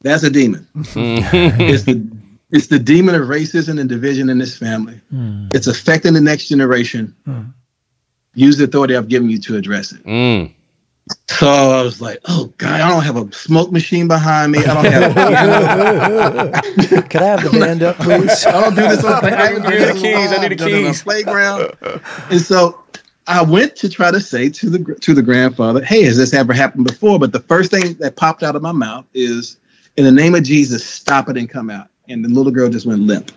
that's 0.00 0.22
a 0.22 0.30
demon. 0.30 0.66
it's 0.74 1.82
the 1.82 1.94
it's 2.52 2.66
the 2.66 2.78
demon 2.78 3.14
of 3.14 3.28
racism 3.28 3.78
and 3.78 3.88
division 3.88 4.28
in 4.28 4.38
this 4.38 4.56
family. 4.56 5.00
Mm. 5.12 5.54
It's 5.54 5.66
affecting 5.66 6.14
the 6.14 6.20
next 6.20 6.48
generation. 6.48 7.14
Mm. 7.26 7.52
Use 8.34 8.58
the 8.58 8.64
authority 8.64 8.96
I've 8.96 9.08
given 9.08 9.30
you 9.30 9.38
to 9.40 9.56
address 9.56 9.92
it. 9.92 10.04
Mm. 10.04 10.54
So 11.28 11.48
I 11.48 11.82
was 11.82 12.00
like, 12.00 12.20
oh 12.26 12.52
God, 12.58 12.80
I 12.80 12.88
don't 12.88 13.02
have 13.02 13.16
a 13.16 13.32
smoke 13.32 13.72
machine 13.72 14.06
behind 14.06 14.52
me. 14.52 14.58
I 14.60 14.74
don't 14.74 14.92
have 14.92 15.16
a 15.16 17.02
Can 17.08 17.22
I 17.22 17.26
have 17.26 17.42
the 17.42 17.58
band 17.58 17.82
up, 17.82 17.96
please? 17.96 18.46
I 18.46 18.52
don't 18.52 18.74
do 18.74 18.82
this 18.82 19.02
on 19.04 19.24
the 19.24 19.30
I 19.38 19.52
need 19.52 19.62
the 19.62 19.92
keys. 19.94 20.32
I 20.32 20.48
need 20.48 20.58
the 20.58 20.64
keys. 20.64 21.02
playground. 21.02 21.72
and 22.30 22.40
so 22.40 22.84
I 23.26 23.42
went 23.42 23.76
to 23.76 23.88
try 23.88 24.10
to 24.10 24.20
say 24.20 24.48
to 24.50 24.70
the 24.70 24.94
to 24.96 25.14
the 25.14 25.22
grandfather, 25.22 25.84
hey, 25.84 26.02
has 26.04 26.16
this 26.16 26.34
ever 26.34 26.52
happened 26.52 26.86
before? 26.86 27.18
But 27.18 27.32
the 27.32 27.40
first 27.40 27.70
thing 27.70 27.94
that 27.94 28.16
popped 28.16 28.42
out 28.42 28.54
of 28.54 28.62
my 28.62 28.72
mouth 28.72 29.06
is, 29.14 29.56
in 29.96 30.04
the 30.04 30.12
name 30.12 30.34
of 30.34 30.42
Jesus, 30.42 30.84
stop 30.84 31.28
it 31.28 31.36
and 31.36 31.48
come 31.48 31.70
out 31.70 31.90
and 32.10 32.24
the 32.24 32.28
little 32.28 32.52
girl 32.52 32.68
just 32.68 32.86
went 32.86 33.00
limp. 33.00 33.32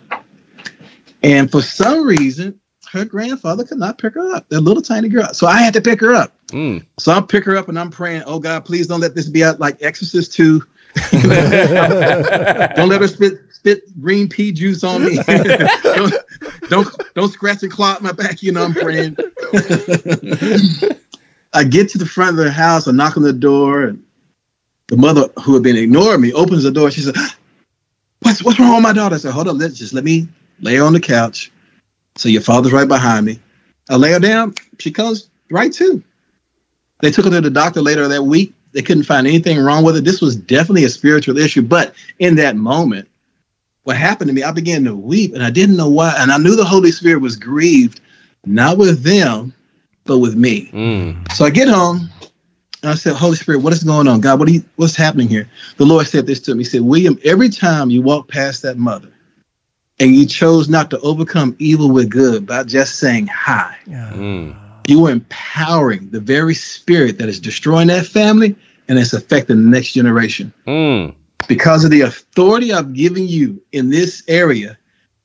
And 1.21 1.49
for 1.49 1.61
some 1.61 2.05
reason, 2.05 2.59
her 2.91 3.05
grandfather 3.05 3.63
could 3.63 3.79
not 3.79 3.97
pick 3.97 4.13
her 4.13 4.35
up. 4.35 4.47
The 4.49 4.61
little 4.61 4.83
tiny 4.83 5.09
girl. 5.09 5.33
So 5.33 5.47
I 5.47 5.59
had 5.59 5.73
to 5.73 5.81
pick 5.81 5.99
her 6.01 6.13
up. 6.13 6.31
Mm. 6.47 6.85
So 6.99 7.11
I 7.11 7.21
pick 7.21 7.43
her 7.45 7.57
up 7.57 7.69
and 7.69 7.79
I'm 7.79 7.89
praying, 7.89 8.23
oh 8.25 8.39
God, 8.39 8.65
please 8.65 8.87
don't 8.87 8.99
let 8.99 9.15
this 9.15 9.27
be 9.27 9.43
out 9.43 9.59
like 9.59 9.81
Exorcist 9.81 10.33
2. 10.33 10.61
don't 11.11 12.89
let 12.89 13.01
her 13.01 13.07
spit 13.07 13.39
spit 13.49 14.01
green 14.01 14.29
pea 14.29 14.51
juice 14.51 14.83
on 14.83 15.03
me. 15.03 15.15
don't, 15.83 16.13
don't 16.69 16.87
don't 17.15 17.31
scratch 17.31 17.63
and 17.63 17.71
claw 17.71 17.97
my 17.99 18.11
back. 18.11 18.43
You 18.43 18.51
know 18.51 18.63
I'm 18.63 18.73
praying. 18.73 19.17
I 21.53 21.63
get 21.63 21.89
to 21.89 21.97
the 21.97 22.05
front 22.05 22.37
of 22.37 22.45
the 22.45 22.51
house. 22.51 22.87
I 22.87 22.91
knock 22.91 23.17
on 23.17 23.23
the 23.23 23.33
door, 23.33 23.83
and 23.83 24.03
the 24.87 24.97
mother 24.97 25.29
who 25.43 25.53
had 25.55 25.63
been 25.63 25.77
ignoring 25.77 26.21
me 26.21 26.31
opens 26.33 26.61
the 26.63 26.71
door. 26.71 26.91
She 26.91 27.01
said, 27.01 27.15
what's 28.23 28.43
what's 28.43 28.59
wrong 28.59 28.75
with 28.75 28.83
my 28.83 28.93
daughter? 28.93 29.15
I 29.15 29.17
said, 29.17 29.33
hold 29.33 29.47
on, 29.47 29.57
let's 29.57 29.77
just 29.77 29.93
let 29.93 30.03
me 30.03 30.27
lay 30.59 30.75
her 30.75 30.83
on 30.83 30.93
the 30.93 30.99
couch. 30.99 31.51
So 32.15 32.29
your 32.29 32.41
father's 32.41 32.73
right 32.73 32.87
behind 32.87 33.25
me. 33.25 33.39
I 33.89 33.95
lay 33.95 34.11
her 34.11 34.19
down. 34.19 34.53
She 34.79 34.91
comes 34.91 35.29
right 35.49 35.73
to. 35.73 36.03
They 37.01 37.11
took 37.11 37.25
her 37.25 37.31
to 37.31 37.41
the 37.41 37.49
doctor 37.49 37.81
later 37.81 38.07
that 38.07 38.23
week. 38.23 38.53
They 38.71 38.81
couldn't 38.81 39.03
find 39.03 39.27
anything 39.27 39.59
wrong 39.59 39.83
with 39.83 39.97
it. 39.97 40.05
This 40.05 40.21
was 40.21 40.35
definitely 40.35 40.85
a 40.85 40.89
spiritual 40.89 41.37
issue. 41.37 41.61
But 41.61 41.93
in 42.19 42.35
that 42.35 42.55
moment, 42.55 43.07
what 43.83 43.97
happened 43.97 44.29
to 44.29 44.33
me, 44.33 44.43
I 44.43 44.51
began 44.51 44.83
to 44.85 44.95
weep 44.95 45.33
and 45.33 45.43
I 45.43 45.49
didn't 45.49 45.75
know 45.77 45.89
why. 45.89 46.15
And 46.17 46.31
I 46.31 46.37
knew 46.37 46.55
the 46.55 46.63
Holy 46.63 46.91
Spirit 46.91 47.21
was 47.21 47.35
grieved, 47.35 47.99
not 48.45 48.77
with 48.77 49.03
them, 49.03 49.53
but 50.05 50.19
with 50.19 50.35
me. 50.35 50.69
Mm. 50.71 51.31
So 51.33 51.45
I 51.45 51.49
get 51.49 51.67
home, 51.67 52.09
and 52.83 52.91
I 52.91 52.95
said, 52.95 53.15
Holy 53.15 53.35
Spirit, 53.35 53.61
what 53.61 53.73
is 53.73 53.83
going 53.83 54.07
on? 54.07 54.21
God, 54.21 54.39
what 54.39 54.51
you, 54.51 54.63
what's 54.75 54.95
happening 54.95 55.29
here? 55.29 55.49
The 55.77 55.85
Lord 55.85 56.05
said 56.05 56.27
this 56.27 56.39
to 56.41 56.53
me. 56.53 56.59
He 56.59 56.69
said, 56.69 56.81
William, 56.81 57.17
every 57.23 57.49
time 57.49 57.89
you 57.89 58.01
walk 58.01 58.27
past 58.27 58.61
that 58.61 58.77
mother 58.77 59.11
and 59.99 60.15
you 60.15 60.25
chose 60.25 60.69
not 60.69 60.89
to 60.91 60.99
overcome 60.99 61.55
evil 61.59 61.89
with 61.89 62.09
good 62.09 62.45
by 62.45 62.63
just 62.63 62.99
saying 62.99 63.27
hi, 63.27 63.77
yeah. 63.87 64.11
mm. 64.13 64.55
you 64.87 65.05
are 65.07 65.11
empowering 65.11 66.09
the 66.09 66.19
very 66.19 66.53
spirit 66.53 67.17
that 67.17 67.29
is 67.29 67.39
destroying 67.39 67.87
that 67.87 68.05
family 68.05 68.55
and 68.89 68.99
it's 68.99 69.13
affecting 69.13 69.63
the 69.63 69.69
next 69.69 69.93
generation. 69.93 70.53
Mm. 70.67 71.15
Because 71.47 71.85
of 71.85 71.91
the 71.91 72.01
authority 72.01 72.73
I've 72.73 72.93
given 72.93 73.27
you 73.27 73.61
in 73.71 73.89
this 73.89 74.23
area, 74.27 74.77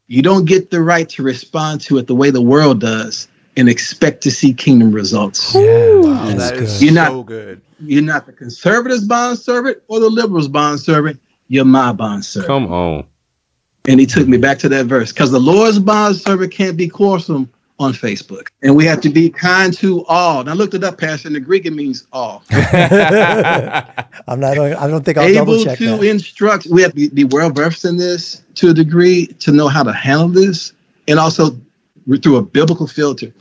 You 0.08 0.22
don't 0.22 0.46
get 0.46 0.70
the 0.70 0.80
right 0.80 1.08
to 1.10 1.22
respond 1.22 1.82
to 1.82 1.98
it 1.98 2.06
the 2.06 2.14
way 2.14 2.30
the 2.30 2.42
world 2.42 2.80
does 2.80 3.28
and 3.58 3.68
expect 3.68 4.22
to 4.22 4.30
see 4.30 4.54
kingdom 4.54 4.92
results. 4.92 5.54
Yeah, 5.54 5.96
Wow, 5.96 6.26
that's 6.36 6.50
good. 6.52 6.82
You're 6.82 6.94
not- 6.94 7.08
so 7.08 7.22
good. 7.24 7.60
You're 7.80 8.02
not 8.02 8.26
the 8.26 8.32
conservatives' 8.32 9.04
bond 9.04 9.38
servant 9.38 9.78
or 9.88 10.00
the 10.00 10.08
liberals' 10.08 10.48
bond 10.48 10.80
servant. 10.80 11.20
You're 11.48 11.64
my 11.64 11.92
bond 11.92 12.24
servant. 12.24 12.48
Come 12.48 12.72
on. 12.72 13.04
And 13.86 13.98
he 14.00 14.06
took 14.06 14.26
me 14.28 14.36
back 14.36 14.58
to 14.60 14.68
that 14.70 14.86
verse 14.86 15.12
because 15.12 15.30
the 15.30 15.40
Lord's 15.40 15.78
bond 15.78 16.16
servant 16.16 16.52
can't 16.52 16.76
be 16.76 16.88
quarrelsome 16.88 17.50
on 17.78 17.92
Facebook. 17.92 18.48
And 18.62 18.74
we 18.76 18.84
have 18.84 19.00
to 19.02 19.08
be 19.08 19.30
kind 19.30 19.72
to 19.74 20.04
all. 20.06 20.44
Now, 20.44 20.50
I 20.52 20.54
looked 20.54 20.74
it 20.74 20.82
up, 20.84 20.98
Pastor. 20.98 21.28
In 21.28 21.34
the 21.34 21.40
Greek, 21.40 21.64
it 21.66 21.72
means 21.72 22.06
all. 22.12 22.42
I'm 22.50 24.40
not. 24.40 24.58
I 24.58 24.86
don't 24.88 25.04
think 25.04 25.16
I'll 25.18 25.32
double 25.32 25.54
Able 25.54 25.64
check 25.64 25.78
to 25.78 25.96
that. 25.96 26.02
instruct. 26.02 26.66
We 26.66 26.82
have 26.82 26.90
to 26.92 26.96
be, 26.96 27.08
be 27.08 27.24
well 27.24 27.50
versed 27.50 27.84
in 27.84 27.96
this 27.96 28.42
to 28.56 28.70
a 28.70 28.74
degree 28.74 29.26
to 29.40 29.52
know 29.52 29.68
how 29.68 29.82
to 29.84 29.92
handle 29.92 30.28
this, 30.28 30.72
and 31.06 31.18
also 31.18 31.50
through 32.22 32.36
a 32.36 32.42
biblical 32.42 32.86
filter. 32.86 33.32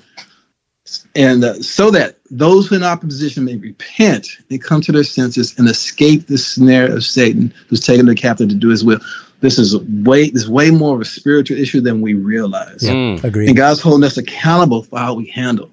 And 1.18 1.44
uh, 1.44 1.62
so 1.62 1.90
that 1.92 2.18
those 2.30 2.68
who 2.68 2.76
are 2.76 2.78
in 2.78 2.84
opposition 2.84 3.44
may 3.44 3.56
repent 3.56 4.38
and 4.52 4.64
come 4.64 4.82
to 4.82 4.92
their 4.92 5.04
senses 5.04 5.58
and 5.58 5.68
escape 5.68 6.28
the 6.28 6.38
snare 6.38 6.94
of 6.94 7.04
Satan, 7.04 7.52
who's 7.68 7.84
taken 7.84 8.06
the 8.06 8.14
captive 8.14 8.50
to 8.50 8.56
do 8.56 8.70
his 8.70 8.84
will. 8.84 9.00
This 9.42 9.58
is 9.58 9.76
way 9.78 10.30
this 10.30 10.44
is 10.44 10.50
way 10.50 10.70
more 10.70 10.96
of 10.96 11.02
a 11.02 11.06
spiritual 11.06 11.58
issue 11.58 11.82
than 11.82 12.02
we 12.02 12.14
realize. 12.14 12.82
Mm. 12.82 13.24
Agreed. 13.24 13.50
And 13.50 13.58
God's 13.58 13.82
holding 13.82 14.06
us 14.06 14.18
accountable 14.18 14.84
for 14.84 15.00
how 15.00 15.16
we 15.16 15.26
handle 15.26 15.72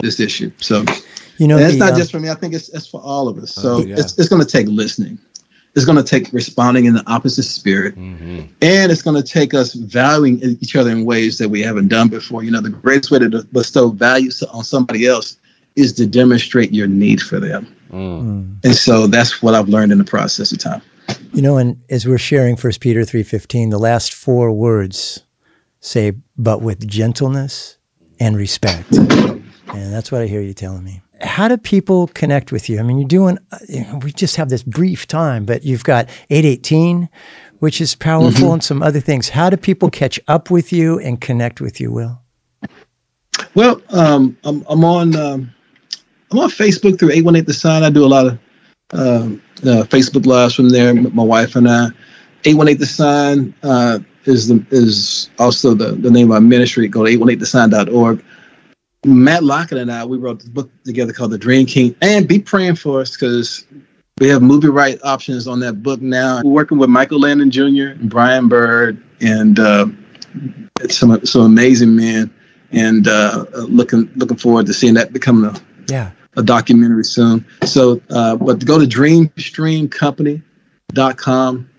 this 0.00 0.20
issue. 0.20 0.52
So 0.58 0.84
You 1.38 1.48
know, 1.48 1.56
and 1.56 1.66
it's 1.66 1.74
the, 1.74 1.78
not 1.80 1.92
um, 1.92 1.98
just 1.98 2.12
for 2.12 2.20
me. 2.20 2.30
I 2.30 2.34
think 2.34 2.54
it's, 2.54 2.68
it's 2.70 2.86
for 2.86 3.00
all 3.00 3.28
of 3.28 3.38
us. 3.38 3.52
So 3.52 3.74
Oh, 3.74 3.78
yeah. 3.80 3.96
it's, 3.98 4.16
it's 4.18 4.28
going 4.28 4.42
to 4.42 4.48
take 4.48 4.68
listening. 4.68 5.18
It's 5.76 5.84
going 5.84 5.98
to 5.98 6.02
take 6.02 6.32
responding 6.32 6.86
in 6.86 6.94
the 6.94 7.04
opposite 7.06 7.44
spirit. 7.44 7.96
Mhm. 7.96 8.48
And 8.62 8.90
it's 8.90 9.02
going 9.02 9.22
to 9.22 9.28
take 9.28 9.54
us 9.54 9.74
valuing 9.74 10.40
each 10.60 10.74
other 10.74 10.90
in 10.90 11.04
ways 11.04 11.38
that 11.38 11.50
we 11.50 11.60
haven't 11.60 11.88
done 11.88 12.08
before. 12.08 12.42
You 12.42 12.50
know, 12.50 12.62
the 12.62 12.70
greatest 12.70 13.10
way 13.10 13.18
to 13.18 13.44
bestow 13.52 13.90
value 13.90 14.30
on 14.52 14.64
somebody 14.64 15.06
else 15.06 15.36
is 15.76 15.92
to 15.92 16.06
demonstrate 16.06 16.72
your 16.72 16.86
need 16.86 17.20
for 17.20 17.38
them. 17.38 17.66
Mm. 17.92 18.22
mm. 18.22 18.64
And 18.64 18.74
so 18.74 19.06
that's 19.06 19.42
what 19.42 19.54
I've 19.54 19.68
learned 19.68 19.92
in 19.92 19.98
the 19.98 20.04
process 20.04 20.50
of 20.50 20.58
time. 20.58 20.82
You 21.32 21.42
know, 21.42 21.58
and 21.58 21.80
as 21.90 22.06
we're 22.06 22.18
sharing 22.18 22.56
First 22.56 22.80
Peter 22.80 23.04
three 23.04 23.22
fifteen, 23.22 23.70
the 23.70 23.78
last 23.78 24.14
four 24.14 24.50
words 24.50 25.22
say, 25.80 26.14
"But 26.36 26.62
with 26.62 26.88
gentleness 26.88 27.76
and 28.18 28.36
respect," 28.36 28.96
and 28.96 29.44
that's 29.68 30.10
what 30.10 30.22
I 30.22 30.26
hear 30.26 30.40
you 30.40 30.54
telling 30.54 30.82
me. 30.82 31.02
How 31.22 31.48
do 31.48 31.56
people 31.56 32.08
connect 32.08 32.52
with 32.52 32.68
you? 32.68 32.78
I 32.78 32.82
mean, 32.82 32.98
you're 32.98 33.08
doing. 33.08 33.38
uh, 33.52 33.58
You 33.68 33.80
know, 33.82 34.00
we 34.02 34.12
just 34.12 34.36
have 34.36 34.48
this 34.50 34.62
brief 34.62 35.06
time, 35.06 35.44
but 35.44 35.64
you've 35.64 35.84
got 35.84 36.08
eight 36.30 36.44
eighteen, 36.44 37.08
which 37.60 37.80
is 37.80 37.94
powerful, 37.94 38.52
and 38.52 38.62
some 38.62 38.82
other 38.82 39.00
things. 39.00 39.30
How 39.30 39.48
do 39.48 39.56
people 39.56 39.90
catch 39.90 40.20
up 40.28 40.50
with 40.50 40.72
you 40.72 40.98
and 40.98 41.20
connect 41.20 41.60
with 41.60 41.80
you? 41.80 41.90
Will? 41.90 42.20
Well, 43.54 43.80
um, 43.90 44.36
I'm, 44.44 44.64
I'm 44.68 44.84
on 44.84 45.16
um, 45.16 45.50
I'm 46.30 46.38
on 46.38 46.50
Facebook 46.50 46.98
through 46.98 47.10
818 47.12 47.44
The 47.44 47.54
Sign. 47.54 47.82
I 47.82 47.90
do 47.90 48.04
a 48.04 48.06
lot 48.06 48.26
of 48.26 48.38
um, 48.92 49.42
uh, 49.62 49.84
Facebook 49.84 50.26
lives 50.26 50.54
from 50.54 50.68
there. 50.70 50.94
My 50.94 51.22
wife 51.22 51.56
and 51.56 51.68
I. 51.68 51.88
818 52.44 52.78
The 52.78 52.86
Sign 52.86 53.54
uh, 53.62 53.98
is 54.24 54.48
the 54.48 54.64
is 54.70 55.30
also 55.38 55.74
the, 55.74 55.92
the 55.92 56.10
name 56.10 56.30
of 56.30 56.34
our 56.34 56.40
ministry. 56.40 56.88
Go 56.88 57.04
to 57.06 57.10
818thesign.org. 57.18 58.24
Matt 59.06 59.44
Lockett 59.44 59.78
and 59.78 59.90
I 59.90 60.04
we 60.04 60.18
wrote 60.18 60.40
this 60.40 60.48
book 60.48 60.70
together 60.84 61.12
called 61.12 61.30
The 61.30 61.38
Dream 61.38 61.66
King. 61.66 61.94
And 62.02 62.26
be 62.28 62.38
praying 62.38 62.76
for 62.76 63.00
us 63.00 63.12
because 63.12 63.64
we 64.18 64.28
have 64.28 64.42
movie 64.42 64.68
right 64.68 64.98
options 65.04 65.46
on 65.46 65.60
that 65.60 65.82
book 65.82 66.00
now. 66.00 66.42
We're 66.42 66.50
working 66.50 66.78
with 66.78 66.88
Michael 66.90 67.20
Landon 67.20 67.50
Jr., 67.50 67.92
and 67.92 68.10
Brian 68.10 68.48
Bird, 68.48 69.02
and 69.20 69.58
uh, 69.58 69.86
some 70.90 71.24
some 71.24 71.42
amazing 71.42 71.96
men 71.96 72.30
and 72.72 73.06
uh, 73.08 73.44
looking 73.54 74.10
looking 74.16 74.36
forward 74.36 74.66
to 74.66 74.74
seeing 74.74 74.94
that 74.94 75.12
becoming 75.12 75.50
a, 75.50 75.54
Yeah. 75.88 76.10
a 76.36 76.42
documentary 76.42 77.04
soon. 77.04 77.46
So, 77.64 78.00
uh, 78.10 78.36
but 78.36 78.64
go 78.64 78.78
to 78.78 78.86
dreamstreamcompany.com, 78.86 81.70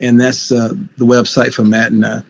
and 0.00 0.20
that's 0.20 0.52
uh, 0.52 0.68
the 0.96 1.06
website 1.06 1.52
for 1.54 1.64
Matt 1.64 1.92
and 1.92 2.04
I. 2.06 2.22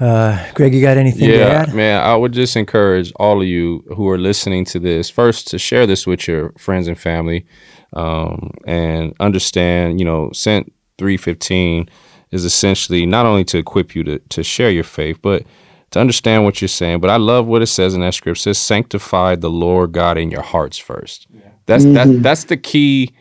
Uh, 0.00 0.38
Greg, 0.54 0.74
you 0.74 0.80
got 0.80 0.96
anything 0.96 1.28
to 1.28 1.36
Yeah, 1.38 1.62
add? 1.62 1.74
man. 1.74 2.00
I 2.02 2.14
would 2.14 2.32
just 2.32 2.56
encourage 2.56 3.12
all 3.16 3.40
of 3.42 3.48
you 3.48 3.84
who 3.96 4.08
are 4.08 4.18
listening 4.18 4.64
to 4.66 4.78
this 4.78 5.10
first 5.10 5.48
to 5.48 5.58
share 5.58 5.86
this 5.86 6.06
with 6.06 6.28
your 6.28 6.52
friends 6.56 6.86
and 6.86 6.96
family, 6.98 7.46
um, 7.94 8.52
and 8.66 9.12
understand. 9.18 9.98
You 9.98 10.04
know, 10.06 10.30
sent 10.32 10.72
three 10.98 11.16
fifteen 11.16 11.88
is 12.30 12.44
essentially 12.44 13.06
not 13.06 13.26
only 13.26 13.44
to 13.44 13.58
equip 13.58 13.96
you 13.96 14.04
to 14.04 14.18
to 14.20 14.42
share 14.44 14.70
your 14.70 14.84
faith, 14.84 15.18
but 15.20 15.42
to 15.90 15.98
understand 15.98 16.44
what 16.44 16.60
you're 16.60 16.68
saying. 16.68 17.00
But 17.00 17.10
I 17.10 17.16
love 17.16 17.46
what 17.46 17.62
it 17.62 17.66
says 17.66 17.94
in 17.94 18.00
that 18.02 18.14
script. 18.14 18.38
It 18.38 18.42
says, 18.42 18.58
"Sanctify 18.58 19.36
the 19.36 19.50
Lord 19.50 19.90
God 19.92 20.16
in 20.16 20.30
your 20.30 20.42
hearts 20.42 20.78
first. 20.78 21.26
That's 21.66 21.84
that 21.86 22.22
that's 22.22 22.44
the 22.44 22.56
key 22.56 23.14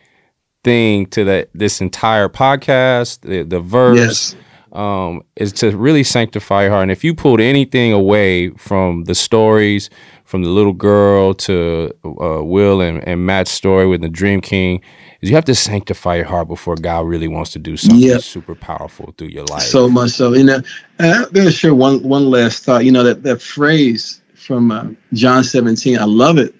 thing 0.63 1.07
to 1.07 1.23
that 1.23 1.49
this 1.55 1.81
entire 1.81 2.29
podcast. 2.29 3.21
The, 3.21 3.41
the 3.43 3.59
verse 3.61 3.97
Yes. 3.97 4.35
Um, 4.77 5.23
is 5.35 5.51
to 5.53 5.75
really 5.75 6.03
sanctify 6.03 6.63
your 6.63 6.71
heart. 6.71 6.83
And 6.83 6.91
if 6.91 7.03
you 7.03 7.15
pulled 7.15 7.41
anything 7.41 7.91
away 7.91 8.49
from 8.51 9.05
the 9.05 9.15
stories, 9.15 9.89
from 10.23 10.43
the 10.43 10.49
little 10.49 10.73
girl 10.73 11.33
to 11.33 11.91
uh, 12.05 12.43
Will 12.43 12.79
and, 12.81 13.05
and 13.07 13.25
Matt's 13.25 13.49
story 13.51 13.87
with 13.87 14.01
the 14.01 14.09
Dream 14.09 14.39
King, 14.39 14.81
is 15.21 15.29
you 15.29 15.35
have 15.35 15.45
to 15.45 15.55
sanctify 15.55 16.17
your 16.17 16.25
heart 16.25 16.47
before 16.47 16.75
God 16.75 17.07
really 17.07 17.27
wants 17.27 17.51
to 17.51 17.59
do 17.59 17.75
something 17.75 17.99
Yep. 17.99 18.21
super 18.21 18.53
powerful 18.53 19.15
through 19.17 19.29
your 19.29 19.45
life. 19.45 19.63
So 19.63 19.89
much 19.89 20.11
so. 20.11 20.33
You 20.33 20.43
know, 20.43 20.61
I'm 20.99 21.23
going 21.31 21.47
to 21.47 21.51
share 21.51 21.73
one 21.73 22.03
one 22.03 22.29
last 22.29 22.63
thought. 22.63 22.85
You 22.85 22.91
know 22.91 23.03
that 23.03 23.23
that 23.23 23.41
phrase 23.41 24.21
from 24.35 24.71
uh, 24.71 24.89
John 25.13 25.43
17. 25.43 25.97
I 25.97 26.03
love 26.05 26.37
it. 26.37 26.53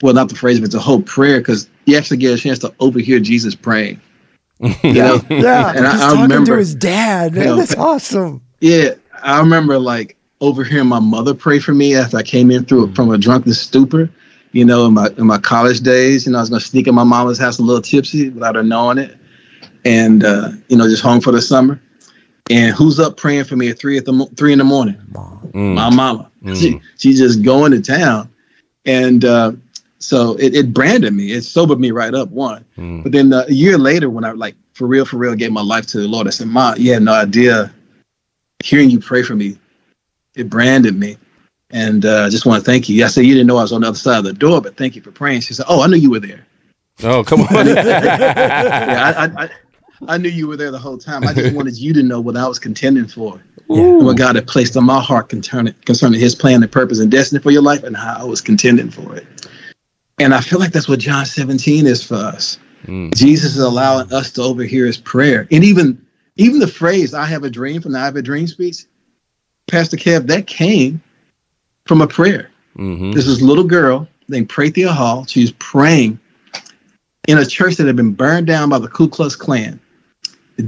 Well, 0.00 0.14
not 0.14 0.28
the 0.28 0.36
phrase, 0.36 0.60
but 0.60 0.70
the 0.70 0.80
whole 0.80 1.02
prayer, 1.02 1.38
because 1.38 1.68
you 1.86 1.96
actually 1.96 2.16
get 2.18 2.34
a 2.34 2.38
chance 2.38 2.58
to 2.60 2.72
overhear 2.78 3.18
Jesus 3.20 3.54
praying. 3.54 4.00
You 4.82 4.92
know, 4.94 5.20
Yeah. 5.28 5.72
And 5.76 5.86
I- 5.86 5.92
he's 5.92 6.00
I 6.00 6.04
talking 6.06 6.16
to 6.16 6.22
remember- 6.22 6.56
his 6.58 6.74
dad. 6.74 7.34
Man, 7.34 7.42
You 7.42 7.48
know, 7.50 7.56
that's 7.56 7.74
awesome. 7.76 8.40
Yeah, 8.60 8.90
I 9.22 9.38
remember 9.40 9.78
like 9.78 10.16
overhearing 10.40 10.88
my 10.88 11.00
mother 11.00 11.34
pray 11.34 11.58
for 11.58 11.72
me 11.74 11.94
after 11.96 12.16
I 12.16 12.22
came 12.22 12.50
in 12.50 12.64
through 12.64 12.94
from 12.94 13.10
a 13.10 13.18
drunken 13.18 13.52
stupor. 13.54 14.08
You 14.52 14.64
know, 14.64 14.86
in 14.86 14.94
my 14.94 15.08
in 15.16 15.26
my 15.26 15.38
college 15.38 15.80
days, 15.80 16.26
you 16.26 16.32
know, 16.32 16.38
I 16.38 16.42
was 16.42 16.50
gonna 16.50 16.60
sneak 16.60 16.86
in 16.86 16.94
my 16.94 17.04
mama's 17.04 17.38
house 17.38 17.58
a 17.58 17.62
little 17.62 17.80
tipsy 17.82 18.28
without 18.28 18.54
her 18.54 18.62
knowing 18.62 18.98
it, 18.98 19.16
and 19.84 20.22
uh, 20.24 20.50
you 20.68 20.76
know, 20.76 20.86
just 20.88 21.02
home 21.02 21.20
for 21.20 21.32
the 21.32 21.40
summer. 21.42 21.80
And 22.50 22.74
who's 22.74 23.00
up 23.00 23.16
praying 23.16 23.44
for 23.44 23.56
me 23.56 23.70
at 23.70 23.78
three 23.78 23.96
at 23.96 24.04
the 24.04 24.26
three 24.36 24.52
in 24.52 24.58
the 24.58 24.64
morning? 24.64 24.96
Mm, 25.54 25.74
My 25.74 25.88
mama. 25.90 26.28
Mm. 26.44 26.56
She, 26.60 26.80
she's 26.98 27.18
just 27.18 27.42
going 27.42 27.70
to 27.72 27.80
town, 27.80 28.28
and 28.84 29.24
uh, 29.24 29.52
so 30.02 30.34
it, 30.36 30.54
it 30.54 30.72
branded 30.74 31.14
me. 31.14 31.32
It 31.32 31.42
sobered 31.42 31.80
me 31.80 31.90
right 31.90 32.14
up. 32.14 32.28
One, 32.30 32.64
mm, 32.76 33.02
but 33.02 33.12
then 33.12 33.32
uh, 33.32 33.44
a 33.48 33.52
year 33.52 33.78
later, 33.78 34.10
when 34.10 34.24
I 34.24 34.32
like 34.32 34.56
for 34.74 34.86
real, 34.86 35.04
for 35.04 35.16
real, 35.16 35.34
gave 35.34 35.52
my 35.52 35.62
life 35.62 35.86
to 35.88 36.00
the 36.00 36.08
Lord, 36.08 36.26
I 36.26 36.30
said, 36.30 36.48
"Ma, 36.48 36.74
you 36.76 36.92
had 36.92 37.02
no 37.02 37.12
idea. 37.12 37.72
Hearing 38.64 38.90
you 38.90 39.00
pray 39.00 39.22
for 39.22 39.34
me, 39.34 39.58
it 40.36 40.48
branded 40.48 40.96
me, 40.98 41.16
and 41.70 42.04
uh, 42.04 42.24
I 42.24 42.28
just 42.28 42.46
want 42.46 42.64
to 42.64 42.70
thank 42.70 42.88
you." 42.88 43.04
I 43.04 43.08
said, 43.08 43.24
"You 43.26 43.34
didn't 43.34 43.46
know 43.46 43.58
I 43.58 43.62
was 43.62 43.72
on 43.72 43.82
the 43.82 43.88
other 43.88 43.96
side 43.96 44.18
of 44.18 44.24
the 44.24 44.32
door, 44.32 44.60
but 44.60 44.76
thank 44.76 44.96
you 44.96 45.02
for 45.02 45.12
praying." 45.12 45.40
She 45.42 45.54
said, 45.54 45.66
"Oh, 45.68 45.82
I 45.82 45.86
knew 45.86 45.96
you 45.96 46.10
were 46.10 46.20
there. 46.20 46.46
Oh, 47.02 47.24
come 47.24 47.42
on. 47.42 47.48
Yeah, 47.66 49.14
I, 49.16 49.24
I, 49.42 49.44
I, 49.44 49.50
I 50.08 50.18
knew 50.18 50.28
you 50.28 50.48
were 50.48 50.56
there 50.56 50.70
the 50.70 50.78
whole 50.78 50.98
time. 50.98 51.24
I 51.24 51.32
just 51.32 51.54
wanted 51.56 51.76
you 51.78 51.92
to 51.94 52.02
know 52.02 52.20
what 52.20 52.36
I 52.36 52.46
was 52.46 52.58
contending 52.58 53.06
for, 53.06 53.42
Yeah. 53.68 53.82
and 53.82 54.04
what 54.04 54.16
God 54.16 54.34
had 54.36 54.46
placed 54.46 54.76
on 54.76 54.84
my 54.84 55.00
heart 55.00 55.28
concerning 55.28 55.74
concerning 55.84 56.20
His 56.20 56.34
plan 56.34 56.62
and 56.62 56.70
purpose 56.70 56.98
and 56.98 57.10
destiny 57.10 57.40
for 57.40 57.50
your 57.50 57.62
life, 57.62 57.84
and 57.84 57.96
how 57.96 58.16
I 58.18 58.24
was 58.24 58.40
contending 58.40 58.90
for 58.90 59.14
it." 59.16 59.26
And 60.22 60.34
I 60.34 60.40
feel 60.40 60.58
like 60.60 60.72
that's 60.72 60.88
what 60.88 61.00
John 61.00 61.26
17 61.26 61.86
is 61.86 62.02
for 62.02 62.14
us. 62.14 62.58
Mm, 62.86 63.14
Jesus 63.14 63.56
is 63.56 63.62
allowing 63.62 64.12
us 64.12 64.30
to 64.32 64.42
overhear 64.42 64.86
his 64.86 64.98
prayer. 64.98 65.48
And 65.50 65.64
even 65.64 66.00
even 66.36 66.60
the 66.60 66.68
phrase 66.68 67.12
I 67.12 67.26
have 67.26 67.44
a 67.44 67.50
dream 67.50 67.82
from 67.82 67.92
the 67.92 67.98
I 67.98 68.04
have 68.04 68.16
a 68.16 68.22
dream 68.22 68.46
speech, 68.46 68.84
Pastor 69.68 69.96
Kev, 69.96 70.26
that 70.28 70.46
came 70.46 71.02
from 71.86 72.00
a 72.00 72.06
prayer. 72.06 72.50
mhm, 72.78 73.14
This 73.14 73.26
a 73.26 73.44
little 73.44 73.64
girl 73.64 74.08
named 74.28 74.48
Prathia 74.48 74.88
Hall. 74.88 75.26
She's 75.26 75.52
praying 75.52 76.18
in 77.28 77.38
a 77.38 77.44
church 77.46 77.76
that 77.76 77.86
had 77.86 77.96
been 77.96 78.12
burned 78.12 78.46
down 78.46 78.68
by 78.70 78.78
the 78.78 78.88
Ku 78.88 79.08
Klux 79.08 79.36
Klan. 79.36 79.78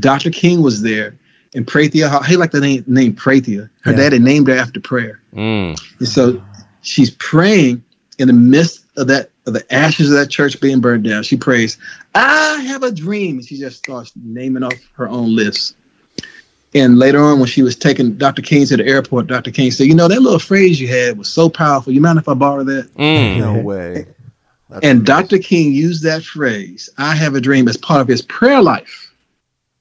Dr. 0.00 0.30
King 0.30 0.61
was 0.62 0.82
there, 0.82 1.14
and 1.55 1.66
Prathia 1.66 2.09
Hall, 2.09 2.22
he 2.22 2.36
liked 2.36 2.52
the 2.52 2.61
name, 2.61 2.84
name 2.86 3.14
Prathia. 3.14 3.70
Her 3.82 3.92
Yeah. 3.92 3.98
dad 3.98 4.12
had 4.14 4.22
named 4.22 4.48
her 4.48 4.55
after 4.55 4.80
prayer. 4.80 5.20
mm, 5.34 5.80
And 6.00 6.09
so 6.09 6.40
she's 6.82 7.11
praying 7.11 7.82
in 8.18 8.26
the 8.26 8.34
midst 8.34 8.84
of 8.96 9.07
that 9.09 9.30
of 9.47 9.53
the 9.53 9.74
ashes 9.74 10.11
of 10.11 10.16
that 10.16 10.30
church 10.30 10.61
being 10.61 10.80
burned 10.80 11.05
down. 11.05 11.22
She 11.22 11.36
prays, 11.36 11.78
I 12.14 12.62
have 12.62 12.82
a 12.82 12.92
dream. 12.92 13.38
And 13.38 13.47
she 13.47 13.59
just 13.59 13.78
starts 13.78 14.12
naming 14.16 14.62
off 14.62 14.74
her 14.95 15.09
own 15.09 15.34
list. 15.34 15.76
And 16.74 16.99
later 16.99 17.22
on, 17.22 17.38
when 17.38 17.47
she 17.47 17.62
was 17.62 17.76
taking 17.76 18.16
Dr. 18.16 18.42
King 18.42 18.66
to 18.66 18.76
the 18.76 18.86
airport, 18.86 19.28
Dr. 19.28 19.53
King 19.53 19.70
said, 19.70 19.86
You 19.86 19.95
know, 19.95 20.09
that 20.09 20.20
little 20.20 20.40
phrase 20.40 20.80
you 20.80 20.88
had 20.88 21.16
was 21.16 21.28
so 21.32 21.49
powerful. 21.49 21.92
You 21.92 22.01
mind 22.01 22.18
if 22.18 22.28
I 22.28 22.34
borrow 22.34 22.64
that? 22.64 22.92
mm. 22.95 23.38
No 23.38 23.61
way. 23.62 24.07
That's 24.70 24.84
And 24.84 24.99
amazing. 24.99 25.05
Dr. 25.05 25.38
King 25.38 25.72
used 25.72 26.03
that 26.03 26.24
phrase, 26.24 26.88
I 26.99 27.14
have 27.14 27.34
a 27.36 27.40
dream, 27.40 27.68
as 27.68 27.76
part 27.76 28.01
of 28.01 28.09
his 28.09 28.22
prayer 28.22 28.61
life 28.61 29.12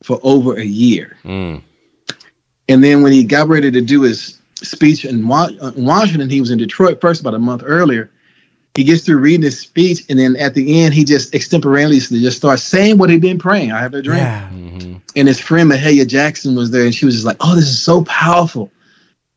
for 0.04 0.20
over 0.22 0.56
a 0.56 0.64
year. 0.64 1.18
Mm. 1.24 1.56
And 1.56 1.64
And 2.70 2.84
then 2.84 3.02
when 3.02 3.12
he 3.12 3.24
got 3.24 3.48
ready 3.48 3.72
to 3.72 3.82
do 3.82 4.02
his 4.02 4.38
speech 4.56 5.04
in 5.04 5.28
Washington, 5.28 6.30
he 6.30 6.40
was 6.42 6.52
in 6.52 6.60
Detroit 6.60 7.02
first 7.02 7.22
about 7.22 7.34
a 7.34 7.40
month 7.40 7.64
earlier. 7.66 8.12
He 8.76 8.84
gets 8.84 9.06
through 9.06 9.20
reading 9.20 9.44
his 9.44 9.60
speech, 9.60 10.04
and 10.10 10.18
then 10.18 10.36
at 10.36 10.56
the 10.56 10.82
end, 10.82 10.96
he 10.96 11.04
just 11.04 11.36
extemporaneously 11.36 12.22
just 12.22 12.38
starts 12.38 12.64
saying 12.64 12.98
what 12.98 13.12
he'd 13.12 13.22
been 13.22 13.38
praying. 13.38 13.72
I 13.72 13.80
have 13.80 13.94
a 13.94 14.02
dream. 14.02 14.18
Yeah. 14.18 14.50
Mm-hmm. 14.50 14.96
And 15.16 15.28
his 15.28 15.40
friend 15.40 15.72
Mahalia 15.72 16.08
Jackson 16.08 16.56
was 16.56 16.72
there, 16.72 16.84
and 16.84 16.94
she 16.94 17.06
was 17.06 17.14
just 17.14 17.26
like, 17.26 17.38
"Oh, 17.40 17.56
this 17.56 17.66
is 17.66 17.80
so 17.80 18.04
powerful." 18.06 18.72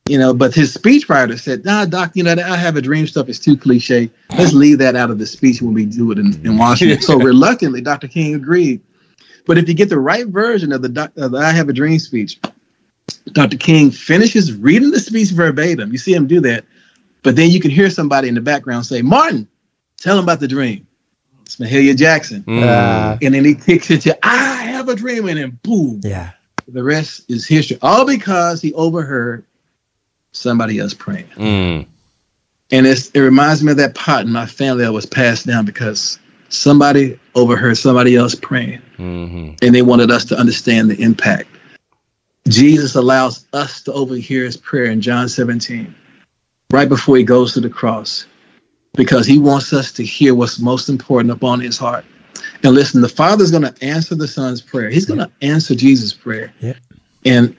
You 0.09 0.19
know, 0.19 0.33
but 0.33 0.55
his 0.55 0.75
speechwriter 0.75 1.39
said, 1.39 1.67
"Nah, 1.67 1.85
doc, 1.85 2.13
you 2.15 2.23
know, 2.23 2.33
I 2.33 2.57
have 2.57 2.77
a 2.77 2.81
dream 2.83 3.07
stuff 3.07 3.29
is 3.29 3.39
too 3.39 3.59
cliche. 3.59 4.11
Let's 4.31 4.55
leave 4.55 4.79
that 4.79 4.97
out 4.97 5.11
of 5.11 5.19
the 5.19 5.27
speech 5.27 5.61
when 5.61 5.75
we 5.75 5.85
do 5.85 6.13
it 6.13 6.19
in, 6.19 6.33
in 6.47 6.57
Washington." 6.57 7.03
so 7.03 7.19
reluctantly, 7.19 7.83
Dr. 7.83 8.09
King 8.09 8.35
agreed. 8.35 8.81
But 9.45 9.59
if 9.59 9.69
you 9.69 9.75
get 9.75 9.91
the 9.91 10.01
right 10.01 10.27
version 10.27 10.73
of 10.73 10.81
the, 10.81 11.13
of 11.17 11.33
the 11.33 11.39
I 11.39 11.53
Have 11.53 11.69
a 11.69 11.73
Dream 11.75 11.99
speech, 11.99 12.41
Dr. 13.33 13.59
King 13.59 13.91
finishes 13.91 14.53
reading 14.55 14.91
the 14.91 15.01
speech 15.01 15.31
verbatim. 15.31 15.93
You 15.93 15.99
see 15.99 16.15
him 16.15 16.27
do 16.27 16.41
that. 16.41 16.65
But 17.27 17.35
then 17.35 17.51
you 17.51 17.59
can 17.59 17.73
hear 17.73 17.91
somebody 17.91 18.29
in 18.29 18.37
the 18.37 18.41
background 18.41 18.87
say, 18.87 19.03
Martin, 19.03 19.49
tell 19.97 20.17
him 20.17 20.23
about 20.23 20.39
the 20.39 20.47
dream. 20.47 20.87
It's 21.43 21.57
Mahalia 21.57 21.97
Jackson. 21.97 22.45
Mm. 22.45 22.63
Uh, 22.63 23.19
and 23.21 23.35
then 23.35 23.45
he 23.45 23.57
kicks 23.57 23.91
it 23.91 24.03
to, 24.03 24.17
I 24.25 24.63
have 24.63 24.89
a 24.89 24.95
dream, 24.95 25.27
and 25.29 25.37
then 25.37 25.59
boom. 25.65 26.03
Yeah. 26.05 26.31
The 26.69 26.85
rest 26.85 27.29
is 27.29 27.45
history. 27.45 27.79
All 27.83 28.07
because 28.07 28.63
he 28.63 28.73
overheard 28.75 29.45
somebody 30.31 30.79
else 30.79 30.95
praying. 30.95 31.27
Mm. 31.31 31.87
And 32.71 32.87
it 32.87 33.11
reminds 33.17 33.61
me 33.61 33.73
of 33.73 33.79
that 33.79 33.97
pot 33.97 34.25
in 34.25 34.31
my 34.31 34.47
family 34.47 34.85
that 34.85 34.93
was 34.93 35.05
passed 35.05 35.49
down 35.49 35.65
because 35.65 36.21
somebody 36.49 37.19
overheard 37.35 37.77
somebody 37.77 38.15
else 38.15 38.37
praying. 38.37 38.81
Mm-hmm. 38.99 39.55
And 39.63 39.75
they 39.75 39.83
wanted 39.83 40.13
us 40.13 40.25
to 40.27 40.39
understand 40.39 40.93
the 40.93 41.03
impact. 41.03 41.49
Jesus 42.47 42.95
allows 42.95 43.47
us 43.53 43.83
to 43.83 43.93
overhear 43.93 44.45
his 44.45 44.57
prayer 44.57 44.85
in 44.85 45.01
John 45.01 45.29
17, 45.29 45.93
right 46.71 46.89
before 46.89 47.17
he 47.17 47.25
goes 47.25 47.55
to 47.55 47.61
the 47.61 47.71
cross, 47.71 48.27
because 48.95 49.27
he 49.27 49.39
wants 49.39 49.73
us 49.73 49.93
to 49.93 50.05
hear 50.05 50.35
what's 50.35 50.59
most 50.59 50.89
important 50.89 51.31
upon 51.31 51.61
his 51.61 51.79
heart. 51.79 52.05
And 52.63 52.75
listen, 52.75 53.01
the 53.01 53.09
Father's 53.09 53.51
going 53.51 53.63
to 53.63 53.85
answer 53.85 54.15
the 54.15 54.29
Son's 54.29 54.61
prayer. 54.61 54.91
He's 54.91 55.07
going 55.07 55.21
to 55.21 55.31
answer 55.43 55.75
Jesus' 55.75 56.13
prayer. 56.13 56.53
Yeah. 56.61 56.75
And 57.25 57.57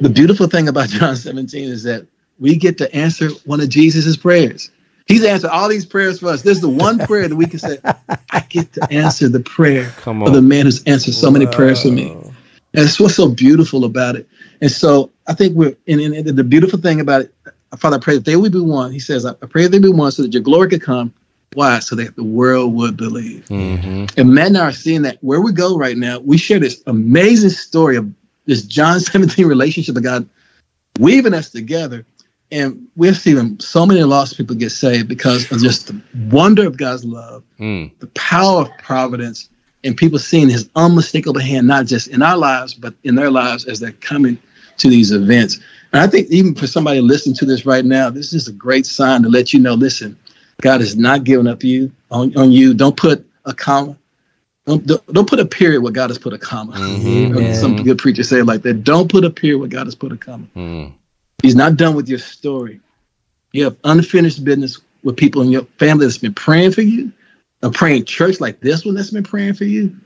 the 0.00 0.08
beautiful 0.08 0.46
thing 0.46 0.68
about 0.68 0.88
John 0.90 1.16
17 1.16 1.68
is 1.68 1.82
that 1.84 2.06
we 2.38 2.56
get 2.56 2.78
to 2.78 2.94
answer 2.94 3.28
one 3.44 3.60
of 3.60 3.68
Jesus' 3.68 4.16
prayers. 4.16 4.70
He's 5.06 5.24
answered 5.24 5.50
all 5.50 5.68
these 5.68 5.84
prayers 5.84 6.20
for 6.20 6.28
us. 6.28 6.42
This 6.42 6.56
is 6.56 6.62
the 6.62 6.68
one 6.68 6.98
prayer 7.06 7.28
that 7.28 7.36
we 7.36 7.46
can 7.46 7.58
say, 7.58 7.78
I 8.30 8.40
get 8.48 8.72
to 8.74 8.92
answer 8.92 9.28
the 9.28 9.40
prayer 9.40 9.92
of 10.06 10.32
the 10.32 10.42
man 10.42 10.66
who's 10.66 10.84
answered 10.84 11.14
so 11.14 11.30
many 11.30 11.46
prayers 11.46 11.82
for 11.82 11.88
me. 11.88 12.12
And 12.12 12.84
it's 12.84 13.00
what's 13.00 13.16
so 13.16 13.28
beautiful 13.28 13.84
about 13.84 14.14
it. 14.14 14.28
And 14.60 14.70
so 14.70 15.10
I 15.26 15.34
think 15.34 15.56
we're, 15.56 15.76
and, 15.88 16.00
and 16.00 16.26
the 16.28 16.44
beautiful 16.44 16.78
thing 16.78 17.00
about 17.00 17.22
it, 17.22 17.34
Father, 17.76 17.96
I 17.96 18.00
pray 18.00 18.14
that 18.14 18.24
they 18.24 18.36
would 18.36 18.52
be 18.52 18.60
one. 18.60 18.92
He 18.92 18.98
says, 18.98 19.24
I 19.24 19.34
pray 19.34 19.62
that 19.62 19.68
they 19.70 19.78
be 19.78 19.88
one 19.88 20.10
so 20.12 20.22
that 20.22 20.32
your 20.32 20.42
glory 20.42 20.68
could 20.68 20.82
come. 20.82 21.14
Why? 21.54 21.80
So 21.80 21.96
that 21.96 22.16
the 22.16 22.24
world 22.24 22.74
would 22.74 22.96
believe. 22.96 23.44
Mm-hmm. 23.46 24.06
And 24.16 24.34
Matt 24.34 24.48
and 24.48 24.58
I 24.58 24.66
are 24.66 24.72
seeing 24.72 25.02
that 25.02 25.18
where 25.20 25.40
we 25.40 25.52
go 25.52 25.76
right 25.76 25.96
now, 25.96 26.20
we 26.20 26.36
share 26.36 26.58
this 26.58 26.82
amazing 26.86 27.50
story 27.50 27.96
of 27.96 28.12
this 28.46 28.62
John 28.62 29.00
17 29.00 29.46
relationship 29.46 29.96
of 29.96 30.02
God 30.02 30.28
weaving 30.98 31.34
us 31.34 31.50
together. 31.50 32.04
And 32.52 32.88
we're 32.96 33.14
seeing 33.14 33.60
so 33.60 33.86
many 33.86 34.02
lost 34.02 34.36
people 34.36 34.56
get 34.56 34.70
saved 34.70 35.06
because 35.08 35.50
of 35.52 35.60
just 35.60 35.86
the 35.86 36.00
wonder 36.30 36.66
of 36.66 36.76
God's 36.76 37.04
love, 37.04 37.44
mm. 37.60 37.96
the 38.00 38.08
power 38.08 38.62
of 38.62 38.78
providence, 38.78 39.48
and 39.84 39.96
people 39.96 40.18
seeing 40.18 40.48
his 40.48 40.68
unmistakable 40.74 41.40
hand, 41.40 41.68
not 41.68 41.86
just 41.86 42.08
in 42.08 42.22
our 42.22 42.36
lives, 42.36 42.74
but 42.74 42.94
in 43.04 43.14
their 43.14 43.30
lives 43.30 43.66
as 43.66 43.78
they're 43.78 43.92
coming 43.92 44.36
to 44.78 44.88
these 44.88 45.12
events. 45.12 45.60
And 45.92 46.02
I 46.02 46.06
think 46.06 46.28
even 46.30 46.54
for 46.54 46.66
somebody 46.66 47.00
listening 47.00 47.36
to 47.36 47.44
this 47.44 47.66
right 47.66 47.84
now, 47.84 48.10
this 48.10 48.32
is 48.32 48.48
a 48.48 48.52
great 48.52 48.86
sign 48.86 49.22
to 49.22 49.28
let 49.28 49.52
you 49.52 49.60
know, 49.60 49.74
listen, 49.74 50.18
God 50.60 50.80
has 50.80 50.96
not 50.96 51.24
given 51.24 51.46
up 51.46 51.64
you 51.64 51.90
on, 52.10 52.36
on 52.36 52.52
you. 52.52 52.74
Don't 52.74 52.96
put 52.96 53.26
a 53.44 53.52
comma. 53.52 53.96
Don't, 54.66 54.86
don't, 54.86 55.28
put 55.28 55.40
a 55.40 55.46
period 55.46 55.82
where 55.82 55.90
God 55.90 56.10
has 56.10 56.18
put 56.18 56.32
a 56.32 56.38
comma. 56.38 56.74
Mm-hmm. 56.74 57.54
Some 57.54 57.82
good 57.82 57.98
preachers 57.98 58.28
say 58.28 58.40
it 58.40 58.44
like 58.44 58.62
that. 58.62 58.84
Don't 58.84 59.10
put 59.10 59.24
a 59.24 59.30
period 59.30 59.58
where 59.58 59.68
God 59.68 59.86
has 59.86 59.96
put 59.96 60.12
a 60.12 60.16
comma. 60.16 60.46
Mm. 60.54 60.92
He's 61.42 61.56
not 61.56 61.76
done 61.76 61.96
with 61.96 62.08
your 62.08 62.20
story. 62.20 62.80
You 63.52 63.64
have 63.64 63.76
unfinished 63.82 64.44
business 64.44 64.80
with 65.02 65.16
people 65.16 65.42
in 65.42 65.50
your 65.50 65.64
family 65.78 66.06
that's 66.06 66.18
been 66.18 66.34
praying 66.34 66.72
for 66.72 66.82
you 66.82 67.10
a 67.62 67.70
praying 67.70 68.04
church 68.04 68.40
like 68.40 68.60
this 68.60 68.84
one 68.84 68.94
that's 68.94 69.10
been 69.10 69.24
praying 69.24 69.54
for 69.54 69.64
you. 69.64 69.96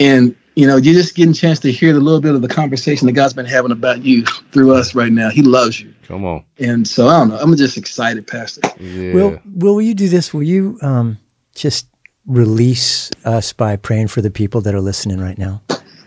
And 0.00 0.36
you 0.58 0.66
know, 0.66 0.76
you're 0.76 0.94
just 0.94 1.14
getting 1.14 1.30
a 1.30 1.34
chance 1.34 1.60
to 1.60 1.70
hear 1.70 1.96
a 1.96 2.00
little 2.00 2.20
bit 2.20 2.34
of 2.34 2.42
the 2.42 2.48
conversation 2.48 3.06
that 3.06 3.12
God's 3.12 3.32
been 3.32 3.46
having 3.46 3.70
about 3.70 4.04
you 4.04 4.24
through 4.52 4.74
us 4.74 4.92
right 4.92 5.12
now. 5.12 5.30
He 5.30 5.42
loves 5.42 5.80
you. 5.80 5.94
Come 6.02 6.24
on. 6.24 6.44
And 6.58 6.86
so 6.86 7.06
I 7.06 7.20
don't 7.20 7.28
know. 7.28 7.38
I'm 7.38 7.54
just 7.56 7.76
excited, 7.76 8.26
Pastor. 8.26 8.62
Yeah. 8.80 9.14
Will 9.14 9.40
Will 9.44 9.80
you 9.80 9.94
do 9.94 10.08
this? 10.08 10.34
Will 10.34 10.42
you 10.42 10.78
um, 10.82 11.18
just 11.54 11.86
release 12.26 13.10
us 13.24 13.52
by 13.52 13.76
praying 13.76 14.08
for 14.08 14.20
the 14.20 14.30
people 14.30 14.60
that 14.62 14.74
are 14.74 14.80
listening 14.80 15.18
right 15.18 15.38
now? 15.38 15.62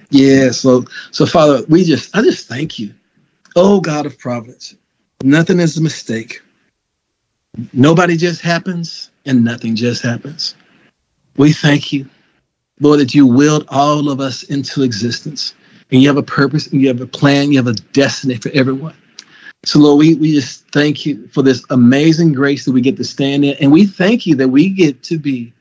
Yeah. 0.10 0.52
So 0.52 0.84
so 1.12 1.26
Father, 1.26 1.64
we 1.70 1.86
just 1.86 2.16
I 2.16 2.22
just 2.22 2.48
thank 2.48 2.78
you. 2.78 2.94
Oh 3.56 3.80
God 3.80 4.06
of 4.06 4.18
providence. 4.20 4.76
Nothing 5.24 5.60
is 5.60 5.78
a 5.78 5.82
mistake. 5.82 6.42
Nobody 7.74 8.18
just 8.18 8.42
happens 8.42 9.12
and 9.26 9.44
nothing 9.44 9.76
just 9.76 10.02
happens. 10.02 10.56
We 11.38 11.54
thank 11.54 11.94
you, 11.94 12.10
Lord, 12.82 13.00
that 13.00 13.14
you 13.16 13.26
willed 13.26 13.66
all 13.70 14.10
of 14.10 14.20
us 14.20 14.44
into 14.44 14.84
existence. 14.84 15.54
And 15.92 16.02
you 16.02 16.08
have 16.08 16.18
a 16.18 16.24
purpose 16.24 16.68
and 16.68 16.82
you 16.82 16.88
have 16.88 17.02
a 17.02 17.08
plan, 17.08 17.52
you 17.52 17.58
have 17.58 17.68
a 17.68 17.74
destiny 17.74 18.36
for 18.36 18.50
everyone. 18.54 18.96
So, 19.64 19.80
Lord, 19.80 20.00
we, 20.00 20.16
we 20.16 20.34
just 20.34 20.68
thank 20.70 21.06
you 21.06 21.28
for 21.28 21.44
this 21.44 21.64
amazing 21.70 22.34
grace 22.34 22.66
that 22.66 22.72
we 22.72 22.82
get 22.82 22.98
to 22.98 23.04
stand 23.04 23.46
in. 23.46 23.56
And 23.62 23.72
we 23.72 23.86
thank 23.86 24.26
you 24.26 24.36
that 24.38 24.48
we 24.48 24.70
get 24.70 25.04
to 25.04 25.20
be 25.20 25.54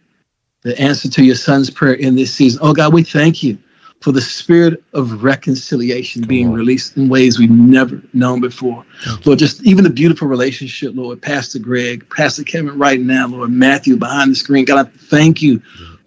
the 0.62 0.78
answer 0.80 1.08
to 1.10 1.24
your 1.24 1.34
son's 1.34 1.68
prayer 1.68 1.94
in 1.94 2.14
this 2.14 2.34
season. 2.34 2.60
Oh, 2.62 2.72
God, 2.72 2.94
we 2.94 3.02
thank 3.02 3.42
you 3.42 3.58
for 4.00 4.12
the 4.12 4.20
spirit 4.20 4.82
of 4.94 5.22
reconciliation 5.22 6.22
Come 6.22 6.28
being 6.28 6.48
on. 6.48 6.54
released 6.54 6.96
in 6.96 7.08
ways 7.10 7.38
we've 7.38 7.50
never 7.50 8.00
known 8.14 8.40
before. 8.40 8.84
Lord, 9.26 9.38
just 9.38 9.62
even 9.64 9.84
the 9.84 9.90
beautiful 9.90 10.26
relationship, 10.28 10.92
Lord, 10.94 11.20
Pastor 11.20 11.58
Greg, 11.58 12.08
Pastor 12.08 12.44
Kevin 12.44 12.78
right 12.78 13.00
now, 13.00 13.26
Lord, 13.26 13.50
Matthew 13.50 13.96
behind 13.96 14.30
the 14.30 14.36
screen. 14.36 14.64
God, 14.64 14.86
I 14.86 14.90
thank 14.90 15.42
you 15.42 15.60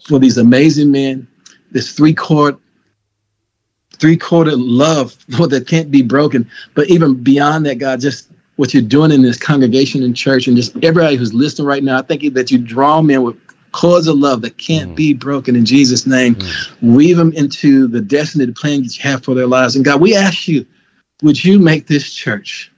for 0.06 0.20
these 0.20 0.38
amazing 0.38 0.92
men, 0.92 1.28
this 1.72 1.94
three 1.94 2.14
chord, 2.14 2.58
three 3.98 4.18
chorded 4.18 4.60
love, 4.60 5.16
Lord, 5.30 5.52
that 5.52 5.68
can't 5.68 5.92
be 5.92 6.02
broken. 6.02 6.50
But 6.76 6.90
even 6.90 7.22
beyond 7.24 7.66
that, 7.66 7.76
God, 7.76 8.00
just 8.00 8.30
what 8.56 8.74
you're 8.74 8.84
doing 8.84 9.12
in 9.12 9.22
this 9.22 9.38
congregation 9.38 10.04
and 10.04 10.16
church 10.16 10.48
and 10.48 10.56
just 10.56 10.76
everybody 10.84 11.16
who's 11.16 11.34
listening 11.34 11.68
right 11.68 11.84
now, 11.84 12.00
I 12.00 12.02
thank 12.02 12.22
you 12.22 12.30
that 12.32 12.52
you 12.52 12.60
draw 12.60 13.02
men 13.02 13.24
with 13.24 13.40
cords 13.72 14.08
of 14.08 14.18
love 14.18 14.42
that 14.44 14.58
can't 14.58 14.92
mm. 14.92 14.96
be 14.96 15.14
broken 15.14 15.56
in 15.56 15.66
Jesus' 15.66 16.06
name. 16.06 16.36
Mm. 16.36 16.96
Weave 16.96 17.18
them 17.18 17.34
into 17.34 17.88
the 17.88 18.02
destiny, 18.02 18.46
the 18.46 18.54
plan 18.54 18.84
that 18.84 18.96
you 18.96 19.04
have 19.04 19.24
for 19.24 19.34
their 19.34 19.48
lives. 19.48 19.76
And 19.76 19.84
God, 19.84 20.00
we 20.00 20.16
ask 20.16 20.48
you, 20.48 20.66
would 21.24 21.44
you 21.44 21.60
make 21.60 21.88
this 21.88 22.14
church 22.14 22.72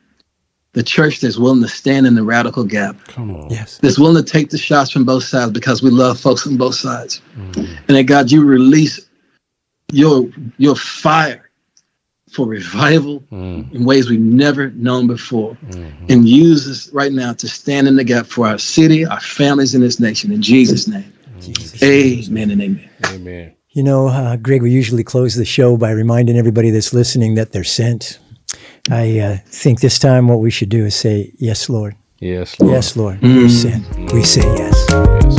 the 0.76 0.84
church 0.84 1.22
that's 1.22 1.38
willing 1.38 1.62
to 1.62 1.68
stand 1.68 2.06
in 2.06 2.16
the 2.16 2.24
radical 2.24 2.64
gap? 2.64 2.98
Come 3.06 3.34
on. 3.34 3.50
Yes. 3.50 3.80
That's 3.80 3.98
willing 3.98 4.24
to 4.24 4.32
take 4.32 4.50
the 4.50 4.58
shots 4.58 4.92
from 4.92 5.06
both 5.06 5.24
sides 5.24 5.52
because 5.52 5.82
we 5.82 5.90
love 5.90 6.20
folks 6.20 6.46
on 6.46 6.58
both 6.58 6.76
sides. 6.76 7.22
Mm. 7.36 7.78
And 7.88 7.98
that 7.98 8.04
God, 8.04 8.32
you 8.32 8.44
release 8.44 9.00
your 9.92 10.30
your 10.58 10.76
fire 10.76 11.50
for 12.30 12.46
revival 12.46 13.22
mm. 13.32 13.74
in 13.74 13.86
ways 13.86 14.10
we've 14.10 14.20
never 14.20 14.70
known 14.72 15.08
before. 15.08 15.58
Mm-hmm. 15.68 16.06
And 16.10 16.28
use 16.28 16.70
us 16.70 16.94
right 16.94 17.14
now 17.14 17.32
to 17.34 17.48
stand 17.48 17.88
in 17.88 17.96
the 17.96 18.04
gap 18.04 18.26
for 18.26 18.46
our 18.46 18.58
city, 18.58 19.06
our 19.06 19.22
families 19.22 19.74
in 19.74 19.82
this 19.82 20.00
nation. 20.00 20.32
In 20.32 20.42
Jesus' 20.42 20.88
name. 20.88 21.12
Jesus. 21.40 21.82
Amen 21.84 22.52
and 22.52 22.62
amen. 22.62 22.90
Amen. 23.06 23.56
You 23.70 23.84
know, 23.84 24.08
uh, 24.08 24.38
Greg, 24.38 24.62
we 24.62 24.72
usually 24.72 25.04
close 25.04 25.36
the 25.36 25.46
show 25.46 25.76
by 25.76 25.92
reminding 25.92 26.38
everybody 26.38 26.70
that's 26.70 26.94
listening 26.94 27.36
that 27.36 27.52
they're 27.52 27.66
sent. 27.66 28.20
I 28.90 29.20
uh, 29.20 29.38
think 29.48 29.82
this 29.82 29.98
time 29.98 30.28
what 30.28 30.40
we 30.40 30.52
should 30.52 30.70
do 30.70 30.86
is 30.86 30.96
say, 30.96 31.32
Yes, 31.38 31.70
Lord. 31.70 31.96
Yes, 32.20 32.60
Lord. 32.60 32.72
Yes, 32.74 32.96
Lord. 32.96 33.22
Mm. 33.22 33.36
We're 33.36 33.50
sent. 33.50 34.14
We 34.14 34.24
say 34.24 34.42
yes. 34.42 34.86
yes. 34.90 35.35